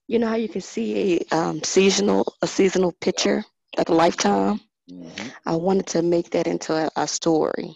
you 0.07 0.19
know 0.19 0.27
how 0.27 0.37
you 0.37 0.49
can 0.49 0.61
see 0.61 1.21
a 1.31 1.37
um, 1.37 1.63
seasonal 1.63 2.35
a 2.43 2.47
seasonal 2.47 2.93
picture 3.01 3.45
like 3.77 3.89
a 3.89 3.95
lifetime. 3.95 4.61
Mhm. 4.91 5.33
I 5.47 5.57
wanted 5.57 5.87
to 5.89 6.03
make 6.03 6.31
that 6.31 6.47
into 6.47 6.75
a, 6.75 6.91
a 6.97 7.07
story. 7.09 7.75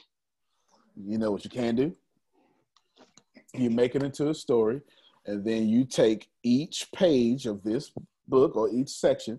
You 0.96 1.18
know 1.18 1.30
what 1.32 1.44
you 1.44 1.50
can 1.50 1.74
do? 1.74 1.96
You 3.54 3.70
make 3.70 3.94
it 3.94 4.02
into 4.02 4.28
a 4.28 4.34
story, 4.34 4.82
and 5.26 5.44
then 5.44 5.68
you 5.68 5.84
take 5.84 6.28
each 6.42 6.90
page 6.92 7.46
of 7.46 7.62
this 7.62 7.92
book 8.26 8.56
or 8.56 8.68
each 8.68 8.90
section, 8.90 9.38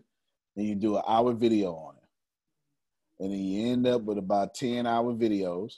and 0.55 0.65
you 0.65 0.75
do 0.75 0.95
an 0.97 1.03
hour 1.07 1.33
video 1.33 1.73
on 1.75 1.95
it. 1.95 2.03
And 3.23 3.31
then 3.31 3.39
you 3.39 3.71
end 3.71 3.85
up 3.85 4.01
with 4.01 4.17
about 4.17 4.55
10 4.55 4.87
hour 4.87 5.13
videos, 5.13 5.73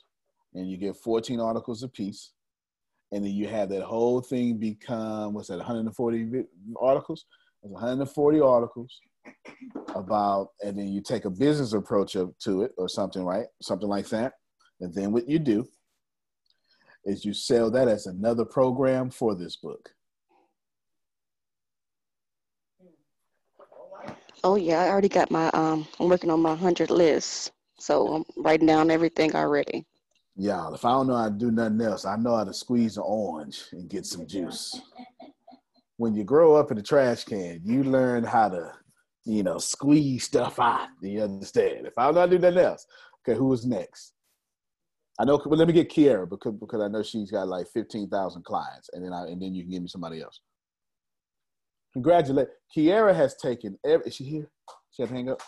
and 0.53 0.70
you 0.70 0.78
get 0.78 0.95
14 0.95 1.39
articles 1.39 1.84
apiece. 1.84 2.32
And 3.12 3.26
then 3.26 3.32
you 3.32 3.47
have 3.47 3.70
that 3.70 3.84
whole 3.84 4.22
thing 4.22 4.57
become, 4.57 5.34
what's 5.34 5.49
that, 5.49 5.57
140 5.57 6.43
articles? 6.80 7.26
There's 7.62 7.74
140 7.74 8.39
articles 8.39 8.99
about, 9.95 10.49
and 10.62 10.78
then 10.78 10.88
you 10.88 11.01
take 11.01 11.26
a 11.26 11.30
business 11.30 11.74
approach 11.74 12.16
of, 12.16 12.38
to 12.39 12.64
it 12.64 12.72
or 12.78 12.88
something, 12.88 13.24
right? 13.24 13.45
Something 13.62 13.89
like 13.89 14.07
that. 14.09 14.34
And 14.80 14.93
then 14.93 15.12
what 15.12 15.28
you 15.28 15.39
do 15.39 15.68
is 17.05 17.26
you 17.26 17.34
sell 17.34 17.70
that 17.72 17.88
as 17.88 18.05
another 18.05 18.45
program 18.45 19.09
for 19.09 19.36
this 19.36 19.57
book. 19.57 19.89
Oh 24.43 24.55
yeah, 24.55 24.82
I 24.82 24.89
already 24.89 25.09
got 25.09 25.30
my 25.30 25.49
um 25.49 25.88
I'm 25.99 26.09
working 26.09 26.32
on 26.32 26.41
my 26.41 26.55
hundred 26.55 26.89
list. 26.89 27.51
So 27.78 28.07
I'm 28.14 28.26
writing 28.38 28.68
down 28.68 28.89
everything 28.89 29.36
already. 29.36 29.86
Y'all, 30.36 30.74
if 30.74 30.86
I 30.86 30.92
don't 30.92 31.08
know 31.08 31.18
how 31.18 31.26
to 31.26 31.32
do 31.32 31.52
nothing 31.52 31.82
else, 31.82 32.06
I 32.06 32.16
know 32.16 32.36
how 32.36 32.44
to 32.44 32.54
squeeze 32.54 32.98
an 32.98 33.04
orange 33.06 33.66
and 33.74 33.90
get 33.90 34.06
some 34.06 34.26
juice. 34.26 34.80
When 35.98 36.16
you 36.16 36.24
grow 36.24 36.56
up 36.56 36.72
in 36.72 36.78
a 36.78 36.82
trash 36.82 37.26
can, 37.26 37.62
you 37.64 37.84
learn 37.84 38.24
how 38.24 38.50
to, 38.50 38.72
you 39.26 39.44
know, 39.44 39.58
squeeze 39.58 40.24
stuff 40.24 40.60
out. 40.60 40.88
Do 41.02 41.10
you 41.10 41.22
understand? 41.22 41.86
If 41.86 41.94
I 41.98 42.06
don't 42.06 42.16
know 42.16 42.22
how 42.22 42.26
to 42.28 42.38
do 42.38 42.40
nothing 42.40 42.60
else, 42.60 42.88
okay, 43.22 43.38
who 43.38 43.52
is 43.54 43.66
next? 43.66 44.14
I 45.20 45.26
know. 45.26 45.40
Well, 45.46 45.60
let 45.60 45.68
me 45.68 45.74
get 45.74 45.92
Kiera 45.92 46.28
because 46.28 46.54
because 46.54 46.82
I 46.82 46.88
know 46.88 47.04
she's 47.04 47.30
got 47.30 47.48
like 47.48 47.68
fifteen 47.68 48.10
thousand 48.10 48.44
clients, 48.44 48.90
and 48.94 49.06
then 49.06 49.14
I 49.14 49.28
and 49.28 49.40
then 49.40 49.54
you 49.54 49.64
can 49.64 49.72
give 49.72 49.82
me 49.84 49.88
somebody 49.88 50.22
else. 50.22 50.40
Congratulate. 51.94 52.48
Kiera 52.76 53.14
has 53.14 53.36
taken. 53.36 53.78
Every, 53.86 54.08
is 54.08 54.16
she 54.16 54.24
here? 54.24 54.50
She 54.92 55.04
had 55.04 55.10
to 55.10 55.16
hang 55.16 55.30
up. 55.30 55.42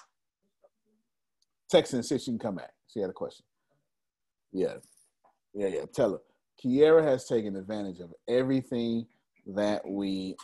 Text 1.72 1.94
her 1.94 1.98
and 1.98 2.06
see 2.06 2.16
if 2.16 2.22
she 2.22 2.32
can 2.32 2.38
come 2.38 2.56
back. 2.56 2.72
She 2.94 3.00
had 3.00 3.10
a 3.10 3.14
question. 3.14 3.46
Yeah, 4.54 4.76
yeah, 5.54 5.68
yeah. 5.68 5.82
Tell 5.94 6.14
her. 6.14 6.20
Kiera 6.64 7.04
has 7.04 7.28
taken 7.28 7.56
advantage 7.58 8.00
of 8.00 8.14
everything 8.30 9.08
that 9.48 9.82
we 9.88 10.38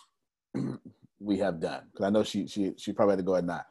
we 1.19 1.37
have 1.37 1.61
done. 1.61 1.83
Because 1.91 2.05
I 2.05 2.09
know 2.09 2.23
she 2.23 2.47
she 2.47 2.73
she 2.77 2.93
probably 2.93 3.13
had 3.13 3.19
to 3.19 3.23
go 3.23 3.35
at 3.35 3.45
nine. 3.45 3.61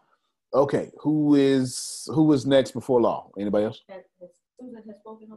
Okay, 0.54 0.90
who 1.00 1.34
is 1.34 2.08
who 2.14 2.24
was 2.24 2.46
next 2.46 2.72
before 2.72 3.00
law? 3.00 3.30
Anybody 3.38 3.66
else? 3.66 3.82
Susan 4.60 4.82
has 4.86 4.96
spoken 5.00 5.28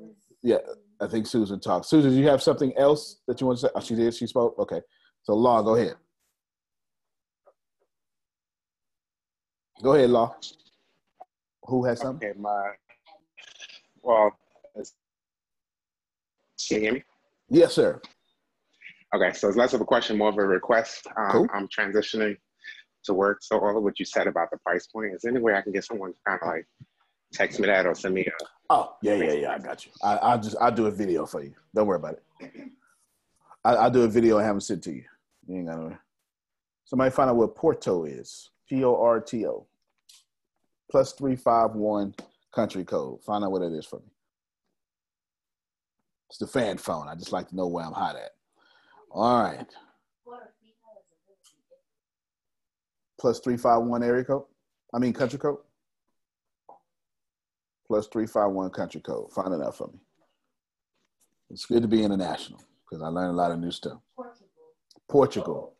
Yeah, 0.41 0.57
I 1.01 1.07
think 1.07 1.27
Susan 1.27 1.59
talked. 1.59 1.85
Susan, 1.87 2.11
do 2.11 2.17
you 2.17 2.27
have 2.27 2.41
something 2.41 2.73
else 2.77 3.21
that 3.27 3.41
you 3.41 3.47
want 3.47 3.59
to 3.59 3.67
say? 3.67 3.71
Oh, 3.75 3.81
she 3.81 3.95
did. 3.95 4.13
She 4.15 4.27
spoke. 4.27 4.57
Okay, 4.59 4.81
so 5.23 5.33
law, 5.35 5.61
go 5.61 5.75
ahead. 5.75 5.95
Go 9.83 9.93
ahead, 9.95 10.09
law. 10.11 10.35
Who 11.65 11.85
has 11.85 11.99
something? 11.99 12.29
Okay, 12.29 12.39
my 12.39 12.71
well, 14.01 14.27
it's- 14.27 14.40
can 16.67 16.77
you 16.77 16.83
hear 16.83 16.93
me? 16.93 17.03
Yes, 17.49 17.73
sir. 17.73 18.01
Okay, 19.13 19.33
so 19.33 19.47
it's 19.47 19.57
less 19.57 19.73
of 19.73 19.81
a 19.81 19.85
question, 19.85 20.17
more 20.17 20.29
of 20.29 20.37
a 20.37 20.45
request. 20.45 21.05
Um, 21.17 21.31
Cool. 21.31 21.47
I'm 21.53 21.67
transitioning 21.67 22.37
to 23.03 23.13
work, 23.13 23.39
so 23.41 23.59
all 23.59 23.77
of 23.77 23.83
what 23.83 23.99
you 23.99 24.05
said 24.05 24.27
about 24.27 24.49
the 24.51 24.57
price 24.59 24.87
point, 24.87 25.13
is 25.13 25.21
there 25.21 25.31
any 25.31 25.41
way 25.41 25.53
I 25.53 25.61
can 25.61 25.71
get 25.73 25.83
someone 25.83 26.11
to 26.13 26.17
kind 26.25 26.39
of 26.41 26.47
like 26.47 26.65
text 27.33 27.59
me 27.59 27.67
that 27.67 27.85
or 27.85 27.95
send 27.95 28.13
me 28.13 28.21
a 28.25 28.45
Oh, 28.69 28.95
yeah, 29.01 29.15
yeah, 29.15 29.33
yeah. 29.33 29.51
I 29.51 29.59
got 29.59 29.85
you. 29.85 29.91
I, 30.01 30.15
I'll 30.17 30.39
just 30.39 30.55
I'll 30.61 30.71
do 30.71 30.85
a 30.85 30.91
video 30.91 31.25
for 31.25 31.43
you. 31.43 31.53
Don't 31.75 31.87
worry 31.87 31.97
about 31.97 32.13
it. 32.39 32.53
I, 33.65 33.73
I'll 33.73 33.91
do 33.91 34.03
a 34.03 34.07
video 34.07 34.37
and 34.37 34.45
have 34.45 34.55
them 34.55 34.61
sent 34.61 34.83
to 34.83 34.93
you. 34.93 35.03
You 35.45 35.57
ain't 35.57 35.67
gotta. 35.67 35.99
Somebody 36.85 37.11
find 37.11 37.29
out 37.29 37.35
what 37.35 37.53
Porto 37.53 38.05
is. 38.05 38.49
P 38.69 38.85
O 38.85 38.95
R 38.95 39.19
T 39.19 39.45
O. 39.45 39.67
Plus 40.89 41.11
three 41.11 41.35
five 41.35 41.71
one 41.71 42.15
country 42.53 42.85
code. 42.85 43.21
Find 43.23 43.43
out 43.43 43.51
what 43.51 43.61
it 43.61 43.73
is 43.73 43.85
for 43.85 43.97
me. 43.99 44.05
It's 46.31 46.37
the 46.37 46.47
fan 46.47 46.77
phone. 46.77 47.09
I 47.09 47.15
just 47.15 47.33
like 47.33 47.49
to 47.49 47.55
know 47.57 47.67
where 47.67 47.83
I'm 47.85 47.91
hot 47.91 48.15
at. 48.15 48.31
All 49.11 49.43
right. 49.43 49.67
Plus 53.19 53.41
three 53.41 53.57
five 53.57 53.81
one 53.83 54.01
area 54.01 54.23
code. 54.23 54.45
I 54.93 54.99
mean 54.99 55.11
country 55.11 55.37
code. 55.37 55.57
Plus 57.85 58.07
three 58.07 58.27
five 58.27 58.51
one 58.51 58.69
country 58.69 59.01
code. 59.01 59.29
Find 59.33 59.53
it 59.53 59.59
out 59.61 59.75
for 59.75 59.87
me. 59.87 59.99
It's 61.49 61.65
good 61.65 61.81
to 61.81 61.89
be 61.89 62.01
international 62.01 62.61
because 62.89 63.03
I 63.03 63.07
learned 63.07 63.31
a 63.31 63.35
lot 63.37 63.51
of 63.51 63.59
new 63.59 63.71
stuff. 63.71 63.97
Portugal. 65.09 65.73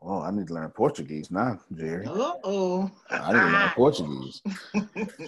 Oh, 0.00 0.22
I 0.22 0.30
need 0.30 0.46
to 0.46 0.54
learn 0.54 0.70
Portuguese 0.70 1.30
now, 1.30 1.60
Jerry. 1.76 2.06
Uh-oh. 2.06 2.90
I 3.10 3.16
need 3.34 3.38
to 3.38 3.44
learn 3.44 3.54
ah. 3.54 3.72
Portuguese. 3.76 4.40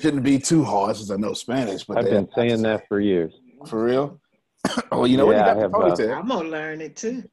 Shouldn't 0.01 0.23
be 0.23 0.39
too 0.39 0.65
hard 0.65 0.97
since 0.97 1.11
I 1.11 1.17
know 1.17 1.35
Spanish, 1.35 1.85
but 1.85 1.99
I've 1.99 2.05
they- 2.07 2.13
been 2.13 2.29
saying 2.35 2.63
that 2.63 2.89
for 2.89 2.99
years. 2.99 3.35
for 3.69 3.85
real. 3.85 4.19
oh, 4.93 5.05
you 5.05 5.17
know 5.17 5.27
what? 5.27 5.37
You 5.37 5.43
got 5.43 5.51
I 5.51 5.55
the 5.55 5.61
have, 5.61 5.75
uh, 5.75 5.79
ponytail. 5.79 6.17
I'm 6.19 6.29
gonna 6.29 6.49
learn 6.49 6.81
it 6.81 6.97
too. 6.97 7.25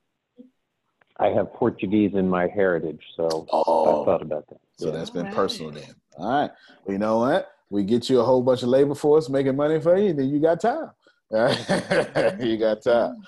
I 1.18 1.28
have 1.28 1.52
Portuguese 1.54 2.12
in 2.14 2.30
my 2.30 2.48
heritage, 2.48 3.02
so 3.16 3.46
Oh. 3.52 4.02
I 4.02 4.06
thought 4.06 4.22
about 4.22 4.48
that. 4.50 4.60
So 4.78 4.92
that's 4.92 5.10
been 5.10 5.28
personal 5.28 5.72
then. 5.72 5.94
All 6.18 6.30
right. 6.30 6.52
Well, 6.86 6.94
you 6.94 6.98
know 6.98 7.20
what? 7.20 7.50
We 7.70 7.84
get 7.84 8.10
you 8.10 8.20
a 8.22 8.24
whole 8.24 8.42
bunch 8.42 8.64
of 8.64 8.70
labor 8.70 8.96
force 8.96 9.30
making 9.30 9.56
money 9.56 9.80
for 9.80 9.98
you, 9.98 10.14
then 10.14 10.30
you 10.30 10.40
got 10.40 10.62
time. 10.62 10.92
All 11.32 11.44
right? 11.46 12.36
you 12.40 12.58
got 12.58 12.82
time. 12.82 13.22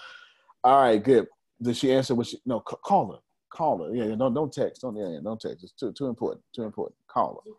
All 0.63 0.81
right, 0.81 1.03
good. 1.03 1.27
Did 1.61 1.75
she 1.77 1.91
answer 1.91 2.15
what 2.15 2.27
she 2.27 2.37
no 2.45 2.63
c- 2.67 2.75
call 2.83 3.11
her. 3.11 3.19
Call 3.49 3.83
her. 3.83 3.93
Yeah, 3.93 4.05
yeah, 4.05 4.15
don't 4.15 4.33
don't 4.33 4.51
text. 4.51 4.81
Don't 4.81 4.95
yeah, 4.95 5.09
yeah, 5.09 5.19
don't 5.23 5.39
text. 5.39 5.63
It's 5.63 5.73
too 5.73 5.91
too 5.91 6.07
important. 6.07 6.43
Too 6.55 6.63
important. 6.63 6.95
Call 7.07 7.43
her. 7.45 7.51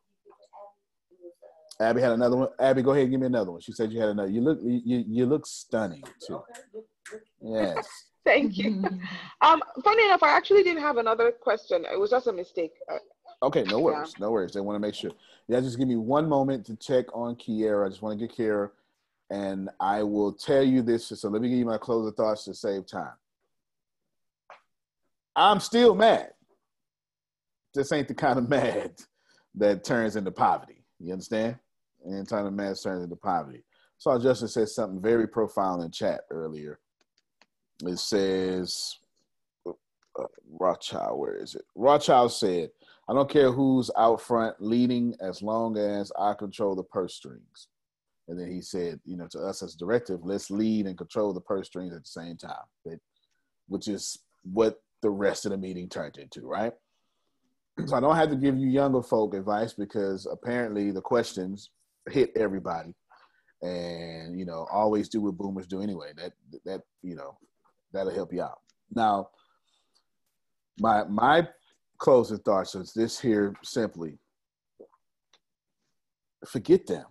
Abby 1.83 2.01
had 2.01 2.13
another 2.13 2.37
one. 2.37 2.49
Abby, 2.59 2.83
go 2.83 2.93
ahead 2.93 3.03
and 3.03 3.11
give 3.11 3.21
me 3.21 3.27
another 3.27 3.51
one. 3.53 3.61
She 3.61 3.73
said 3.73 3.93
you 3.93 4.01
had 4.01 4.11
another. 4.11 4.31
You 4.31 4.41
look 4.41 4.59
you 4.63 4.81
you, 4.85 5.05
you 5.09 5.27
look 5.27 5.47
stunning 5.47 6.05
too. 6.25 6.43
Yes. 7.41 7.89
Thank 8.25 8.57
you. 8.59 8.85
Um, 9.41 9.61
funny 9.83 10.05
enough, 10.05 10.23
I 10.23 10.29
actually 10.37 10.63
didn't 10.63 10.83
have 10.83 10.99
another 10.99 11.33
question. 11.33 11.85
It 11.93 11.99
was 11.99 12.11
just 12.11 12.29
a 12.29 12.33
mistake. 12.33 12.71
Uh, 12.89 12.99
Okay, 13.43 13.65
no 13.65 13.81
worries, 13.81 14.15
no 14.21 14.31
worries. 14.31 14.53
They 14.53 14.61
want 14.61 14.77
to 14.77 14.81
make 14.81 14.95
sure. 14.95 15.11
Yeah, 15.49 15.59
just 15.61 15.77
give 15.77 15.89
me 15.89 15.97
one 15.97 16.29
moment 16.29 16.65
to 16.67 16.77
check 16.77 17.07
on 17.13 17.35
Kiera. 17.35 17.87
I 17.87 17.89
just 17.89 18.01
want 18.01 18.19
to 18.19 18.25
get 18.27 18.37
Kiera, 18.37 18.71
and 19.31 19.69
I 19.81 20.05
will 20.05 20.33
tell 20.33 20.63
you 20.63 20.81
this. 20.81 21.09
So 21.09 21.29
let 21.29 21.43
me 21.43 21.49
give 21.49 21.59
you 21.59 21.65
my 21.65 21.79
closing 21.79 22.15
thoughts 22.15 22.45
to 22.45 22.55
save 22.55 22.87
time. 22.87 23.15
I'm 25.35 25.59
still 25.59 25.97
mad. 25.97 26.31
This 27.75 27.91
ain't 27.91 28.07
the 28.07 28.15
kind 28.15 28.39
of 28.39 28.49
mad 28.49 28.93
that 29.57 29.83
turns 29.83 30.15
into 30.15 30.31
poverty. 30.31 30.85
You 31.01 31.13
understand? 31.13 31.57
And 32.05 32.29
kind 32.29 32.47
of 32.47 32.53
mad 32.53 32.77
turns 32.83 33.05
into 33.05 33.17
poverty. 33.17 33.65
So 33.99 34.19
Justin 34.19 34.49
said 34.49 34.69
something 34.69 35.01
very 35.01 35.29
profound 35.29 35.85
in 35.85 35.91
chat 35.91 36.23
earlier. 36.31 36.81
It 37.85 37.99
says, 37.99 38.99
uh, 39.67 40.25
Rothschild, 40.59 41.19
where 41.19 41.37
is 41.37 41.55
it? 41.55 41.63
Rothschild 41.75 42.33
said, 42.33 42.71
I 43.09 43.15
don't 43.15 43.31
care 43.31 43.53
who's 43.53 43.91
out 43.97 44.21
front 44.21 44.57
leading 44.61 45.15
as 45.21 45.43
long 45.43 45.77
as 45.77 46.13
I 46.19 46.35
control 46.35 46.75
the 46.75 46.83
purse 46.83 47.15
strings. 47.15 47.69
And 48.29 48.39
then 48.39 48.51
he 48.51 48.61
said, 48.61 49.01
you 49.05 49.17
know, 49.17 49.27
to 49.29 49.41
us 49.41 49.63
as 49.63 49.75
directive, 49.75 50.21
let's 50.25 50.51
lead 50.51 50.87
and 50.87 50.97
control 50.97 51.33
the 51.33 51.41
purse 51.41 51.67
strings 51.67 51.93
at 51.95 52.03
the 52.03 52.09
same 52.09 52.37
time, 52.37 53.01
which 53.69 53.89
is 53.89 54.19
what 54.43 54.81
the 55.03 55.11
rest 55.11 55.45
of 55.45 55.51
the 55.53 55.59
meeting 55.59 55.89
turned 55.89 56.17
into, 56.17 56.47
right? 56.47 56.73
So 57.87 57.97
I 57.97 58.01
don't 58.01 58.17
have 58.17 58.29
to 58.29 58.37
give 58.37 58.59
you 58.59 58.69
younger 58.69 59.03
folk 59.03 59.33
advice 59.33 59.73
because 59.73 60.27
apparently 60.31 60.91
the 60.91 61.01
questions 61.01 61.71
hit 62.11 62.33
everybody. 62.37 62.95
And, 63.63 64.39
you 64.39 64.45
know, 64.45 64.67
always 64.73 65.09
do 65.09 65.21
what 65.21 65.37
boomers 65.37 65.67
do 65.67 65.83
anyway. 65.83 66.13
That, 66.17 66.33
that, 66.65 66.81
you 67.03 67.15
know, 67.15 67.39
that'll 67.93 68.13
help 68.13 68.33
you 68.33 68.43
out. 68.43 68.61
Now, 68.95 69.29
my 70.81 71.05
my 71.05 71.47
closing 71.99 72.39
thoughts 72.39 72.75
is 72.75 72.93
this 72.93 73.21
here 73.21 73.55
simply 73.63 74.19
forget 76.47 76.87
them. 76.87 77.07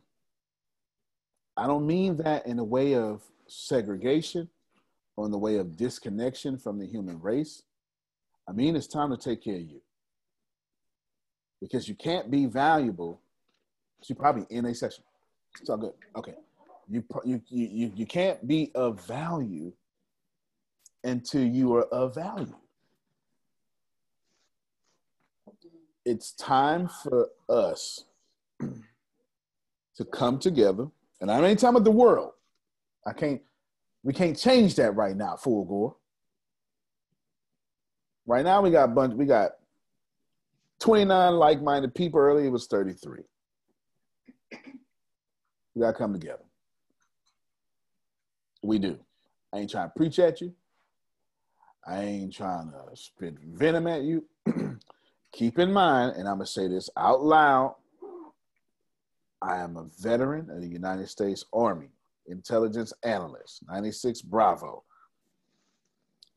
I 1.56 1.68
don't 1.68 1.88
mean 1.88 2.18
that 2.18 2.46
in 2.46 2.60
a 2.60 2.64
way 2.64 2.96
of 2.96 3.22
segregation 3.48 4.50
or 5.16 5.26
in 5.26 5.32
the 5.32 5.38
way 5.38 5.58
of 5.58 5.78
disconnection 5.78 6.58
from 6.58 6.80
the 6.80 6.86
human 6.86 7.22
race. 7.22 7.64
I 8.48 8.52
mean, 8.52 8.76
it's 8.76 8.88
time 8.88 9.12
to 9.12 9.18
take 9.18 9.44
care 9.44 9.56
of 9.56 9.62
you 9.62 9.82
because 11.62 11.88
you 11.88 11.96
can't 11.96 12.32
be 12.32 12.46
valuable. 12.46 13.22
She 14.04 14.14
probably 14.14 14.46
in 14.50 14.66
a 14.66 14.74
session. 14.74 15.04
It's 15.60 15.70
all 15.70 15.78
good. 15.78 15.94
Okay. 16.16 16.34
You, 16.90 17.04
you, 17.24 17.42
you, 17.50 17.92
you 17.96 18.06
can't 18.06 18.46
be 18.48 18.72
of 18.76 19.06
value 19.06 19.72
until 21.04 21.44
you 21.44 21.74
are 21.76 21.84
of 21.86 22.16
value. 22.16 22.56
It's 26.06 26.32
time 26.32 26.90
for 27.04 27.30
us 27.48 28.06
to 28.60 30.06
come 30.06 30.40
together, 30.40 30.88
and 31.20 31.32
I 31.32 31.40
ain't 31.46 31.60
talking 31.60 31.76
about 31.76 31.86
the 31.86 31.92
world. 31.92 32.32
I 33.06 33.14
can't, 33.14 33.42
we 34.04 34.14
can't 34.14 34.38
change 34.38 34.76
that 34.76 34.96
right 34.96 35.16
now, 35.16 35.38
Fulgore. 35.42 35.96
Right 38.26 38.44
now, 38.44 38.62
we 38.62 38.72
got 38.72 38.86
a 38.86 38.88
bunch, 38.94 39.14
we 39.14 39.26
got 39.26 39.52
29 40.80 41.34
like-minded 41.34 41.94
people. 41.94 42.20
Earlier, 42.20 42.48
it 42.48 42.52
was 42.52 42.68
33. 42.68 43.22
We 45.74 45.82
gotta 45.82 45.98
come 45.98 46.14
together. 46.14 46.44
We 48.64 48.80
do. 48.80 49.00
I 49.54 49.60
ain't 49.60 49.72
trying 49.72 49.90
to 49.90 49.94
preach 49.96 50.20
at 50.20 50.42
you. 50.42 50.54
I 51.86 52.02
ain't 52.04 52.34
trying 52.34 52.72
to 52.72 52.96
spit 52.96 53.36
venom 53.40 53.88
at 53.88 54.04
you. 54.04 54.26
Keep 55.32 55.60
in 55.60 55.72
mind, 55.72 56.16
and 56.18 56.28
I'm 56.28 56.36
gonna 56.36 56.46
say 56.46 56.68
this 56.68 56.90
out 56.98 57.24
loud. 57.24 57.76
I 59.42 59.58
am 59.58 59.78
a 59.78 59.88
veteran 60.00 60.50
of 60.52 60.62
the 60.62 60.68
United 60.68 61.10
States 61.10 61.46
Army, 61.52 61.90
intelligence 62.28 62.94
analyst, 63.04 63.64
96 63.68 64.22
Bravo. 64.22 64.84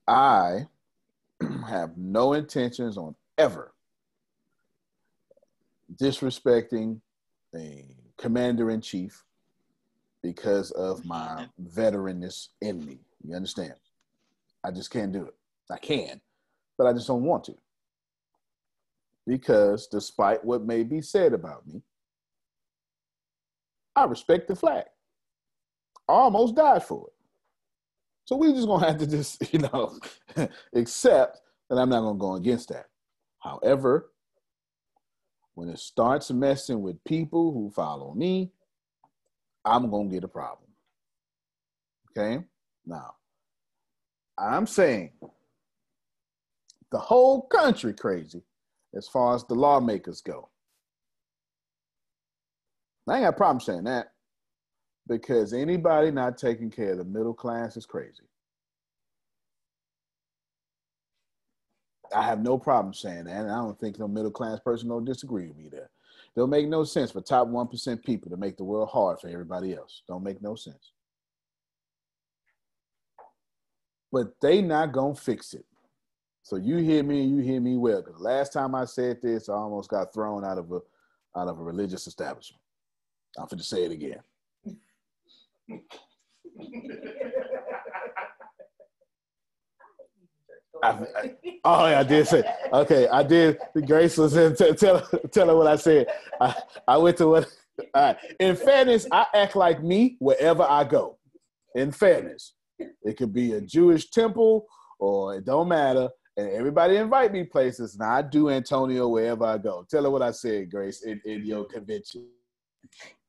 I 0.09 0.67
have 1.69 1.99
no 1.99 2.33
intentions 2.33 2.97
on 2.97 3.15
ever 3.37 3.75
disrespecting 5.97 7.01
a 7.55 7.85
commander 8.25 8.71
in 8.71 8.81
chief 8.81 9.23
because 10.23 10.71
of 10.71 11.05
my 11.05 11.47
veteranness 11.63 12.49
in 12.63 12.83
me. 12.83 12.99
You 13.23 13.37
understand? 13.37 13.75
I 14.65 14.71
just 14.71 14.91
can't 14.91 15.13
do 15.13 15.27
it. 15.27 15.35
I 15.71 15.77
can, 15.77 16.23
but 16.79 16.87
I 16.87 16.95
just 16.95 17.07
don't 17.07 17.25
want 17.25 17.45
to. 17.45 17.55
Because 19.27 19.89
despite 19.89 20.43
what 20.43 20.65
may 20.65 20.85
be 20.85 21.03
said 21.03 21.35
about 21.35 21.67
me, 21.67 21.83
I 23.95 24.05
respect 24.05 24.49
the 24.49 24.57
flag. 24.57 24.85
I 26.09 26.13
almost 26.13 26.55
died 26.55 26.83
for 26.83 27.09
it. 27.09 27.13
So 28.25 28.37
we're 28.37 28.55
just 28.55 28.67
gonna 28.67 28.87
have 28.87 28.99
to 29.01 29.07
just, 29.07 29.53
you 29.53 29.59
know, 29.59 29.99
accept 30.75 31.43
that 31.69 31.77
I'm 31.77 31.91
not 31.91 32.01
gonna 32.01 32.19
go 32.19 32.37
against 32.37 32.71
that. 32.71 32.87
However, 33.41 34.13
when 35.55 35.69
it 35.69 35.79
starts 35.79 36.31
messing 36.31 36.83
with 36.83 37.03
people 37.05 37.53
who 37.53 37.71
follow 37.71 38.15
me, 38.15 38.51
I'm 39.65 39.91
gonna 39.91 40.09
get 40.09 40.25
a 40.25 40.29
problem. 40.29 40.69
Okay? 42.11 42.45
Now, 42.87 43.15
I'm 44.37 44.67
saying 44.67 45.13
the 46.91 46.99
whole 46.99 47.43
country 47.43 47.95
crazy 47.95 48.43
as 48.95 49.09
far 49.09 49.35
as 49.35 49.45
the 49.45 49.55
lawmakers 49.55 50.21
go. 50.21 50.49
I 53.09 53.17
ain't 53.17 53.25
got 53.25 53.35
a 53.35 53.37
problem 53.37 53.61
saying 53.61 53.85
that 53.85 54.13
because 55.07 55.53
anybody 55.53 56.11
not 56.11 56.39
taking 56.39 56.71
care 56.71 56.93
of 56.93 56.99
the 56.99 57.05
middle 57.05 57.35
class 57.35 57.77
is 57.77 57.87
crazy. 57.87 58.23
I 62.15 62.23
have 62.23 62.43
no 62.43 62.59
problem 62.59 62.95
saying 62.95 63.25
that, 63.25 63.37
and 63.43 63.51
I 63.51 63.57
don't 63.57 63.79
think 63.79 63.99
no 63.99 64.09
middle 64.09 64.31
class 64.31 64.61
person 64.61 64.89
will 64.89 65.01
disagree 65.01 65.49
with 65.49 65.57
me 65.57 65.69
there. 65.71 65.91
It'll 66.37 66.49
make 66.49 66.69
no 66.69 66.85
sense 66.85 67.13
for 67.13 67.21
top 67.21 67.49
one 67.49 67.69
percent 67.69 68.05
people 68.05 68.31
to 68.31 68.37
make 68.37 68.57
the 68.57 68.65
world 68.65 68.89
hard 68.89 69.21
for 69.21 69.29
everybody 69.29 69.75
else. 69.75 70.03
Don't 70.09 70.25
make 70.25 70.43
no 70.43 70.55
sense. 70.55 70.93
But 74.11 74.35
they 74.41 74.61
not 74.61 74.93
gonna 74.93 75.15
fix 75.15 75.55
it. 75.55 75.65
So 76.43 76.57
you 76.57 76.77
hear 76.77 77.03
me, 77.03 77.23
and 77.23 77.31
you 77.31 77.39
hear 77.39 77.61
me 77.61 77.77
well. 77.77 78.03
Because 78.03 78.21
last 78.21 78.53
time 78.53 78.75
I 78.75 78.85
said 78.85 79.23
this, 79.23 79.49
I 79.49 79.55
almost 79.55 79.89
got 79.89 80.13
thrown 80.13 80.45
out 80.45 80.59
of 80.59 80.71
a 80.73 80.81
out 81.37 81.49
of 81.49 81.59
a 81.59 81.63
religious 81.63 82.07
establishment. 82.07 82.61
I'm 83.39 83.47
going 83.47 83.59
to 83.59 83.65
say 83.65 83.85
it 83.85 83.91
again. 83.93 84.21
I, 90.85 91.35
oh, 91.65 91.89
yeah, 91.89 92.01
I 92.01 92.03
did 92.03 92.29
say. 92.29 92.43
Okay, 92.73 93.09
I 93.09 93.23
did. 93.23 93.59
Grace 93.87 94.17
was 94.19 94.37
in. 94.37 94.55
T- 94.55 94.75
tell 94.75 95.01
tell 95.33 95.49
her 95.49 95.57
what 95.57 95.67
I 95.67 95.77
said. 95.77 96.07
I, 96.41 96.55
I 96.87 96.97
went 96.99 97.17
to 97.19 97.29
what. 97.29 97.49
In 98.39 98.55
fairness, 98.55 99.07
I 99.11 99.27
act 99.35 99.57
like 99.57 99.83
me 99.83 100.17
wherever 100.21 100.63
I 100.63 100.85
go. 100.85 101.19
In 101.75 101.91
fairness, 101.91 102.55
it 102.79 103.17
could 103.17 103.33
be 103.33 103.55
a 103.55 103.61
Jewish 103.61 104.11
temple 104.11 104.67
or 105.01 105.37
it 105.37 105.45
don't 105.45 105.69
matter. 105.69 106.09
And 106.37 106.49
everybody 106.51 106.97
invite 106.97 107.33
me 107.33 107.45
places, 107.45 107.95
and 107.95 108.03
I 108.03 108.21
do 108.21 108.51
Antonio 108.51 109.09
wherever 109.09 109.45
I 109.45 109.57
go. 109.57 109.87
Tell 109.89 110.03
her 110.03 110.11
what 110.11 110.23
I 110.23 110.33
said, 110.33 110.71
Grace, 110.71 111.05
in, 111.05 111.21
in 111.25 111.47
your 111.47 111.65
convention. 111.65 112.27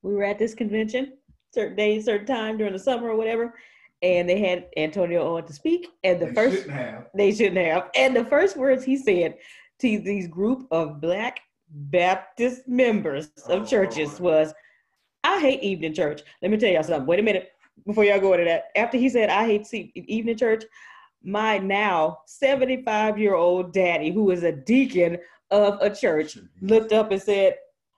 We 0.01 0.15
were 0.15 0.23
at 0.23 0.39
this 0.39 0.55
convention, 0.55 1.13
certain 1.53 1.75
days, 1.75 2.05
certain 2.05 2.25
time 2.25 2.57
during 2.57 2.73
the 2.73 2.79
summer 2.79 3.09
or 3.09 3.15
whatever, 3.15 3.53
and 4.01 4.27
they 4.29 4.39
had 4.39 4.67
Antonio 4.77 5.35
on 5.35 5.45
to 5.45 5.53
speak. 5.53 5.87
And 6.03 6.19
the 6.19 6.27
They 6.27 6.33
first 6.33 6.55
shouldn't 6.57 6.73
have. 6.73 7.07
they 7.15 7.31
shouldn't 7.33 7.57
have. 7.65 7.89
And 7.95 8.15
the 8.15 8.25
first 8.25 8.57
words 8.57 8.83
he 8.83 8.97
said 8.97 9.37
to 9.79 9.99
these 9.99 10.27
group 10.27 10.67
of 10.71 11.01
black 11.01 11.39
Baptist 11.69 12.67
members 12.67 13.31
of 13.49 13.63
oh, 13.63 13.65
churches 13.65 14.19
was, 14.19 14.53
"I 15.23 15.39
hate 15.39 15.61
evening 15.63 15.93
church." 15.93 16.21
Let 16.41 16.51
me 16.51 16.57
tell 16.57 16.69
y'all 16.69 16.83
something. 16.83 17.07
Wait 17.07 17.19
a 17.19 17.23
minute 17.23 17.49
before 17.85 18.03
y'all 18.05 18.19
go 18.19 18.33
into 18.33 18.45
that. 18.45 18.65
After 18.75 18.97
he 18.97 19.09
said, 19.09 19.29
"I 19.29 19.45
hate 19.45 19.65
see- 19.65 19.91
evening 19.95 20.37
church," 20.37 20.63
my 21.23 21.57
now 21.57 22.19
75 22.27 23.17
year 23.17 23.33
old 23.33 23.73
daddy, 23.73 24.11
who 24.11 24.29
is 24.31 24.43
a 24.43 24.51
deacon 24.51 25.17
of 25.51 25.79
a 25.81 25.93
church, 25.93 26.37
looked 26.61 26.93
up 26.93 27.11
and 27.11 27.21
said, 27.21 27.55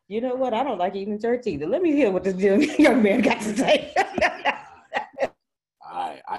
You 0.08 0.22
know 0.22 0.36
what? 0.36 0.54
I 0.54 0.64
don't 0.64 0.78
like 0.78 0.96
evening 0.96 1.20
church 1.22 1.46
either. 1.48 1.68
Let 1.68 1.82
me 1.82 1.92
hear 1.92 2.10
what 2.12 2.24
this 2.24 2.38
young 2.80 3.04
man 3.04 3.22
got 3.22 3.42
to 3.42 3.56
say. 3.58 3.94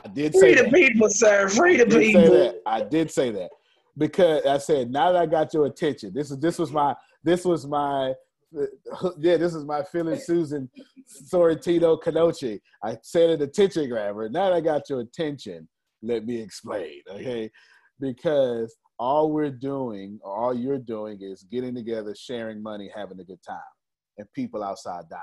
I 0.05 0.09
did 0.09 0.33
Free 0.33 0.41
say 0.41 0.55
the 0.55 0.63
that. 0.65 0.73
people, 0.73 1.09
sir. 1.09 1.49
Free 1.49 1.77
the 1.77 1.85
I 1.85 1.89
did 1.89 2.13
say 2.13 2.29
that. 2.29 2.63
I 2.67 2.83
did 2.83 3.11
say 3.11 3.31
that 3.33 3.51
because 3.97 4.47
I 4.47 4.59
said 4.59 4.91
now 4.91 5.13
that 5.13 5.21
I 5.21 5.27
got 5.27 5.53
your 5.53 5.67
attention. 5.67 6.13
This 6.15 6.31
is 6.31 6.39
this 6.39 6.59
was 6.59 6.73
my 6.73 6.95
this 7.25 7.45
was 7.45 7.67
my 7.67 8.15
yeah 9.19 9.37
this 9.37 9.55
is 9.55 9.65
my 9.65 9.83
feeling 9.83 10.19
Susan 10.19 10.71
Sorrentino 11.33 12.01
Canoche. 12.01 12.61
I 12.83 12.97
said 13.03 13.31
it 13.31 13.43
attention 13.43 13.89
grabber. 13.89 14.29
Now 14.29 14.51
that 14.51 14.55
I 14.55 14.61
got 14.61 14.89
your 14.89 15.01
attention, 15.01 15.69
let 16.03 16.25
me 16.25 16.41
explain. 16.41 17.01
Okay, 17.11 17.51
because 18.01 18.75
all 18.99 19.31
we're 19.33 19.51
doing, 19.51 20.19
all 20.25 20.55
you're 20.55 20.79
doing, 20.79 21.19
is 21.21 21.45
getting 21.45 21.75
together, 21.75 22.15
sharing 22.17 22.63
money, 22.63 22.91
having 22.95 23.21
a 23.21 23.25
good 23.25 23.43
time, 23.47 23.59
and 24.17 24.27
people 24.35 24.63
outside 24.63 25.05
dying. 25.11 25.23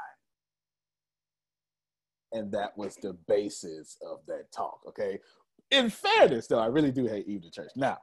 And 2.35 2.51
that 2.51 2.77
was 2.77 2.97
the 2.97 3.13
basis 3.27 3.97
of 4.05 4.19
that 4.27 4.51
talk. 4.51 4.81
Okay. 4.89 5.19
In 5.71 5.89
fairness, 5.89 6.47
though, 6.47 6.59
I 6.59 6.65
really 6.65 6.91
do 6.91 7.07
hate 7.07 7.27
evening 7.27 7.51
church. 7.51 7.71
Now, 7.77 7.97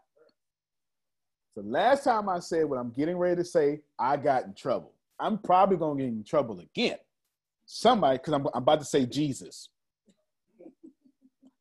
the 1.54 1.62
last 1.62 2.04
time 2.04 2.30
I 2.30 2.38
said 2.38 2.64
what 2.64 2.78
I'm 2.78 2.92
getting 2.92 3.18
ready 3.18 3.36
to 3.36 3.44
say, 3.44 3.82
I 3.98 4.16
got 4.16 4.44
in 4.44 4.54
trouble. 4.54 4.92
I'm 5.20 5.36
probably 5.36 5.76
gonna 5.76 6.00
get 6.00 6.08
in 6.08 6.24
trouble 6.24 6.60
again. 6.60 6.96
Somebody, 7.66 8.18
because 8.18 8.32
I'm, 8.32 8.46
I'm 8.54 8.62
about 8.62 8.80
to 8.80 8.86
say 8.86 9.04
Jesus, 9.04 9.68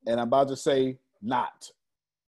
and 0.07 0.19
I'm 0.19 0.27
about 0.27 0.47
to 0.47 0.55
say 0.55 0.97
not, 1.21 1.69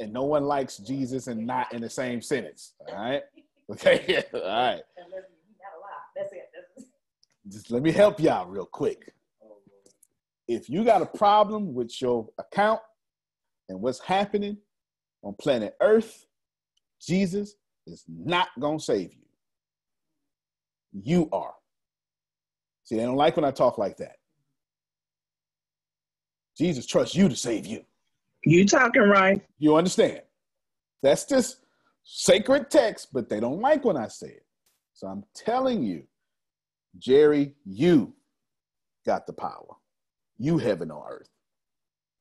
and 0.01 0.11
no 0.11 0.23
one 0.23 0.43
likes 0.43 0.77
Jesus 0.77 1.27
and 1.27 1.47
not 1.47 1.73
in 1.73 1.81
the 1.81 1.89
same 1.89 2.21
sentence. 2.21 2.73
All 2.89 2.95
right. 2.95 3.23
Okay. 3.71 4.23
all 4.33 4.41
right. 4.41 4.81
Just 7.47 7.71
let 7.71 7.81
me 7.81 7.91
help 7.91 8.19
y'all 8.19 8.47
real 8.47 8.65
quick. 8.65 9.13
If 10.47 10.69
you 10.69 10.83
got 10.83 11.01
a 11.01 11.05
problem 11.05 11.73
with 11.73 12.01
your 12.01 12.29
account 12.37 12.81
and 13.69 13.81
what's 13.81 13.99
happening 13.99 14.57
on 15.23 15.35
planet 15.39 15.75
Earth, 15.81 16.25
Jesus 17.01 17.55
is 17.87 18.03
not 18.07 18.49
going 18.59 18.79
to 18.79 18.83
save 18.83 19.13
you. 19.13 19.19
You 20.91 21.29
are. 21.31 21.53
See, 22.83 22.97
they 22.97 23.03
don't 23.03 23.15
like 23.15 23.35
when 23.35 23.45
I 23.45 23.51
talk 23.51 23.77
like 23.77 23.97
that. 23.97 24.17
Jesus 26.57 26.85
trusts 26.85 27.15
you 27.15 27.29
to 27.29 27.35
save 27.35 27.65
you. 27.65 27.83
You 28.45 28.65
talking 28.65 29.03
right. 29.03 29.41
You 29.57 29.75
understand? 29.75 30.21
That's 31.01 31.25
just 31.25 31.57
sacred 32.03 32.69
text, 32.69 33.09
but 33.13 33.29
they 33.29 33.39
don't 33.39 33.61
like 33.61 33.85
when 33.85 33.97
I 33.97 34.07
say 34.07 34.27
it. 34.27 34.45
So 34.93 35.07
I'm 35.07 35.23
telling 35.35 35.83
you, 35.83 36.03
Jerry, 36.97 37.55
you 37.65 38.13
got 39.05 39.25
the 39.25 39.33
power. 39.33 39.75
You 40.43 40.57
heaven 40.57 40.91
on 40.91 41.01
earth. 41.09 41.29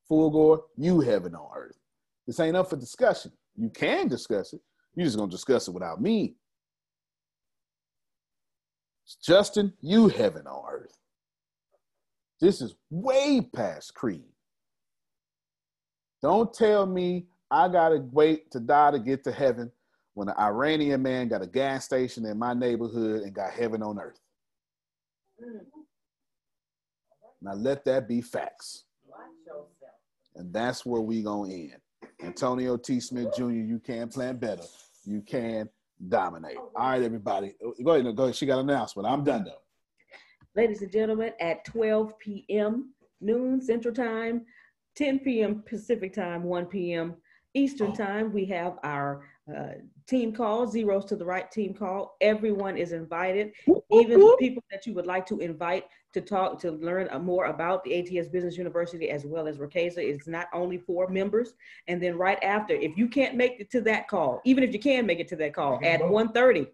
Fulgore, 0.08 0.60
you 0.76 1.00
heaven 1.00 1.34
on 1.34 1.48
earth. 1.56 1.76
This 2.24 2.38
ain't 2.38 2.56
up 2.56 2.70
for 2.70 2.76
discussion. 2.76 3.32
You 3.56 3.68
can 3.68 4.06
discuss 4.06 4.52
it. 4.52 4.60
You're 4.94 5.06
just 5.06 5.18
gonna 5.18 5.28
discuss 5.28 5.66
it 5.66 5.74
without 5.74 6.00
me. 6.00 6.36
Justin, 9.24 9.72
you 9.80 10.06
heaven 10.06 10.46
on 10.46 10.62
earth. 10.70 10.96
This 12.40 12.62
is 12.62 12.76
way 12.90 13.40
past 13.40 13.92
creed. 13.94 14.22
Don't 16.22 16.54
tell 16.54 16.86
me 16.86 17.26
I 17.50 17.66
gotta 17.66 18.04
wait 18.12 18.52
to 18.52 18.60
die 18.60 18.92
to 18.92 19.00
get 19.00 19.24
to 19.24 19.32
heaven 19.32 19.72
when 20.14 20.28
an 20.28 20.36
Iranian 20.38 21.02
man 21.02 21.26
got 21.26 21.42
a 21.42 21.46
gas 21.48 21.84
station 21.84 22.24
in 22.24 22.38
my 22.38 22.54
neighborhood 22.54 23.22
and 23.22 23.34
got 23.34 23.50
heaven 23.50 23.82
on 23.82 23.98
earth. 23.98 24.20
Now 27.42 27.54
let 27.54 27.84
that 27.84 28.08
be 28.08 28.20
facts. 28.20 28.84
And 30.34 30.52
that's 30.52 30.86
where 30.86 31.00
we 31.00 31.22
gonna 31.22 31.52
end. 31.52 31.76
Antonio 32.22 32.76
T. 32.76 33.00
Smith 33.00 33.34
Jr., 33.36 33.50
you 33.50 33.78
can 33.78 34.08
plan 34.08 34.36
better. 34.36 34.62
You 35.04 35.20
can 35.20 35.68
dominate. 36.08 36.56
All 36.56 36.70
right, 36.76 37.02
everybody. 37.02 37.54
Go 37.82 37.92
ahead. 37.92 38.16
Go 38.16 38.24
ahead. 38.24 38.36
She 38.36 38.46
got 38.46 38.60
an 38.60 38.70
announcement. 38.70 39.08
I'm 39.08 39.24
done 39.24 39.44
though. 39.44 39.62
Ladies 40.54 40.82
and 40.82 40.92
gentlemen, 40.92 41.32
at 41.40 41.64
12 41.64 42.18
p.m. 42.18 42.92
noon 43.20 43.60
Central 43.60 43.94
Time, 43.94 44.46
10 44.96 45.20
p.m. 45.20 45.62
Pacific 45.66 46.14
Time, 46.14 46.44
1 46.44 46.66
p.m. 46.66 47.14
Eastern 47.54 47.92
Time, 47.94 48.32
we 48.32 48.44
have 48.46 48.78
our 48.82 49.26
uh, 49.54 49.72
team 50.06 50.32
call, 50.32 50.66
zeros 50.66 51.04
to 51.06 51.16
the 51.16 51.24
right 51.24 51.50
team 51.50 51.74
call. 51.74 52.16
Everyone 52.20 52.76
is 52.76 52.92
invited, 52.92 53.52
even 53.90 54.36
people 54.38 54.62
that 54.70 54.86
you 54.86 54.94
would 54.94 55.06
like 55.06 55.26
to 55.26 55.40
invite 55.40 55.84
to 56.12 56.20
talk 56.20 56.60
to 56.60 56.70
learn 56.70 57.08
uh, 57.10 57.18
more 57.18 57.46
about 57.46 57.82
the 57.84 57.98
ATS 57.98 58.28
Business 58.28 58.56
University 58.56 59.10
as 59.10 59.24
well 59.24 59.48
as 59.48 59.58
Riqueza. 59.58 59.98
It's 59.98 60.26
not 60.26 60.48
only 60.52 60.78
for 60.78 61.08
members. 61.08 61.54
And 61.88 62.02
then 62.02 62.16
right 62.16 62.42
after, 62.42 62.74
if 62.74 62.96
you 62.96 63.08
can't 63.08 63.36
make 63.36 63.60
it 63.60 63.70
to 63.70 63.80
that 63.82 64.08
call, 64.08 64.40
even 64.44 64.62
if 64.64 64.72
you 64.72 64.78
can 64.78 65.06
make 65.06 65.20
it 65.20 65.28
to 65.28 65.36
that 65.36 65.54
call 65.54 65.80
at 65.82 66.00
1:30 66.00 66.68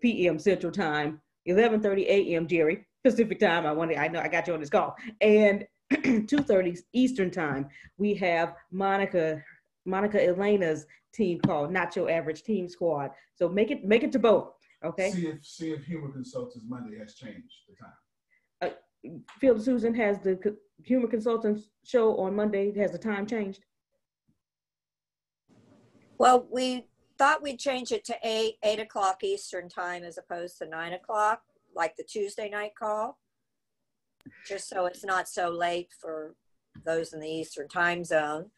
p.m. 0.00 0.38
Central 0.38 0.72
Time, 0.72 1.20
11:30 1.48 2.06
a.m. 2.06 2.46
Jerry 2.46 2.86
Pacific 3.04 3.38
Time. 3.38 3.66
I 3.66 3.72
wanted 3.72 3.98
I 3.98 4.08
know 4.08 4.20
I 4.20 4.28
got 4.28 4.46
you 4.46 4.54
on 4.54 4.60
this 4.60 4.70
call 4.70 4.96
and 5.20 5.66
2:30 5.92 6.78
Eastern 6.92 7.30
Time. 7.30 7.68
We 7.98 8.14
have 8.14 8.54
Monica 8.70 9.42
Monica 9.84 10.24
Elena's 10.24 10.86
team 11.12 11.40
call, 11.40 11.68
not 11.68 11.94
your 11.94 12.10
average 12.10 12.42
team 12.42 12.68
squad. 12.68 13.10
So 13.34 13.48
make 13.48 13.70
it 13.70 13.84
make 13.84 14.02
it 14.02 14.12
to 14.12 14.18
both. 14.18 14.52
Okay. 14.84 15.10
See 15.12 15.26
if 15.26 15.44
see 15.44 15.70
if 15.70 15.84
human 15.84 16.12
Consultants 16.12 16.66
Monday 16.68 16.98
has 16.98 17.14
changed 17.14 17.54
the 17.68 17.76
time. 17.76 17.92
Phil 19.40 19.58
Susan 19.58 19.94
has 19.94 20.18
the 20.20 20.56
Humor 20.84 21.08
Consultants 21.08 21.68
show 21.84 22.16
on 22.18 22.34
Monday. 22.34 22.76
Has 22.78 22.92
the 22.92 22.98
time 22.98 23.26
changed? 23.26 23.64
Well, 26.18 26.46
we 26.50 26.86
thought 27.18 27.42
we'd 27.42 27.58
change 27.58 27.90
it 27.92 28.04
to 28.06 28.16
eight, 28.22 28.54
eight 28.62 28.78
o'clock 28.78 29.24
Eastern 29.24 29.68
time 29.68 30.04
as 30.04 30.18
opposed 30.18 30.58
to 30.58 30.66
nine 30.66 30.92
o'clock, 30.92 31.42
like 31.74 31.96
the 31.96 32.04
Tuesday 32.04 32.48
night 32.48 32.72
call. 32.78 33.18
Just 34.46 34.68
so 34.68 34.86
it's 34.86 35.04
not 35.04 35.28
so 35.28 35.50
late 35.50 35.88
for 36.00 36.36
those 36.84 37.12
in 37.12 37.20
the 37.20 37.28
Eastern 37.28 37.68
time 37.68 38.04
zone. 38.04 38.50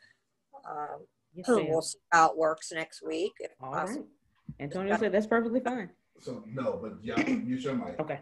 Um, 0.69 1.07
Yes, 1.37 1.47
we'll 1.49 1.83
see 1.83 1.99
how 2.13 2.31
it 2.31 2.37
works 2.37 2.71
next 2.73 3.03
week. 3.05 3.33
If 3.41 3.51
All 3.61 3.73
possible. 3.73 4.03
right. 4.03 4.61
Antonio 4.61 4.97
said 4.97 5.11
that's 5.11 5.27
perfectly 5.27 5.59
fine. 5.59 5.91
So 6.21 6.45
no, 6.47 6.79
but 6.81 6.93
yeah, 7.03 7.19
y'all 7.19 7.37
mute 7.37 7.61
your 7.63 7.75
mic. 7.75 7.99
Okay. 7.99 8.21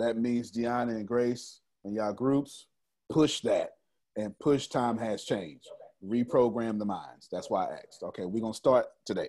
That 0.00 0.16
means 0.16 0.50
Deanna 0.50 0.96
and 0.96 1.06
Grace 1.06 1.60
and 1.84 1.94
y'all 1.94 2.14
groups 2.14 2.66
push 3.10 3.40
that 3.42 3.72
and 4.16 4.38
push 4.38 4.66
time 4.68 4.96
has 4.96 5.24
changed. 5.24 5.68
Reprogram 6.02 6.78
the 6.78 6.86
minds. 6.86 7.28
That's 7.30 7.50
why 7.50 7.66
I 7.66 7.72
asked. 7.74 8.02
Okay, 8.02 8.24
we're 8.24 8.40
gonna 8.40 8.54
start 8.54 8.86
today. 9.04 9.28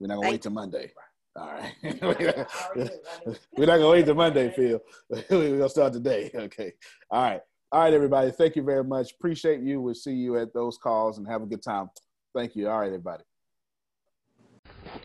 We're 0.00 0.06
not 0.06 0.16
gonna 0.16 0.30
wait 0.30 0.40
till 0.40 0.52
Monday. 0.52 0.90
All 1.36 1.52
right. 1.52 1.74
we're 3.56 3.66
not 3.66 3.76
gonna 3.76 3.90
wait 3.90 4.06
till 4.06 4.14
Monday, 4.14 4.50
Phil. 4.56 4.80
we're 5.10 5.58
gonna 5.58 5.68
start 5.68 5.92
today. 5.92 6.30
Okay. 6.34 6.72
All 7.10 7.22
right. 7.22 7.40
All 7.70 7.82
right, 7.82 7.92
everybody. 7.92 8.30
Thank 8.30 8.56
you 8.56 8.62
very 8.62 8.84
much. 8.84 9.12
Appreciate 9.12 9.60
you. 9.60 9.82
We'll 9.82 9.94
see 9.94 10.14
you 10.14 10.38
at 10.38 10.54
those 10.54 10.78
calls 10.78 11.18
and 11.18 11.28
have 11.28 11.42
a 11.42 11.46
good 11.46 11.62
time. 11.62 11.90
Thank 12.34 12.56
you. 12.56 12.70
All 12.70 12.80
right, 12.80 12.86
everybody. 12.86 13.24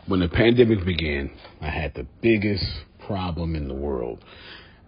When 0.06 0.22
the 0.22 0.30
pandemic 0.30 0.86
began, 0.86 1.32
I 1.62 1.70
had 1.70 1.94
the 1.96 2.06
biggest 2.22 2.66
problem 3.00 3.56
in 3.56 3.68
the 3.68 3.74
world. 3.74 4.24